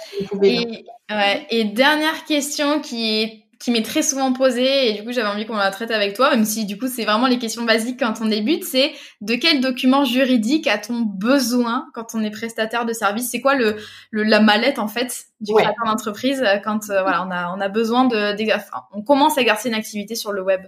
Et, 0.43 0.85
ouais. 1.11 1.47
et 1.51 1.65
dernière 1.65 2.25
question 2.25 2.81
qui 2.81 3.23
est 3.23 3.47
qui 3.59 3.71
m'est 3.71 3.83
très 3.83 4.03
souvent 4.03 4.33
posée 4.33 4.89
et 4.89 4.95
du 4.95 5.05
coup 5.05 5.13
j'avais 5.13 5.29
envie 5.29 5.45
qu'on 5.45 5.55
la 5.55 5.71
traite 5.71 5.91
avec 5.91 6.17
toi, 6.17 6.31
même 6.31 6.47
si 6.47 6.65
du 6.65 6.79
coup 6.79 6.89
c'est 6.89 7.05
vraiment 7.05 7.27
les 7.27 7.39
questions 7.39 7.65
basiques 7.65 8.01
quand 8.01 8.15
on 8.23 8.25
débute, 8.25 8.65
c'est 8.65 8.93
de 9.21 9.35
quel 9.35 9.61
document 9.61 10.07
juridique 10.07 10.67
a-t-on 10.67 11.01
besoin 11.03 11.87
quand 11.93 12.15
on 12.15 12.23
est 12.23 12.31
prestataire 12.31 12.87
de 12.87 12.95
service? 12.95 13.29
C'est 13.31 13.43
quoi 13.43 13.55
le, 13.55 13.77
le, 14.11 14.23
la 14.23 14.41
mallette 14.41 14.79
en 14.79 14.89
fait 14.89 15.27
du 15.41 15.53
créateur 15.53 15.85
d'entreprise 15.85 16.43
quand 16.65 16.89
euh, 16.89 17.03
voilà 17.03 17.23
on 17.27 17.31
a 17.31 17.55
on 17.55 17.61
a 17.61 17.69
besoin 17.69 18.07
de, 18.07 18.35
on 18.93 19.03
commence 19.03 19.37
à 19.37 19.43
exercer 19.43 19.69
une 19.69 19.75
activité 19.75 20.15
sur 20.15 20.33
le 20.33 20.43
web? 20.43 20.63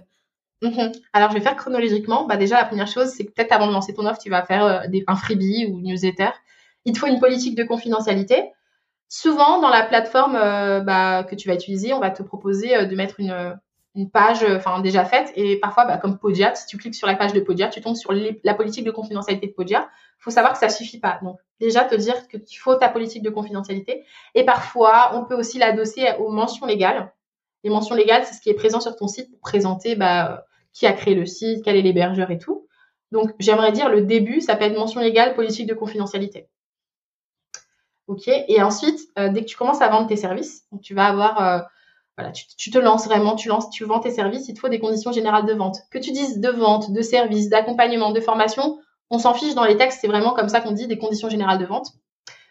Mm-hmm. 0.61 0.95
Alors 1.13 1.31
je 1.31 1.33
vais 1.35 1.41
faire 1.41 1.55
chronologiquement. 1.55 2.27
Bah 2.27 2.37
déjà 2.37 2.57
la 2.57 2.65
première 2.65 2.87
chose 2.87 3.07
c'est 3.09 3.25
que 3.25 3.31
peut-être 3.31 3.53
avant 3.53 3.65
de 3.65 3.73
lancer 3.73 3.95
ton 3.95 4.05
offre 4.05 4.19
tu 4.19 4.29
vas 4.29 4.43
faire 4.43 4.65
euh, 4.65 4.87
des, 4.87 5.03
un 5.07 5.15
freebie 5.15 5.65
ou 5.65 5.79
une 5.79 5.87
newsletter. 5.87 6.29
Il 6.85 6.93
te 6.93 6.99
faut 6.99 7.07
une 7.07 7.19
politique 7.19 7.55
de 7.55 7.63
confidentialité. 7.63 8.51
Souvent, 9.09 9.59
dans 9.61 9.69
la 9.69 9.83
plateforme 9.83 10.35
euh, 10.35 10.79
bah, 10.79 11.23
que 11.23 11.35
tu 11.35 11.47
vas 11.47 11.53
utiliser, 11.53 11.93
on 11.93 11.99
va 11.99 12.09
te 12.09 12.23
proposer 12.23 12.75
euh, 12.75 12.85
de 12.85 12.95
mettre 12.95 13.19
une, 13.19 13.55
une 13.95 14.09
page 14.09 14.43
euh, 14.43 14.57
enfin 14.57 14.79
déjà 14.79 15.05
faite. 15.05 15.31
Et 15.35 15.59
parfois, 15.59 15.85
bah, 15.85 15.97
comme 15.97 16.17
Podia, 16.17 16.55
si 16.55 16.65
tu 16.65 16.77
cliques 16.77 16.95
sur 16.95 17.07
la 17.07 17.15
page 17.15 17.33
de 17.33 17.39
Podia, 17.39 17.67
tu 17.67 17.81
tombes 17.81 17.95
sur 17.95 18.11
la 18.11 18.53
politique 18.53 18.85
de 18.85 18.91
confidentialité 18.91 19.47
de 19.47 19.51
Podia. 19.53 19.89
Il 20.19 20.23
faut 20.23 20.31
savoir 20.31 20.53
que 20.53 20.59
ça 20.59 20.69
suffit 20.69 20.99
pas. 20.99 21.19
Donc, 21.21 21.37
déjà, 21.59 21.83
te 21.83 21.95
dire 21.95 22.27
qu'il 22.27 22.57
faut 22.57 22.75
ta 22.75 22.89
politique 22.89 23.23
de 23.23 23.29
confidentialité. 23.29 24.03
Et 24.35 24.45
parfois, 24.45 25.11
on 25.13 25.25
peut 25.25 25.35
aussi 25.35 25.59
l'adosser 25.59 26.07
aux 26.19 26.31
mentions 26.31 26.65
légales. 26.65 27.13
Les 27.63 27.69
mentions 27.69 27.95
légales, 27.95 28.25
c'est 28.25 28.33
ce 28.33 28.41
qui 28.41 28.49
est 28.49 28.55
présent 28.55 28.79
sur 28.79 28.95
ton 28.95 29.07
site 29.07 29.29
pour 29.29 29.39
présenter 29.39 29.95
bah, 29.95 30.45
qui 30.73 30.87
a 30.87 30.93
créé 30.93 31.15
le 31.15 31.25
site, 31.25 31.63
quel 31.63 31.75
est 31.75 31.81
l'hébergeur 31.81 32.31
et 32.31 32.37
tout. 32.37 32.67
Donc, 33.11 33.31
j'aimerais 33.37 33.71
dire 33.71 33.89
le 33.89 34.01
début, 34.01 34.41
ça 34.41 34.55
peut 34.55 34.65
être 34.65 34.77
mention 34.77 34.99
légale, 35.01 35.35
politique 35.35 35.67
de 35.67 35.75
confidentialité. 35.75 36.47
Ok. 38.07 38.27
Et 38.27 38.61
ensuite, 38.61 38.99
euh, 39.17 39.29
dès 39.29 39.41
que 39.41 39.45
tu 39.45 39.55
commences 39.55 39.81
à 39.81 39.87
vendre 39.87 40.07
tes 40.07 40.15
services, 40.15 40.63
tu 40.81 40.93
vas 40.93 41.05
avoir, 41.05 41.41
euh, 41.41 41.59
voilà, 42.17 42.31
tu, 42.31 42.69
te 42.69 42.77
lances 42.77 43.05
vraiment, 43.05 43.35
tu 43.35 43.47
lances, 43.47 43.69
tu 43.69 43.85
vends 43.85 43.99
tes 43.99 44.11
services. 44.11 44.47
Il 44.49 44.53
te 44.55 44.59
faut 44.59 44.69
des 44.69 44.79
conditions 44.79 45.11
générales 45.11 45.45
de 45.45 45.53
vente. 45.53 45.77
Que 45.89 45.99
tu 45.99 46.11
dises 46.11 46.39
de 46.39 46.49
vente, 46.49 46.91
de 46.91 47.01
service, 47.01 47.49
d'accompagnement, 47.49 48.11
de 48.11 48.19
formation, 48.19 48.79
on 49.09 49.19
s'en 49.19 49.33
fiche 49.33 49.55
dans 49.55 49.63
les 49.63 49.77
textes. 49.77 49.99
C'est 50.01 50.07
vraiment 50.07 50.33
comme 50.33 50.49
ça 50.49 50.59
qu'on 50.59 50.71
dit 50.71 50.87
des 50.87 50.97
conditions 50.97 51.29
générales 51.29 51.59
de 51.59 51.65
vente. 51.65 51.91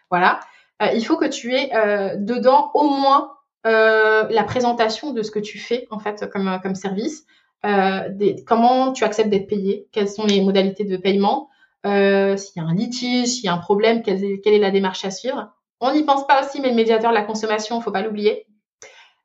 Voilà. 0.09 0.39
Euh, 0.81 0.87
il 0.95 1.05
faut 1.05 1.17
que 1.17 1.25
tu 1.25 1.55
aies 1.55 1.69
dedans 2.17 2.71
au 2.73 2.89
moins 2.89 3.31
la 3.63 4.43
présentation 4.43 5.13
de 5.13 5.21
ce 5.21 5.31
que 5.31 5.39
tu 5.39 5.59
fais 5.59 5.87
en 5.91 5.99
fait 5.99 6.29
comme 6.31 6.59
comme 6.61 6.75
service. 6.75 7.25
des, 7.63 8.43
comment 8.45 8.91
tu 8.91 9.03
acceptes 9.03 9.29
d'être 9.29 9.47
payé, 9.47 9.87
quelles 9.91 10.09
sont 10.09 10.25
les 10.25 10.41
modalités 10.41 10.83
de 10.83 10.97
paiement, 10.97 11.49
euh, 11.85 12.37
s'il 12.37 12.61
y 12.61 12.65
a 12.65 12.67
un 12.67 12.73
litige, 12.73 13.27
s'il 13.27 13.45
y 13.45 13.47
a 13.47 13.53
un 13.53 13.57
problème, 13.57 14.01
quelle 14.01 14.23
est, 14.23 14.57
la 14.59 14.71
démarche 14.71 15.05
à 15.05 15.11
suivre? 15.11 15.51
On 15.79 15.93
n'y 15.93 16.03
pense 16.03 16.25
pas 16.25 16.43
aussi, 16.43 16.61
mais 16.61 16.69
le 16.69 16.75
médiateur 16.75 17.11
de 17.11 17.15
la 17.15 17.23
consommation, 17.23 17.81
faut 17.81 17.91
pas 17.91 18.01
l'oublier. 18.01 18.47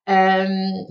Euh, 0.09 0.47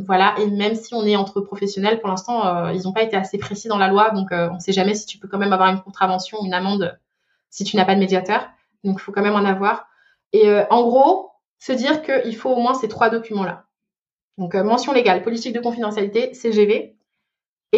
voilà, 0.06 0.36
et 0.40 0.48
même 0.50 0.76
si 0.76 0.94
on 0.94 1.06
est 1.06 1.16
entre 1.16 1.42
professionnels, 1.42 2.00
pour 2.00 2.10
l'instant, 2.10 2.46
euh, 2.46 2.74
ils 2.74 2.84
n'ont 2.84 2.94
pas 2.94 3.02
été 3.02 3.18
assez 3.18 3.38
précis 3.38 3.68
dans 3.68 3.78
la 3.78 3.88
loi, 3.88 4.12
donc 4.12 4.28
on 4.32 4.54
ne 4.54 4.60
sait 4.60 4.72
jamais 4.74 4.94
si 4.94 5.06
tu 5.06 5.18
peux 5.18 5.28
quand 5.28 5.40
même 5.40 5.54
avoir 5.54 5.70
une 5.70 5.82
contravention, 5.82 6.38
une 6.46 6.54
amende, 6.54 6.98
si 7.50 7.64
tu 7.64 7.76
n'as 7.76 7.86
pas 7.86 7.96
de 7.96 8.00
médiateur. 8.00 8.48
Donc, 8.84 8.98
il 9.00 9.02
faut 9.02 9.12
quand 9.12 9.24
même 9.24 9.36
en 9.36 9.46
avoir. 9.46 9.88
Et 10.34 10.50
en 10.70 10.84
gros, 10.84 11.32
se 11.58 11.72
dire 11.72 12.02
qu'il 12.04 12.36
faut 12.36 12.52
au 12.52 12.60
moins 12.60 12.76
ces 12.76 12.88
trois 12.88 13.10
documents-là. 13.10 13.66
Donc, 14.38 14.54
mention 14.54 14.94
légale, 14.94 15.24
politique 15.24 15.54
de 15.54 15.60
confidentialité, 15.60 16.34
CGV, 16.34 16.97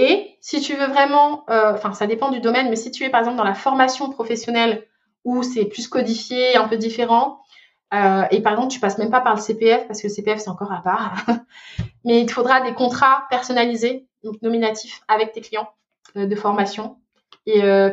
et 0.01 0.37
si 0.39 0.61
tu 0.61 0.75
veux 0.75 0.85
vraiment, 0.85 1.43
euh, 1.49 1.73
enfin 1.73 1.91
ça 1.91 2.07
dépend 2.07 2.31
du 2.31 2.39
domaine, 2.39 2.69
mais 2.69 2.77
si 2.77 2.89
tu 2.89 3.03
es 3.03 3.09
par 3.09 3.19
exemple 3.19 3.35
dans 3.35 3.43
la 3.43 3.53
formation 3.53 4.09
professionnelle 4.09 4.87
où 5.25 5.43
c'est 5.43 5.65
plus 5.65 5.89
codifié, 5.89 6.55
un 6.55 6.69
peu 6.69 6.77
différent, 6.77 7.41
euh, 7.93 8.23
et 8.31 8.41
par 8.41 8.53
exemple 8.53 8.71
tu 8.71 8.79
passes 8.79 8.97
même 8.97 9.09
pas 9.09 9.19
par 9.19 9.35
le 9.35 9.41
CPF 9.41 9.87
parce 9.87 10.01
que 10.01 10.07
le 10.07 10.13
CPF 10.13 10.39
c'est 10.39 10.49
encore 10.49 10.71
à 10.71 10.81
part, 10.81 11.25
mais 12.05 12.21
il 12.21 12.25
te 12.27 12.31
faudra 12.31 12.61
des 12.61 12.73
contrats 12.73 13.25
personnalisés, 13.29 14.07
donc 14.23 14.41
nominatifs 14.41 15.01
avec 15.09 15.33
tes 15.33 15.41
clients 15.41 15.67
euh, 16.15 16.27
de 16.27 16.35
formation, 16.35 16.95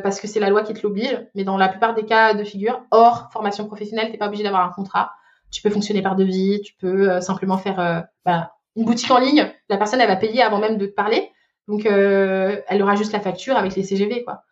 parce 0.01 0.21
que 0.21 0.27
c'est 0.27 0.39
la 0.39 0.49
loi 0.49 0.63
qui 0.63 0.73
te 0.73 0.83
l'oblige. 0.83 1.27
Mais 1.35 1.43
dans 1.43 1.57
la 1.57 1.67
plupart 1.67 1.93
des 1.93 2.05
cas 2.05 2.35
de 2.35 2.43
figure, 2.45 2.79
hors 2.91 3.29
formation 3.33 3.65
professionnelle, 3.65 4.11
t'es 4.11 4.17
pas 4.17 4.27
obligé 4.27 4.43
d'avoir 4.43 4.63
un 4.63 4.71
contrat. 4.71 5.11
Tu 5.51 5.61
peux 5.61 5.71
fonctionner 5.71 6.03
par 6.03 6.15
devis, 6.15 6.61
tu 6.61 6.75
peux 6.75 7.19
simplement 7.21 7.57
faire 7.57 8.05
bah, 8.23 8.53
une 8.75 8.85
boutique 8.85 9.09
en 9.09 9.17
ligne. 9.17 9.51
La 9.67 9.77
personne 9.77 9.99
elle 9.99 10.07
va 10.07 10.15
payer 10.15 10.43
avant 10.43 10.59
même 10.59 10.77
de 10.77 10.85
te 10.85 10.93
parler. 10.93 11.31
Donc, 11.67 11.85
euh, 11.85 12.61
elle 12.67 12.81
aura 12.81 12.95
juste 12.95 13.11
la 13.11 13.19
facture 13.19 13.57
avec 13.57 13.75
les 13.75 13.83
CGV, 13.83 14.23
quoi. 14.23 14.43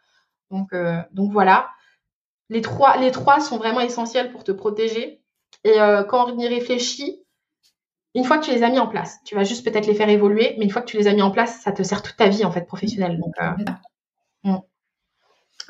Donc, 0.52 0.74
euh, 0.74 1.00
donc 1.12 1.32
voilà. 1.32 1.70
Les 2.50 2.62
trois, 2.62 2.98
les 2.98 3.12
trois 3.12 3.40
sont 3.40 3.58
vraiment 3.58 3.80
essentiels 3.80 4.32
pour 4.32 4.44
te 4.44 4.52
protéger. 4.52 5.22
Et 5.64 5.82
euh, 5.82 6.04
quand 6.04 6.32
on 6.32 6.38
y 6.38 6.48
réfléchit, 6.48 7.24
une 8.14 8.24
fois 8.24 8.38
que 8.38 8.46
tu 8.46 8.52
les 8.52 8.64
as 8.64 8.70
mis 8.70 8.80
en 8.80 8.88
place, 8.88 9.18
tu 9.26 9.36
vas 9.36 9.44
juste 9.44 9.66
peut-être 9.66 9.88
les 9.88 9.96
faire 9.96 10.10
évoluer, 10.10 10.56
mais 10.58 10.66
une 10.66 10.72
fois 10.72 10.82
que 10.82 10.88
tu 10.88 10.98
les 10.98 11.08
as 11.08 11.14
mis 11.14 11.22
en 11.22 11.32
place, 11.32 11.62
ça 11.62 11.72
te 11.72 11.84
sert 11.84 12.02
toute 12.02 12.16
ta 12.16 12.28
vie 12.28 12.46
en 12.46 12.52
fait 12.52 12.62
professionnelle. 12.62 13.20
Donc 13.20 13.34
mm. 14.44 14.58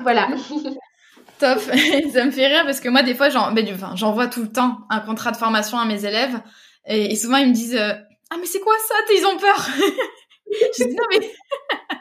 voilà. 0.00 0.28
Top. 1.38 1.58
ça 2.12 2.24
me 2.24 2.30
fait 2.30 2.46
rire 2.46 2.64
parce 2.64 2.80
que 2.80 2.88
moi 2.88 3.02
des 3.02 3.14
fois 3.14 3.28
j'en, 3.28 3.52
ben, 3.52 3.66
j'envoie 3.94 4.26
tout 4.26 4.42
le 4.42 4.50
temps 4.50 4.78
un 4.88 5.00
contrat 5.00 5.32
de 5.32 5.36
formation 5.36 5.78
à 5.78 5.84
mes 5.84 6.06
élèves 6.06 6.40
et, 6.86 7.12
et 7.12 7.16
souvent 7.16 7.36
ils 7.36 7.48
me 7.48 7.52
disent 7.52 7.78
ah 7.78 8.36
mais 8.40 8.46
c'est 8.46 8.60
quoi 8.60 8.74
ça? 8.88 8.94
Ils 9.10 9.26
ont 9.26 9.36
peur. 9.38 9.68
Je 10.50 10.84
dis 10.84 10.94
non 10.94 11.04
mais 11.10 11.30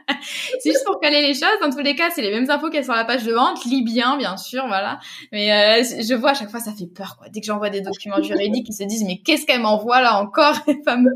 c'est 0.60 0.72
juste 0.72 0.86
pour 0.86 1.00
caler 1.00 1.22
les 1.22 1.34
choses. 1.34 1.60
Dans 1.62 1.70
tous 1.70 1.80
les 1.80 1.96
cas, 1.96 2.10
c'est 2.12 2.22
les 2.22 2.32
mêmes 2.32 2.50
infos 2.50 2.70
qu'elles 2.70 2.84
sont 2.84 2.92
sur 2.92 2.96
la 2.96 3.06
page 3.06 3.24
de 3.24 3.34
vente. 3.34 3.64
Lis 3.66 3.84
bien, 3.84 4.18
bien 4.18 4.38
sûr, 4.38 4.66
voilà. 4.68 5.00
Mais 5.32 5.52
euh, 5.52 5.84
je 5.84 6.14
vois 6.14 6.32
à 6.32 6.34
chaque 6.34 6.50
fois, 6.50 6.60
ça 6.60 6.74
fait 6.74 6.88
peur, 6.88 7.18
quoi. 7.18 7.30
Dès 7.30 7.40
que 7.42 7.46
j'envoie 7.46 7.70
des 7.70 7.82
documents 7.82 8.22
juridiques, 8.22 8.68
ils 8.70 8.74
se 8.74 8.84
disent 8.84 9.04
mais 9.04 9.20
qu'est-ce 9.20 9.46
qu'elle 9.46 9.62
m'envoie 9.62 10.02
là 10.02 10.20
encore 10.20 10.56
Elle 10.68 10.82
va 10.86 10.98
me 10.98 11.12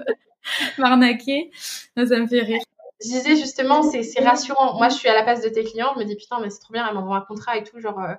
m'arnaquer. 0.77 1.51
Ça, 1.95 2.03
me 2.03 2.27
fait 2.27 2.41
rire. 2.41 2.61
Je 3.01 3.07
disais 3.07 3.35
justement, 3.35 3.83
c'est 3.83 4.23
rassurant. 4.23 4.77
Moi, 4.77 4.89
je 4.89 4.95
suis 4.95 5.07
à 5.07 5.13
la 5.13 5.23
place 5.23 5.41
de 5.41 5.49
tes 5.49 5.63
clients. 5.63 5.91
Je 5.95 5.99
me 5.99 6.05
dis 6.05 6.15
putain, 6.15 6.39
mais 6.41 6.49
c'est 6.49 6.59
trop 6.59 6.73
bien. 6.73 6.85
Elle 6.87 6.95
m'envoie 6.95 7.17
un 7.17 7.21
contrat 7.21 7.57
et 7.57 7.63
tout. 7.63 7.79
Genre, 7.79 7.99
euh, 7.99 8.13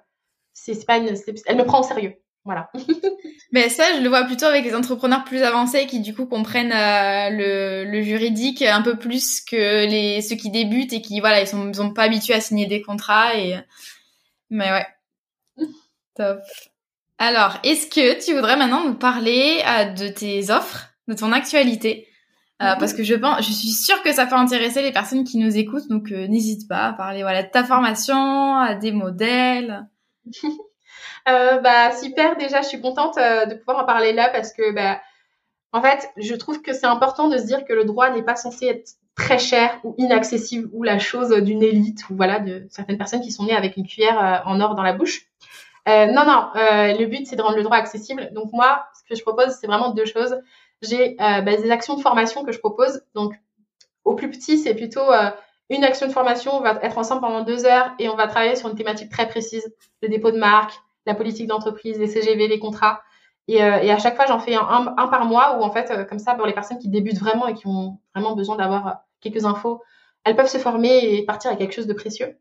c'est 0.52 0.86
pas 0.86 0.98
une, 0.98 1.14
elle 1.46 1.56
me 1.56 1.64
prend 1.64 1.80
au 1.80 1.82
sérieux. 1.82 2.14
Voilà. 2.45 2.70
Mais 3.53 3.68
ça, 3.68 3.84
je 3.97 4.03
le 4.03 4.09
vois 4.09 4.24
plutôt 4.24 4.47
avec 4.47 4.64
les 4.64 4.74
entrepreneurs 4.74 5.24
plus 5.24 5.43
avancés 5.43 5.86
qui 5.86 6.01
du 6.01 6.14
coup 6.14 6.26
comprennent 6.26 6.72
euh, 6.72 7.30
le, 7.30 7.84
le, 7.91 8.03
juridique 8.03 8.62
un 8.62 8.80
peu 8.80 8.97
plus 8.97 9.41
que 9.41 9.86
les 9.86 10.22
ceux 10.22 10.36
qui 10.36 10.51
débutent 10.51 10.93
et 10.93 11.03
qui 11.03 11.20
voilà, 11.20 11.43
ils 11.43 11.47
sont, 11.47 11.72
sont 11.74 11.93
pas 11.93 12.05
habitués 12.05 12.34
à 12.34 12.41
signer 12.41 12.66
des 12.66 12.80
contrats 12.80 13.36
et 13.36 13.57
mais 14.51 14.70
ouais. 14.70 14.86
Top. 16.16 16.41
Alors, 17.18 17.59
est-ce 17.62 17.86
que 17.86 18.24
tu 18.24 18.34
voudrais 18.34 18.57
maintenant 18.57 18.84
nous 18.84 18.95
parler 18.95 19.62
euh, 19.66 19.93
de 19.93 20.09
tes 20.09 20.51
offres, 20.51 20.88
de 21.09 21.14
ton 21.14 21.32
actualité? 21.32 22.07
Euh, 22.62 22.76
parce 22.78 22.93
que 22.93 23.03
je 23.03 23.14
pense, 23.14 23.47
je 23.47 23.53
suis 23.53 23.70
sûre 23.70 24.03
que 24.03 24.12
ça 24.12 24.26
peut 24.26 24.36
intéresser 24.36 24.82
les 24.82 24.93
personnes 24.93 25.24
qui 25.24 25.38
nous 25.38 25.57
écoutent, 25.57 25.88
donc 25.88 26.11
n'hésite 26.11 26.68
pas 26.68 26.88
à 26.88 26.93
parler 26.93 27.22
voilà 27.22 27.43
de 27.43 27.51
ta 27.51 27.64
formation, 27.64 28.57
à 28.57 28.74
des 28.74 28.93
modèles. 28.93 29.88
Euh, 31.29 31.59
bah 31.59 31.93
super, 31.93 32.37
déjà 32.37 32.62
je 32.62 32.68
suis 32.68 32.81
contente 32.81 33.18
euh, 33.18 33.47
de 33.47 33.55
pouvoir 33.55 33.83
en 33.83 33.85
parler 33.85 34.12
là 34.12 34.29
parce 34.31 34.53
que 34.53 34.73
bah, 34.73 35.01
en 35.73 35.83
fait 35.83 36.11
je 36.16 36.35
trouve 36.35 36.62
que 36.62 36.73
c'est 36.73 36.87
important 36.87 37.29
de 37.29 37.37
se 37.37 37.45
dire 37.45 37.64
que 37.64 37.73
le 37.73 37.85
droit 37.85 38.11
n'est 38.11 38.23
pas 38.23 38.37
censé 38.37 38.66
être 38.66 38.93
très 39.14 39.39
cher 39.39 39.79
ou 39.85 39.95
inaccessible 39.99 40.68
ou 40.73 40.83
la 40.83 40.99
chose 40.99 41.31
d'une 41.31 41.62
élite 41.62 42.09
ou 42.09 42.16
voilà 42.16 42.39
de 42.39 42.66
certaines 42.71 42.97
personnes 42.97 43.21
qui 43.21 43.33
sont 43.33 43.45
nées 43.45 43.57
avec 43.57 43.77
une 43.77 43.87
cuillère 43.87 44.18
euh, 44.18 44.51
en 44.51 44.61
or 44.61 44.75
dans 44.75 44.83
la 44.83 44.93
bouche. 44.93 45.27
non 45.87 46.25
non, 46.25 46.51
le 46.55 47.05
but 47.07 47.27
c'est 47.27 47.37
de 47.37 47.43
rendre 47.43 47.57
le 47.57 47.62
droit 47.62 47.77
accessible. 47.77 48.31
Donc 48.33 48.53
moi 48.53 48.87
ce 48.95 49.03
que 49.09 49.14
je 49.14 49.23
propose 49.23 49.57
c'est 49.61 49.66
vraiment 49.66 49.91
deux 49.91 50.07
choses. 50.07 50.37
J'ai 50.83 51.16
bah, 51.18 51.43
des 51.43 51.71
actions 51.71 51.97
de 51.97 52.01
formation 52.01 52.45
que 52.45 52.53
je 52.53 52.59
propose. 52.59 53.03
Donc 53.14 53.35
au 54.05 54.14
plus 54.14 54.31
petit 54.31 54.59
c'est 54.59 54.75
plutôt 54.75 55.11
une 55.71 55.85
action 55.85 56.07
de 56.09 56.12
formation, 56.12 56.57
on 56.57 56.61
va 56.61 56.79
être 56.83 56.99
ensemble 56.99 57.21
pendant 57.21 57.43
deux 57.43 57.64
heures 57.64 57.93
et 57.99 58.09
on 58.09 58.16
va 58.16 58.27
travailler 58.27 58.57
sur 58.57 58.68
une 58.68 58.77
thématique 58.77 59.11
très 59.11 59.29
précise, 59.29 59.73
le 60.03 60.09
dépôt 60.09 60.33
de 60.33 60.39
marque, 60.39 60.75
la 61.07 61.14
politique 61.14 61.46
d'entreprise, 61.46 61.98
les 61.98 62.07
CGV, 62.07 62.48
les 62.48 62.59
contrats. 62.59 63.03
Et, 63.48 63.62
euh, 63.62 63.78
et 63.78 63.90
à 63.90 63.98
chaque 63.98 64.16
fois, 64.16 64.26
j'en 64.26 64.38
fais 64.38 64.55
un, 64.55 65.09
par 65.09 65.24
mois 65.24 65.59
où, 65.59 65.62
en 65.62 65.70
fait, 65.70 65.90
euh, 65.90 66.05
comme 66.05 66.18
ça, 66.18 66.34
pour 66.34 66.46
les 66.46 66.53
personnes 66.53 66.78
qui 66.78 66.88
débutent 66.88 67.18
vraiment 67.18 67.48
et 67.48 67.55
qui 67.55 67.66
ont 67.66 67.98
vraiment 68.14 68.36
besoin 68.36 68.57
d'avoir 68.57 68.86
euh, 68.86 68.92
quelques 69.20 69.44
infos, 69.44 69.82
elles 70.24 70.36
peuvent 70.36 70.48
se 70.48 70.59
former 70.59 71.14
et 71.14 71.24
partir 71.24 71.51
à 71.51 71.57
quelque 71.57 71.72
chose 71.72 71.86
de 71.86 71.92
précieux. 71.92 72.38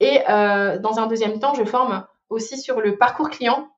Et 0.00 0.20
dans 0.28 0.98
un 0.98 1.06
deuxième 1.06 1.38
temps, 1.38 1.54
je 1.54 1.64
forme 1.64 2.04
aussi 2.28 2.58
sur 2.58 2.82
le 2.82 2.98
parcours 2.98 3.30
client. 3.30 3.70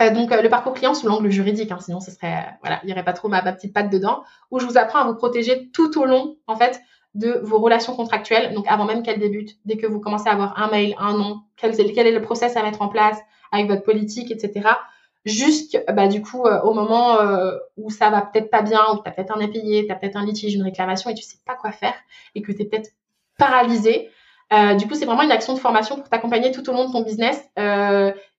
donc, 0.00 0.30
le 0.30 0.48
parcours 0.48 0.72
client 0.72 0.92
sous 0.92 1.06
l'angle 1.06 1.30
juridique, 1.30 1.70
hein, 1.70 1.78
sinon 1.78 2.00
ce 2.00 2.10
serait, 2.10 2.58
voilà, 2.62 2.80
il 2.82 2.86
n'y 2.86 2.92
aurait 2.92 3.04
pas 3.04 3.12
trop 3.12 3.28
ma, 3.28 3.42
ma, 3.42 3.52
petite 3.52 3.72
patte 3.72 3.90
dedans, 3.90 4.24
où 4.50 4.58
je 4.58 4.66
vous 4.66 4.76
apprends 4.76 4.98
à 4.98 5.04
vous 5.04 5.14
protéger 5.14 5.70
tout 5.70 6.00
au 6.00 6.04
long, 6.04 6.36
en 6.48 6.56
fait, 6.56 6.80
de 7.16 7.40
vos 7.42 7.58
relations 7.58 7.96
contractuelles, 7.96 8.52
donc 8.54 8.66
avant 8.68 8.84
même 8.84 9.02
qu'elles 9.02 9.18
débutent, 9.18 9.56
dès 9.64 9.76
que 9.76 9.86
vous 9.86 10.00
commencez 10.00 10.28
à 10.28 10.32
avoir 10.32 10.62
un 10.62 10.68
mail, 10.70 10.94
un 10.98 11.16
nom, 11.16 11.40
quel 11.56 11.78
est, 11.80 12.10
le 12.12 12.22
process 12.22 12.56
à 12.56 12.62
mettre 12.62 12.82
en 12.82 12.88
place 12.88 13.18
avec 13.52 13.68
votre 13.68 13.82
politique, 13.82 14.30
etc. 14.30 14.68
Jusque 15.24 15.82
bah, 15.88 16.04
euh, 16.04 16.74
moment 16.74 17.20
euh, 17.20 17.56
où 17.78 17.90
ça 17.90 18.10
va 18.10 18.20
peut-être 18.20 18.50
pas 18.50 18.62
bien, 18.62 18.80
où 18.92 19.02
tu 19.02 19.08
as 19.08 19.12
peut-être 19.12 19.36
un 19.36 19.40
impayé, 19.40 19.86
tu 19.86 19.92
as 19.92 19.96
peut-être 19.96 20.16
un 20.16 20.26
litige, 20.26 20.54
une 20.54 20.62
réclamation 20.62 21.08
et 21.10 21.14
tu 21.14 21.22
sais 21.22 21.38
pas 21.46 21.54
quoi 21.54 21.72
faire 21.72 21.94
et 22.34 22.42
que 22.42 22.52
tu 22.52 22.62
es 22.62 22.64
peut-être 22.66 22.90
paralysé. 23.38 24.10
Euh, 24.52 24.74
du 24.74 24.86
coup, 24.86 24.94
c'est 24.94 25.06
vraiment 25.06 25.22
une 25.22 25.32
action 25.32 25.54
de 25.54 25.58
formation 25.58 25.96
pour 25.96 26.08
t'accompagner 26.08 26.52
tout 26.52 26.68
au 26.68 26.72
long 26.72 26.86
de 26.86 26.92
ton 26.92 27.02
business 27.02 27.42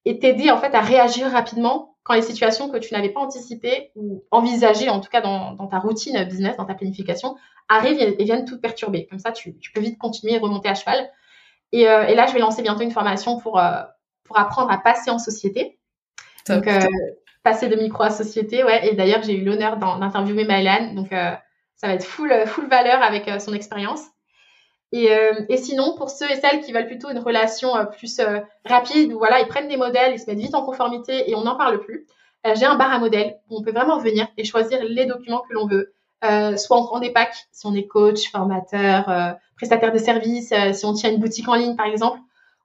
et 0.06 0.20
t'aider 0.20 0.52
en 0.52 0.58
fait 0.58 0.74
à 0.74 0.82
réagir 0.82 1.30
rapidement 1.32 1.97
quand 2.08 2.14
les 2.14 2.22
situations 2.22 2.70
que 2.70 2.78
tu 2.78 2.94
n'avais 2.94 3.10
pas 3.10 3.20
anticipées 3.20 3.92
ou 3.96 4.24
envisagées, 4.32 4.90
en 4.90 5.02
tout 5.02 5.10
cas 5.10 5.20
dans, 5.20 5.52
dans, 5.52 5.68
ta 5.68 5.78
routine 5.78 6.24
business, 6.24 6.56
dans 6.56 6.64
ta 6.64 6.74
planification, 6.74 7.36
arrivent 7.68 8.00
et, 8.00 8.24
viennent 8.24 8.46
tout 8.46 8.62
perturber. 8.62 9.08
Comme 9.08 9.20
ça, 9.20 9.34
tu, 9.34 9.58
tu, 9.58 9.74
peux 9.74 9.82
vite 9.82 9.98
continuer 9.98 10.36
et 10.36 10.38
remonter 10.38 10.70
à 10.70 10.74
cheval. 10.74 11.10
Et, 11.74 11.90
euh, 11.90 12.08
et, 12.08 12.16
là, 12.16 12.26
je 12.26 12.32
vais 12.32 12.40
lancer 12.40 12.62
bientôt 12.62 12.82
une 12.82 12.92
formation 12.92 13.42
pour, 13.42 13.60
euh, 13.60 13.84
pour 14.24 14.40
apprendre 14.40 14.72
à 14.72 14.78
passer 14.78 15.12
en 15.12 15.20
société. 15.20 15.78
Donc, 16.48 16.66
euh, 16.66 16.80
passer 17.44 17.68
de 17.68 17.76
micro 17.76 18.04
à 18.04 18.10
société, 18.10 18.64
ouais. 18.64 18.88
Et 18.88 18.96
d'ailleurs, 18.96 19.22
j'ai 19.24 19.34
eu 19.34 19.44
l'honneur 19.44 19.76
d'interviewer 19.76 20.46
Maëlan. 20.46 20.94
Donc, 20.94 21.10
ça 21.10 21.88
va 21.88 21.94
être 21.94 22.06
full, 22.06 22.34
full 22.46 22.70
valeur 22.70 23.04
avec 23.04 23.30
son 23.42 23.54
expérience. 23.54 24.06
Et, 24.94 25.10
et, 25.50 25.58
sinon, 25.58 25.96
pour 25.98 26.10
ceux 26.10 26.32
et 26.32 26.36
celles 26.36 26.62
qui 26.62 26.72
veulent 26.72 26.88
plutôt 26.88 27.10
une 27.10 27.20
relation 27.20 27.74
plus 27.98 28.22
rapide, 28.64 29.12
où 29.12 29.18
voilà, 29.18 29.42
ils 29.42 29.48
prennent 29.48 29.68
des 29.68 29.76
modèles, 29.76 30.14
ils 30.14 30.20
se 30.20 30.28
mettent 30.28 30.40
vite 30.40 30.56
en 30.56 30.66
conformité 30.66 31.30
et 31.30 31.36
on 31.36 31.42
n'en 31.42 31.58
parle 31.58 31.82
plus, 31.82 32.08
j'ai 32.56 32.66
un 32.66 32.76
bar 32.76 32.94
à 32.94 33.00
modèles 33.00 33.38
où 33.50 33.58
on 33.58 33.62
peut 33.62 33.72
vraiment 33.72 33.98
venir 33.98 34.28
et 34.38 34.46
choisir 34.46 34.82
les 34.84 35.06
documents 35.06 35.44
que 35.48 35.54
l'on 35.54 35.68
veut. 35.68 35.94
Euh, 36.24 36.58
soit 36.58 36.80
on 36.80 36.86
prend 36.86 37.00
des 37.00 37.12
packs 37.12 37.48
si 37.52 37.68
on 37.68 37.76
est 37.76 37.86
coach, 37.86 38.32
formateur, 38.32 39.08
euh, 39.10 39.34
prestataire 39.56 39.92
de 39.92 40.00
services, 40.00 40.52
euh, 40.52 40.74
si 40.74 40.84
on 40.86 40.94
tient 40.94 41.12
une 41.12 41.20
boutique 41.20 41.48
en 41.48 41.54
ligne 41.54 41.76
par 41.76 41.86
exemple, 41.86 42.20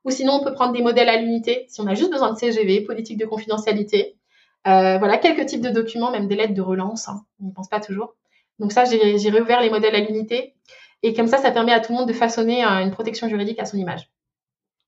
ou 0.05 0.11
sinon 0.11 0.39
on 0.41 0.45
peut 0.45 0.55
prendre 0.55 0.73
des 0.73 0.83
modèles 0.83 1.11
à 1.11 1.19
l'unité 1.19 1.67
si 1.69 1.81
on 1.83 1.87
a 1.87 1.95
juste 1.95 2.11
besoin 2.11 2.33
de 2.33 2.39
CGV, 2.39 2.81
politique 2.81 3.19
de 3.19 3.27
confidentialité. 3.27 4.17
voilà 4.65 5.19
quelques 5.19 5.47
types 5.47 5.61
de 5.61 5.71
documents, 5.71 6.11
même 6.11 6.29
des 6.29 6.37
lettres 6.37 6.55
de 6.55 6.63
relance, 6.63 7.09
hein, 7.09 7.25
on 7.41 7.47
n'y 7.47 7.53
pense 7.53 7.69
pas 7.69 7.81
toujours. 7.81 8.15
Donc 8.59 8.73
ça, 8.73 8.85
j'ai 8.85 9.31
réouvert 9.31 9.61
les 9.61 9.71
modèles 9.71 9.97
à 9.97 10.01
l'unité 10.01 10.55
et 11.03 11.15
comme 11.15 11.27
ça, 11.27 11.39
ça 11.39 11.51
permet 11.51 11.73
à 11.73 11.81
tout 11.81 11.93
le 11.93 11.99
monde 11.99 12.09
de 12.09 12.13
façonner 12.13 12.65
une 12.65 12.91
protection 12.91 13.29
juridique 13.29 13.59
à 13.59 13.65
son 13.65 13.77
image. 13.77 14.09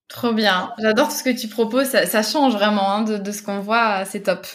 Trop 0.07 0.33
bien, 0.33 0.71
j'adore 0.77 1.11
ce 1.11 1.23
que 1.23 1.29
tu 1.29 1.47
proposes, 1.47 1.87
ça, 1.87 2.23
change 2.23 2.53
vraiment 2.53 2.91
hein, 2.91 3.01
de, 3.01 3.17
de, 3.17 3.31
ce 3.31 3.41
qu'on 3.41 3.59
voit, 3.59 4.05
c'est 4.05 4.21
top. 4.21 4.45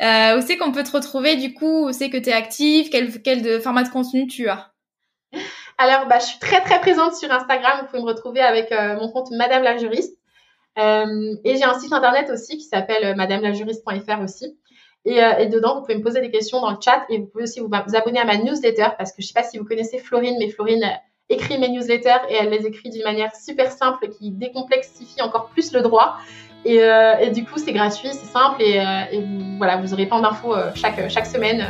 Euh, 0.00 0.38
où 0.38 0.42
c'est 0.46 0.56
qu'on 0.56 0.72
peut 0.72 0.84
te 0.84 0.92
retrouver 0.92 1.36
du 1.36 1.54
coup? 1.54 1.88
Où 1.88 1.92
c'est 1.92 2.10
que 2.10 2.16
tu 2.16 2.28
es 2.28 2.32
active? 2.32 2.88
Quel, 2.90 3.20
quel 3.22 3.42
de 3.42 3.58
format 3.58 3.82
de 3.82 3.88
contenu 3.88 4.26
tu 4.26 4.48
as? 4.48 4.72
Alors, 5.78 6.06
bah, 6.06 6.18
je 6.18 6.26
suis 6.26 6.38
très 6.38 6.60
très 6.62 6.80
présente 6.80 7.14
sur 7.14 7.30
Instagram. 7.32 7.80
Vous 7.80 7.86
pouvez 7.86 8.02
me 8.02 8.06
retrouver 8.06 8.40
avec 8.40 8.72
euh, 8.72 8.96
mon 8.96 9.10
compte 9.10 9.30
Madame 9.30 9.62
la 9.62 9.76
Juriste. 9.76 10.18
Euh, 10.78 11.36
et 11.44 11.56
j'ai 11.56 11.64
un 11.64 11.78
site 11.78 11.92
internet 11.92 12.30
aussi 12.30 12.56
qui 12.56 12.64
s'appelle 12.64 13.04
euh, 13.04 13.14
madamelajuriste.fr 13.14 14.20
aussi. 14.20 14.58
Et, 15.04 15.22
euh, 15.22 15.38
et, 15.38 15.46
dedans, 15.46 15.76
vous 15.76 15.82
pouvez 15.82 15.96
me 15.96 16.02
poser 16.02 16.20
des 16.20 16.30
questions 16.30 16.60
dans 16.60 16.70
le 16.70 16.76
chat 16.82 17.04
et 17.08 17.18
vous 17.18 17.26
pouvez 17.26 17.44
aussi 17.44 17.60
vous, 17.60 17.70
abonner 17.72 18.20
à 18.20 18.24
ma 18.24 18.36
newsletter 18.36 18.88
parce 18.98 19.12
que 19.12 19.22
je 19.22 19.28
sais 19.28 19.32
pas 19.32 19.42
si 19.42 19.58
vous 19.58 19.64
connaissez 19.64 19.98
Florine, 19.98 20.36
mais 20.38 20.48
Florine, 20.50 20.84
écrit 21.30 21.58
mes 21.58 21.68
newsletters 21.68 22.26
et 22.30 22.34
elle 22.34 22.50
les 22.50 22.66
écrit 22.66 22.90
d'une 22.90 23.04
manière 23.04 23.34
super 23.36 23.70
simple 23.70 24.08
qui 24.08 24.30
décomplexifie 24.30 25.20
encore 25.22 25.48
plus 25.48 25.72
le 25.72 25.82
droit. 25.82 26.16
Et, 26.64 26.80
et 27.20 27.30
du 27.30 27.44
coup, 27.44 27.58
c'est 27.58 27.72
gratuit, 27.72 28.08
c'est 28.12 28.26
simple 28.26 28.62
et, 28.62 28.80
vous, 29.12 29.58
voilà, 29.58 29.76
vous 29.76 29.92
aurez 29.92 30.06
plein 30.06 30.20
d'infos 30.20 30.54
chaque, 30.74 31.08
chaque 31.08 31.26
semaine 31.26 31.66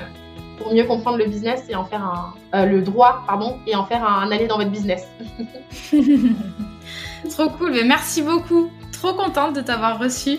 pour 0.58 0.74
mieux 0.74 0.84
comprendre 0.84 1.18
le 1.18 1.26
business 1.26 1.64
et 1.68 1.74
en 1.74 1.84
faire 1.84 2.02
un, 2.52 2.66
le 2.66 2.82
droit, 2.82 3.22
pardon, 3.26 3.58
et 3.66 3.74
en 3.74 3.84
faire 3.84 4.04
un, 4.04 4.30
allié 4.30 4.46
dans 4.46 4.58
votre 4.58 4.70
business. 4.70 5.06
Trop 7.30 7.48
cool, 7.50 7.72
mais 7.72 7.84
merci 7.84 8.22
beaucoup. 8.22 8.70
Trop 8.92 9.14
contente 9.14 9.54
de 9.54 9.60
t'avoir 9.60 9.98
reçu. 9.98 10.38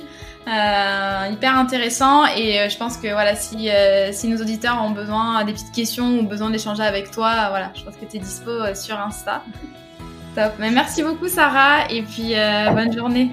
Euh, 0.50 1.30
hyper 1.32 1.56
intéressant 1.56 2.26
et 2.26 2.60
euh, 2.60 2.70
je 2.70 2.78
pense 2.78 2.97
que 2.97 3.12
voilà 3.12 3.36
si, 3.36 3.70
euh, 3.70 4.12
si 4.12 4.28
nos 4.28 4.41
auditeurs 4.41 4.82
ont 4.82 4.89
besoin 4.89 5.43
des 5.43 5.54
petites 5.54 5.72
questions 5.72 6.18
ou 6.20 6.24
besoin 6.24 6.50
d'échanger 6.50 6.82
avec 6.82 7.12
toi 7.12 7.50
voilà 7.50 7.72
je 7.76 7.84
pense 7.84 7.95
que 7.95 8.06
tu 8.06 8.18
es 8.18 8.20
dispo 8.20 8.52
sur 8.74 9.00
Insta. 9.00 9.43
Top. 10.36 10.54
Mais 10.58 10.72
merci 10.72 11.04
beaucoup 11.04 11.28
Sarah 11.28 11.91
et 11.91 12.02
puis 12.02 12.34
bonne 12.74 12.91
journée. 12.91 13.32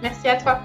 Merci 0.00 0.28
à 0.28 0.36
toi 0.36 0.60